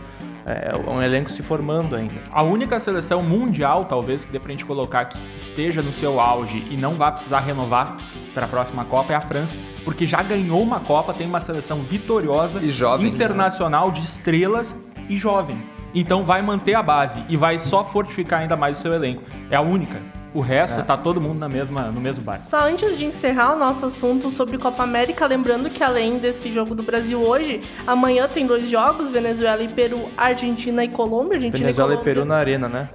É 0.46 0.76
um 0.76 1.02
elenco 1.02 1.32
se 1.32 1.42
formando 1.42 1.96
ainda. 1.96 2.14
A 2.32 2.44
única 2.44 2.80
seleção 2.80 3.24
mundial, 3.24 3.86
talvez, 3.86 4.24
que 4.24 4.32
dê 4.32 4.40
pra 4.40 4.52
gente 4.52 4.64
colocar 4.64 5.06
que 5.06 5.20
esteja 5.36 5.82
no 5.82 5.92
seu 5.92 6.20
auge 6.20 6.66
e 6.70 6.78
não 6.78 6.94
vai 6.96 7.12
precisar 7.12 7.40
renovar 7.40 7.98
para 8.34 8.46
a 8.46 8.50
próxima 8.50 8.86
Copa 8.86 9.14
é 9.14 9.16
a 9.16 9.22
França, 9.22 9.58
porque 9.84 10.06
já 10.06 10.22
ganhou 10.22 10.62
uma 10.62 10.80
Copa, 10.80 11.14
tem 11.14 11.26
uma 11.26 11.40
seleção 11.40 11.82
vitoriosa, 11.82 12.60
E 12.60 12.70
jovem, 12.70 13.08
né? 13.08 13.16
internacional 13.16 13.90
de 13.90 14.02
estrelas 14.02 14.76
e 15.10 15.18
jovem. 15.18 15.58
Então 15.96 16.24
vai 16.24 16.42
manter 16.42 16.76
a 16.76 16.84
base 16.84 17.24
e 17.28 17.36
vai 17.36 17.58
só 17.58 17.84
fortificar 17.84 18.42
ainda 18.42 18.56
mais 18.56 18.78
o 18.78 18.82
seu 18.82 18.94
elenco. 18.94 19.24
É 19.50 19.56
a 19.56 19.62
única. 19.62 20.00
O 20.36 20.42
resto 20.42 20.84
tá 20.84 20.98
todo 20.98 21.22
mundo 21.22 21.40
na 21.40 21.48
mesma, 21.48 21.84
no 21.84 22.02
mesmo 22.02 22.22
barco. 22.22 22.44
Só 22.44 22.68
antes 22.68 22.98
de 22.98 23.06
encerrar 23.06 23.56
o 23.56 23.58
nosso 23.58 23.86
assunto 23.86 24.30
sobre 24.30 24.58
Copa 24.58 24.84
América, 24.84 25.26
lembrando 25.26 25.70
que 25.70 25.82
além 25.82 26.18
desse 26.18 26.52
jogo 26.52 26.76
do 26.76 26.84
Brasil 26.84 27.22
hoje, 27.22 27.62
amanhã 27.88 28.28
tem 28.28 28.46
dois 28.46 28.70
jogos, 28.70 29.12
Venezuela 29.12 29.64
e 29.64 29.70
Peru, 29.70 30.10
Argentina 30.18 30.84
e 30.84 30.90
Colômbia. 30.90 31.38
Argentina 31.38 31.60
Venezuela 31.60 31.94
e 31.94 31.96
Colômbia. 31.96 32.14
Peru 32.14 32.26
na 32.26 32.36
arena, 32.36 32.68
né? 32.68 32.90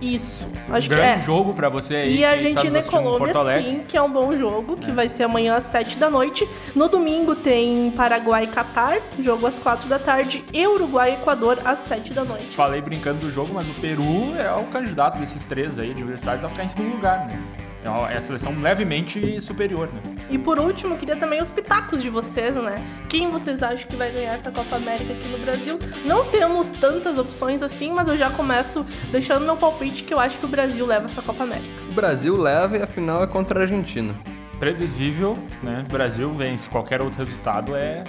Isso, 0.00 0.48
acho 0.68 0.86
um 0.86 0.90
que 0.90 0.96
grande 0.96 1.20
é. 1.20 1.24
jogo 1.24 1.54
pra 1.54 1.68
você 1.68 1.94
aí. 1.96 2.14
E 2.14 2.18
que 2.18 2.24
Argentina 2.24 2.76
e 2.76 2.78
assistindo 2.78 3.00
em 3.00 3.04
Colômbia, 3.04 3.62
sim, 3.62 3.84
que 3.86 3.96
é 3.96 4.02
um 4.02 4.10
bom 4.10 4.34
jogo, 4.34 4.76
que 4.76 4.90
vai 4.90 5.08
ser 5.08 5.24
amanhã 5.24 5.56
às 5.56 5.64
7 5.64 5.98
da 5.98 6.08
noite. 6.08 6.48
No 6.74 6.88
domingo 6.88 7.34
tem 7.34 7.90
Paraguai 7.92 8.44
e 8.44 8.46
Catar, 8.46 8.98
jogo 9.18 9.46
às 9.46 9.58
4 9.58 9.88
da 9.88 9.98
tarde, 9.98 10.44
e 10.52 10.66
Uruguai 10.66 11.12
e 11.12 11.14
Equador 11.14 11.58
às 11.64 11.80
7 11.80 12.14
da 12.14 12.24
noite. 12.24 12.54
Falei 12.54 12.80
brincando 12.80 13.20
do 13.20 13.30
jogo, 13.30 13.52
mas 13.52 13.68
o 13.68 13.74
Peru 13.74 14.34
é 14.36 14.52
o 14.52 14.64
candidato 14.64 15.18
desses 15.18 15.44
três 15.44 15.78
aí, 15.78 15.90
adversários, 15.90 16.44
a 16.44 16.48
ficar 16.48 16.64
em 16.64 16.68
segundo 16.68 16.94
lugar, 16.94 17.26
né? 17.26 17.38
É 17.84 17.88
uma- 17.88 18.10
É 18.12 18.16
a 18.16 18.20
seleção 18.20 18.52
levemente 18.60 19.40
superior, 19.40 19.88
né? 19.92 20.00
E 20.28 20.36
por 20.38 20.58
último, 20.58 20.96
queria 20.98 21.16
também 21.16 21.40
os 21.40 21.50
pitacos 21.50 22.02
de 22.02 22.10
vocês, 22.10 22.54
né? 22.56 22.82
Quem 23.08 23.30
vocês 23.30 23.62
acham 23.62 23.88
que 23.88 23.96
vai 23.96 24.10
ganhar 24.12 24.34
essa 24.34 24.50
Copa 24.50 24.76
América 24.76 25.12
aqui 25.12 25.28
no 25.28 25.38
Brasil? 25.38 25.78
Não 26.04 26.26
temos 26.30 26.70
tantas 26.72 27.18
opções 27.18 27.62
assim, 27.62 27.90
mas 27.92 28.06
eu 28.08 28.16
já 28.16 28.30
começo 28.30 28.84
deixando 29.10 29.44
meu 29.44 29.56
palpite 29.56 30.04
que 30.04 30.12
eu 30.12 30.20
acho 30.20 30.38
que 30.38 30.44
o 30.44 30.48
Brasil 30.48 30.84
leva 30.86 31.06
essa 31.06 31.22
Copa 31.22 31.42
América. 31.42 31.70
O 31.90 31.92
Brasil 31.94 32.36
leva 32.36 32.76
e 32.76 32.82
a 32.82 32.86
final 32.86 33.22
é 33.22 33.26
contra 33.26 33.58
a 33.60 33.62
Argentina. 33.62 34.14
Previsível, 34.58 35.38
né? 35.62 35.84
O 35.88 35.92
Brasil 35.92 36.30
vence. 36.34 36.68
Qualquer 36.68 37.00
outro 37.00 37.18
resultado 37.24 37.74
é, 37.74 38.04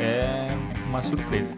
é 0.00 0.48
uma 0.88 1.02
surpresa. 1.02 1.54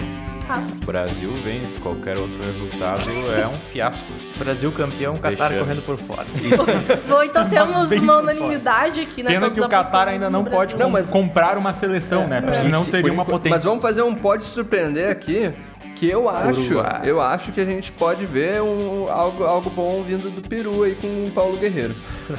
Rafa. 0.46 0.62
O 0.82 0.86
Brasil 0.86 1.32
vence, 1.42 1.80
qualquer 1.80 2.18
outro 2.18 2.38
resultado 2.42 3.08
é 3.34 3.46
um 3.48 3.54
fiasco. 3.72 4.04
Brasil 4.36 4.70
campeão, 4.72 5.16
Qatar 5.16 5.48
Fechando. 5.48 5.60
correndo 5.60 5.82
por 5.82 5.96
fora. 5.96 6.26
Bom, 7.08 7.22
então 7.22 7.48
temos 7.48 7.90
uma 7.90 8.18
unanimidade 8.18 9.00
aqui, 9.00 9.22
né? 9.22 9.30
Pena 9.30 9.50
que 9.50 9.58
o 9.60 9.68
Qatar 9.68 10.06
ainda 10.08 10.28
não 10.28 10.44
pode 10.44 10.76
Brasil. 10.76 11.04
com- 11.06 11.10
comprar 11.22 11.56
uma 11.56 11.72
seleção, 11.72 12.26
né? 12.26 12.42
Porque 12.42 12.58
senão 12.58 12.82
Isso, 12.82 12.90
seria 12.90 13.10
uma 13.10 13.24
potência. 13.24 13.56
Mas 13.56 13.64
vamos 13.64 13.80
fazer 13.80 14.02
um 14.02 14.14
pode 14.14 14.44
surpreender 14.44 15.08
aqui. 15.10 15.50
Que 15.96 16.10
eu 16.10 16.28
acho, 16.28 16.60
Uruguai. 16.60 17.00
eu 17.04 17.20
acho 17.22 17.52
que 17.52 17.60
a 17.60 17.64
gente 17.64 17.92
pode 17.92 18.26
ver 18.26 18.60
um, 18.60 19.08
algo, 19.08 19.44
algo 19.44 19.70
bom 19.70 20.02
vindo 20.02 20.28
do 20.28 20.42
Peru 20.42 20.82
aí 20.82 20.96
com 20.96 21.06
o 21.06 21.30
Paulo 21.30 21.56
Guerreiro. 21.56 21.94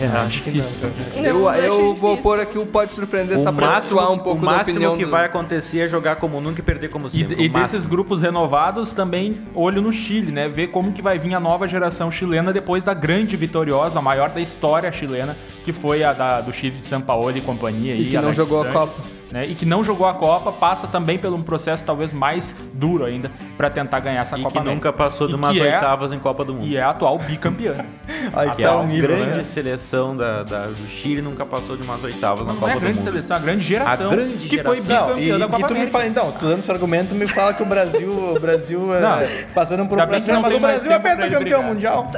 É, 0.00 0.06
acho 0.06 0.42
que 0.42 0.50
não. 0.50 0.64
cara. 0.64 1.28
Eu, 1.28 1.50
Eu 1.50 1.94
vou 1.94 2.16
pôr 2.16 2.40
aqui 2.40 2.58
o 2.58 2.66
pode 2.66 2.92
surpreender 2.92 3.38
só 3.38 3.50
o 3.50 3.52
pra 3.52 3.66
máximo, 3.68 3.88
suar 3.98 4.10
um 4.12 4.18
pouco 4.18 4.42
o 4.42 4.44
máximo 4.44 4.72
opinião 4.72 4.96
que 4.96 5.04
do- 5.04 5.10
vai 5.10 5.24
acontecer 5.26 5.80
é 5.80 5.88
jogar 5.88 6.16
como 6.16 6.40
nunca 6.40 6.60
e 6.60 6.62
perder 6.62 6.88
como 6.90 7.06
E, 7.06 7.10
sempre. 7.10 7.34
e 7.34 7.48
máximo. 7.48 7.58
desses 7.60 7.86
grupos 7.86 8.22
renovados, 8.22 8.92
também 8.92 9.38
olho 9.54 9.80
no 9.80 9.92
Chile, 9.92 10.32
né? 10.32 10.48
Ver 10.48 10.68
como 10.68 10.92
que 10.92 11.00
vai 11.02 11.18
vir 11.18 11.34
a 11.34 11.40
nova 11.40 11.68
geração 11.68 12.10
chilena 12.10 12.52
depois 12.52 12.82
da 12.82 12.94
grande 12.94 13.36
vitoriosa, 13.36 13.98
a 13.98 14.02
maior 14.02 14.30
da 14.30 14.40
história 14.40 14.90
chilena, 14.90 15.36
que 15.64 15.72
foi 15.72 16.02
a 16.02 16.12
da- 16.12 16.40
do 16.40 16.52
Chile 16.52 16.78
de 16.78 16.86
São 16.86 17.00
Paulo 17.00 17.30
e 17.36 17.40
companhia. 17.40 17.94
E 17.94 17.98
aí, 17.98 18.10
que 18.10 18.18
não 18.20 18.34
jogou 18.34 18.62
a 18.62 18.72
Sanches, 18.72 18.96
Copa. 19.00 19.08
Né? 19.34 19.46
E 19.48 19.56
que 19.56 19.66
não 19.66 19.82
jogou 19.82 20.06
a 20.06 20.14
Copa, 20.14 20.52
passa 20.52 20.86
também 20.86 21.18
por 21.18 21.32
um 21.32 21.42
processo 21.42 21.82
talvez 21.82 22.12
mais 22.12 22.54
duro 22.72 23.04
ainda 23.04 23.32
para 23.56 23.68
tentar 23.68 23.98
ganhar 23.98 24.20
essa 24.20 24.38
E 24.38 24.42
Copa 24.42 24.52
que 24.52 24.58
América. 24.60 24.74
nunca 24.76 24.92
passou 24.96 25.26
de 25.26 25.32
E 25.32 25.36
umas 25.36 25.56
é- 25.56 25.60
oitavas 25.74 26.12
em 26.12 26.20
Copa 26.20 26.44
do 26.44 26.54
Mundo. 26.54 26.64
E 26.68 26.76
é 26.76 26.80
a 26.82 26.90
atual 26.90 27.18
bicampeã. 27.18 27.74
Aí 28.32 28.52
que 28.52 28.62
é 28.62 28.68
a 28.68 28.80
nível, 28.84 29.08
grande 29.08 29.38
né? 29.38 29.42
seleção 29.42 30.16
da, 30.16 30.44
da- 30.44 30.66
do 30.68 30.86
Chile 30.86 31.20
nunca 31.20 31.44
passou 31.44 31.76
de 31.76 31.82
umas 31.82 32.00
oitavas 32.04 32.46
na 32.46 32.52
Não 32.52 32.60
Copa 32.60 32.70
é 32.70 32.74
a 32.74 32.76
do 32.76 32.80
grande 32.82 32.98
Mundo. 33.00 33.04
seleção, 33.08 33.36
a 33.36 33.40
grande 33.40 33.64
geração. 33.64 34.06
A 34.06 34.14
grande 34.14 34.48
que 34.48 34.58
foi 34.62 34.80
geração. 34.80 35.08
Não, 35.08 35.16
bicampeã 35.16 35.34
e, 35.34 35.38
da 35.40 35.46
e 35.46 35.48
Copa 35.48 35.66
tu 35.66 35.70
me 35.72 35.78
América. 35.80 35.98
fala, 35.98 36.06
então, 36.06 36.30
estudando 36.30 36.58
esse 36.60 36.70
argumento, 36.70 37.14
me 37.16 37.26
fala 37.26 37.54
que 37.54 37.62
o 37.64 37.66
Brasil, 37.66 38.12
o 38.36 38.38
Brasil 38.38 38.94
é, 38.94 39.00
Não. 39.00 39.18
passando 39.52 39.84
por 39.88 39.98
um 39.98 40.06
processo, 40.06 40.32
não 40.32 40.42
mas 40.42 40.54
o 40.54 40.60
Brasil 40.60 40.92
é 40.92 40.98
pentacampeão 41.00 41.60
mundial. 41.64 42.12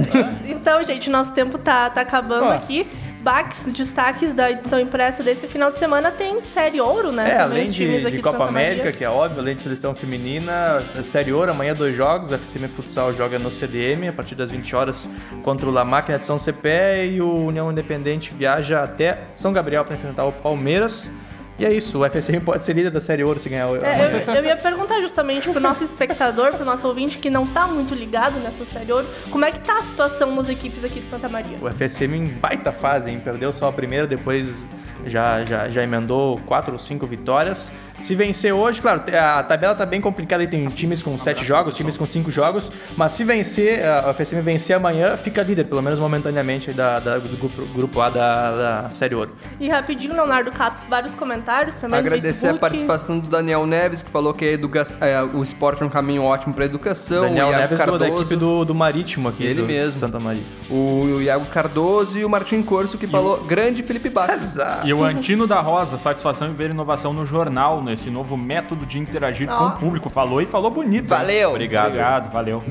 Então, 0.45 0.83
gente, 0.83 1.09
nosso 1.09 1.33
tempo 1.33 1.57
tá, 1.57 1.89
tá 1.89 2.03
acabando 2.03 2.51
aqui. 2.53 2.87
Bax, 3.27 3.67
destaques 3.73 4.33
da 4.33 4.53
edição 4.53 4.79
impressa 4.79 5.21
desse 5.21 5.49
final 5.49 5.73
de 5.73 5.81
semana 5.81 6.13
tem 6.13 6.41
série 6.41 6.81
ouro, 6.81 7.11
né? 7.11 7.29
É, 7.29 7.39
além 7.39 7.69
de, 7.69 8.09
de 8.09 8.19
Copa 8.23 8.39
Santa 8.39 8.53
Maria. 8.53 8.69
América, 8.69 8.93
que 8.97 9.03
é 9.03 9.11
óbvio, 9.11 9.41
além 9.41 9.57
de 9.57 9.63
seleção 9.63 9.97
feminina, 9.97 10.81
Série 11.03 11.33
Ouro, 11.33 11.51
amanhã 11.51 11.75
dois 11.75 11.97
jogos, 11.97 12.31
o 12.31 12.35
FCM 12.35 12.69
Futsal 12.69 13.13
joga 13.13 13.37
no 13.37 13.51
CDM, 13.51 14.07
a 14.07 14.13
partir 14.13 14.37
das 14.37 14.53
20 14.53 14.77
horas 14.77 15.11
contra 15.43 15.69
o 15.69 15.73
La 15.73 15.85
Máquina 15.85 16.21
de 16.21 16.25
São 16.25 16.39
Cepé 16.39 17.05
e 17.05 17.21
o 17.21 17.47
União 17.47 17.73
Independente 17.73 18.33
viaja 18.33 18.85
até 18.85 19.19
São 19.35 19.53
Gabriel 19.53 19.85
para 19.85 19.97
enfrentar 19.97 20.25
o 20.27 20.31
Palmeiras. 20.31 21.11
E 21.59 21.65
é 21.65 21.73
isso, 21.73 21.99
o 21.99 22.05
FCM 22.05 22.41
pode 22.41 22.63
ser 22.63 22.75
líder 22.75 22.91
da 22.91 23.01
Série 23.01 23.25
Ouro 23.25 23.41
se 23.41 23.49
ganhar 23.49 23.69
o 23.69 23.77
É, 23.77 24.25
eu, 24.29 24.35
eu 24.35 24.45
ia 24.45 24.57
perguntar 24.57 25.01
justamente 25.01 25.49
pro 25.49 25.59
nosso 25.59 25.83
espectador, 25.83 26.53
pro 26.53 26.65
nosso 26.65 26.87
ouvinte 26.87 27.19
que 27.19 27.31
não 27.31 27.47
tá 27.47 27.67
muito 27.67 27.95
ligado 27.95 28.39
nessa 28.39 28.67
série 28.67 28.93
ouro, 28.93 29.09
como 29.31 29.45
é 29.45 29.51
que 29.51 29.61
tá 29.61 29.79
a 29.79 29.83
situação 29.83 30.35
das 30.37 30.51
equipes 30.51 30.85
aqui 30.85 31.01
de 31.01 31.09
Santa 31.09 31.29
Maria? 31.29 31.57
O 31.61 31.71
FSM 31.71 32.15
em 32.15 32.27
baita 32.27 32.73
fase, 32.73 33.11
hein? 33.11 33.21
Perdeu 33.23 33.53
só 33.55 33.69
a 33.69 33.73
primeira, 33.73 34.07
depois 34.07 34.63
já, 35.07 35.45
já, 35.45 35.69
já 35.69 35.83
emendou 35.83 36.39
quatro 36.47 36.75
ou 36.75 36.79
cinco 36.79 37.07
vitórias. 37.07 37.73
Se 38.01 38.15
vencer 38.15 38.53
hoje, 38.53 38.81
claro, 38.81 39.03
a 39.19 39.43
tabela 39.43 39.75
tá 39.75 39.85
bem 39.87 40.01
complicada 40.01 40.43
e 40.43 40.47
tem 40.47 40.69
times 40.69 41.03
com 41.03 41.17
sete 41.19 41.45
jogos, 41.45 41.75
times 41.75 41.97
com 41.97 42.07
cinco 42.07 42.31
jogos, 42.31 42.71
mas 42.97 43.13
se 43.13 43.25
vencer, 43.25 43.85
a- 43.85 44.11
o 44.11 44.15
FSM 44.15 44.41
vencer 44.43 44.77
amanhã, 44.77 45.17
fica 45.17 45.43
líder, 45.43 45.65
pelo 45.65 45.83
menos 45.83 45.99
momentaneamente, 45.99 46.73
da, 46.73 47.01
da- 47.01 47.19
do 47.19 47.37
grupo, 47.37 47.67
grupo 47.75 48.01
A 48.01 48.11
da, 48.11 48.83
da 48.83 48.91
Série 48.91 49.15
Ouro. 49.15 49.33
E 49.59 49.69
rapidinho, 49.69 50.15
Leonardo 50.15 50.53
Cato, 50.53 50.83
vários 50.89 51.15
comentários 51.15 51.75
também 51.77 52.01
no 52.01 52.07
Agradecer 52.07 52.49
a 52.49 52.55
participação 52.55 53.19
do 53.19 53.29
Daniel 53.29 53.67
Neves, 53.67 54.03
que 54.03 54.11
falou 54.11 54.33
que 54.35 54.45
a 54.45 54.53
educa- 54.53 54.87
é, 55.01 55.23
o 55.23 55.43
esporte 55.43 55.83
é 55.83 55.87
um 55.87 55.91
caminho 55.91 56.23
ótimo 56.23 56.55
para 56.55 56.65
educação. 56.65 57.23
Daniel 57.23 57.47
o 57.49 57.51
Iago 57.51 57.61
Neves 57.63 57.79
do- 57.79 57.85
Cardoso, 57.85 57.99
da 57.99 58.09
equipe 58.21 58.37
do, 58.37 58.65
do 58.65 58.75
Marítimo 58.75 59.29
aqui, 59.29 59.45
Ele 59.45 59.63
do, 59.63 59.67
mesmo. 59.67 59.99
Santa 59.99 60.21
Maria. 60.21 60.43
o, 60.71 60.75
o 61.17 61.23
Iago 61.23 61.47
Cardoso 61.47 62.19
e 62.19 62.25
o 62.25 62.29
Martim 62.29 62.63
Corso, 62.63 62.97
que 62.99 63.07
falou 63.07 63.43
grande 63.45 63.83
Felipe 63.83 64.11
Bastos. 64.11 64.57
E 64.85 64.93
o 64.93 65.03
Antino 65.03 65.47
da 65.47 65.61
Rosa, 65.61 65.97
satisfação 65.97 66.49
em 66.49 66.53
ver 66.53 66.71
inovação 66.71 67.13
no 67.13 67.25
jornal, 67.27 67.83
nesse 67.87 68.11
novo 68.11 68.37
método 68.37 68.85
de 68.85 68.99
interagir 68.99 69.49
com 69.49 69.55
Ó. 69.55 69.69
o 69.69 69.77
público. 69.79 70.11
Falou 70.11 70.43
e 70.43 70.47
falou 70.47 70.71
bonito. 70.71 71.09
Valeu! 71.09 71.51
Obrigado. 71.51 71.87
Obrigado, 71.87 72.31
valeu. 72.33 72.63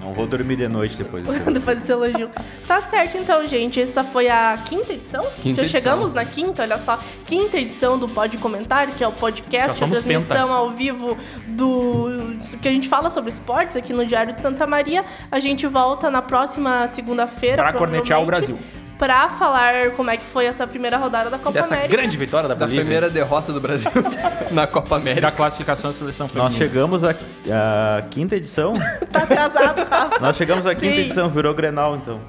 Não 0.00 0.14
vou 0.14 0.26
dormir 0.26 0.56
de 0.56 0.68
noite 0.68 0.96
depois 0.96 1.26
disso. 1.26 1.50
Depois 1.50 1.78
desse 1.78 1.90
elogio. 1.90 2.30
Tá 2.66 2.80
certo 2.80 3.16
então, 3.16 3.44
gente. 3.44 3.80
Essa 3.80 4.04
foi 4.04 4.28
a 4.28 4.56
quinta 4.64 4.92
edição? 4.92 5.24
Quinta 5.40 5.62
Já 5.62 5.62
edição. 5.62 5.80
chegamos 5.80 6.12
na 6.12 6.24
quinta, 6.24 6.62
olha 6.62 6.78
só. 6.78 7.00
Quinta 7.26 7.58
edição 7.58 7.98
do 7.98 8.08
Pode 8.08 8.38
Comentar, 8.38 8.94
que 8.94 9.02
é 9.02 9.08
o 9.08 9.12
podcast, 9.12 9.82
a 9.82 9.88
transmissão 9.88 10.52
ao 10.52 10.70
vivo 10.70 11.16
do. 11.48 12.36
que 12.62 12.68
a 12.68 12.72
gente 12.72 12.88
fala 12.88 13.10
sobre 13.10 13.30
esportes 13.30 13.76
aqui 13.76 13.92
no 13.92 14.06
Diário 14.06 14.32
de 14.32 14.38
Santa 14.40 14.66
Maria. 14.66 15.04
A 15.32 15.40
gente 15.40 15.66
volta 15.66 16.10
na 16.10 16.22
próxima 16.22 16.86
segunda-feira. 16.86 17.56
Pra 17.56 17.72
cornetear 17.72 18.22
o 18.22 18.26
Brasil. 18.26 18.56
Pra 18.98 19.28
falar 19.28 19.92
como 19.92 20.10
é 20.10 20.16
que 20.16 20.24
foi 20.24 20.46
essa 20.46 20.66
primeira 20.66 20.96
rodada 20.96 21.30
da 21.30 21.38
Copa 21.38 21.52
Dessa 21.52 21.74
América. 21.74 21.96
grande 21.96 22.16
vitória 22.16 22.48
da 22.48 22.54
Da 22.54 22.60
Bolívia. 22.66 22.82
primeira 22.84 23.08
derrota 23.08 23.52
do 23.52 23.60
Brasil 23.60 23.90
na 24.50 24.66
Copa 24.66 24.96
E 24.96 25.00
América. 25.00 25.20
da 25.22 25.30
classificação 25.30 25.90
da 25.90 25.96
seleção 25.96 26.26
feminina. 26.28 26.48
Nós 26.50 26.58
chegamos 26.58 27.04
à 27.04 27.10
à 27.10 28.02
quinta 28.10 28.34
edição. 28.36 28.72
Tá 29.12 29.22
atrasado, 29.22 29.88
Rafa. 29.88 30.20
Nós 30.20 30.36
chegamos 30.36 30.66
à 30.66 30.74
quinta 30.74 30.96
edição, 30.96 31.28
virou 31.28 31.54
Grenal 31.54 31.96
então. 31.96 32.20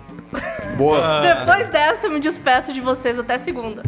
Boa! 0.77 1.21
Depois 1.21 1.69
dessa, 1.69 2.07
eu 2.07 2.11
me 2.11 2.19
despeço 2.19 2.71
de 2.71 2.79
vocês 2.81 3.17
até 3.17 3.37
segunda. 3.39 3.81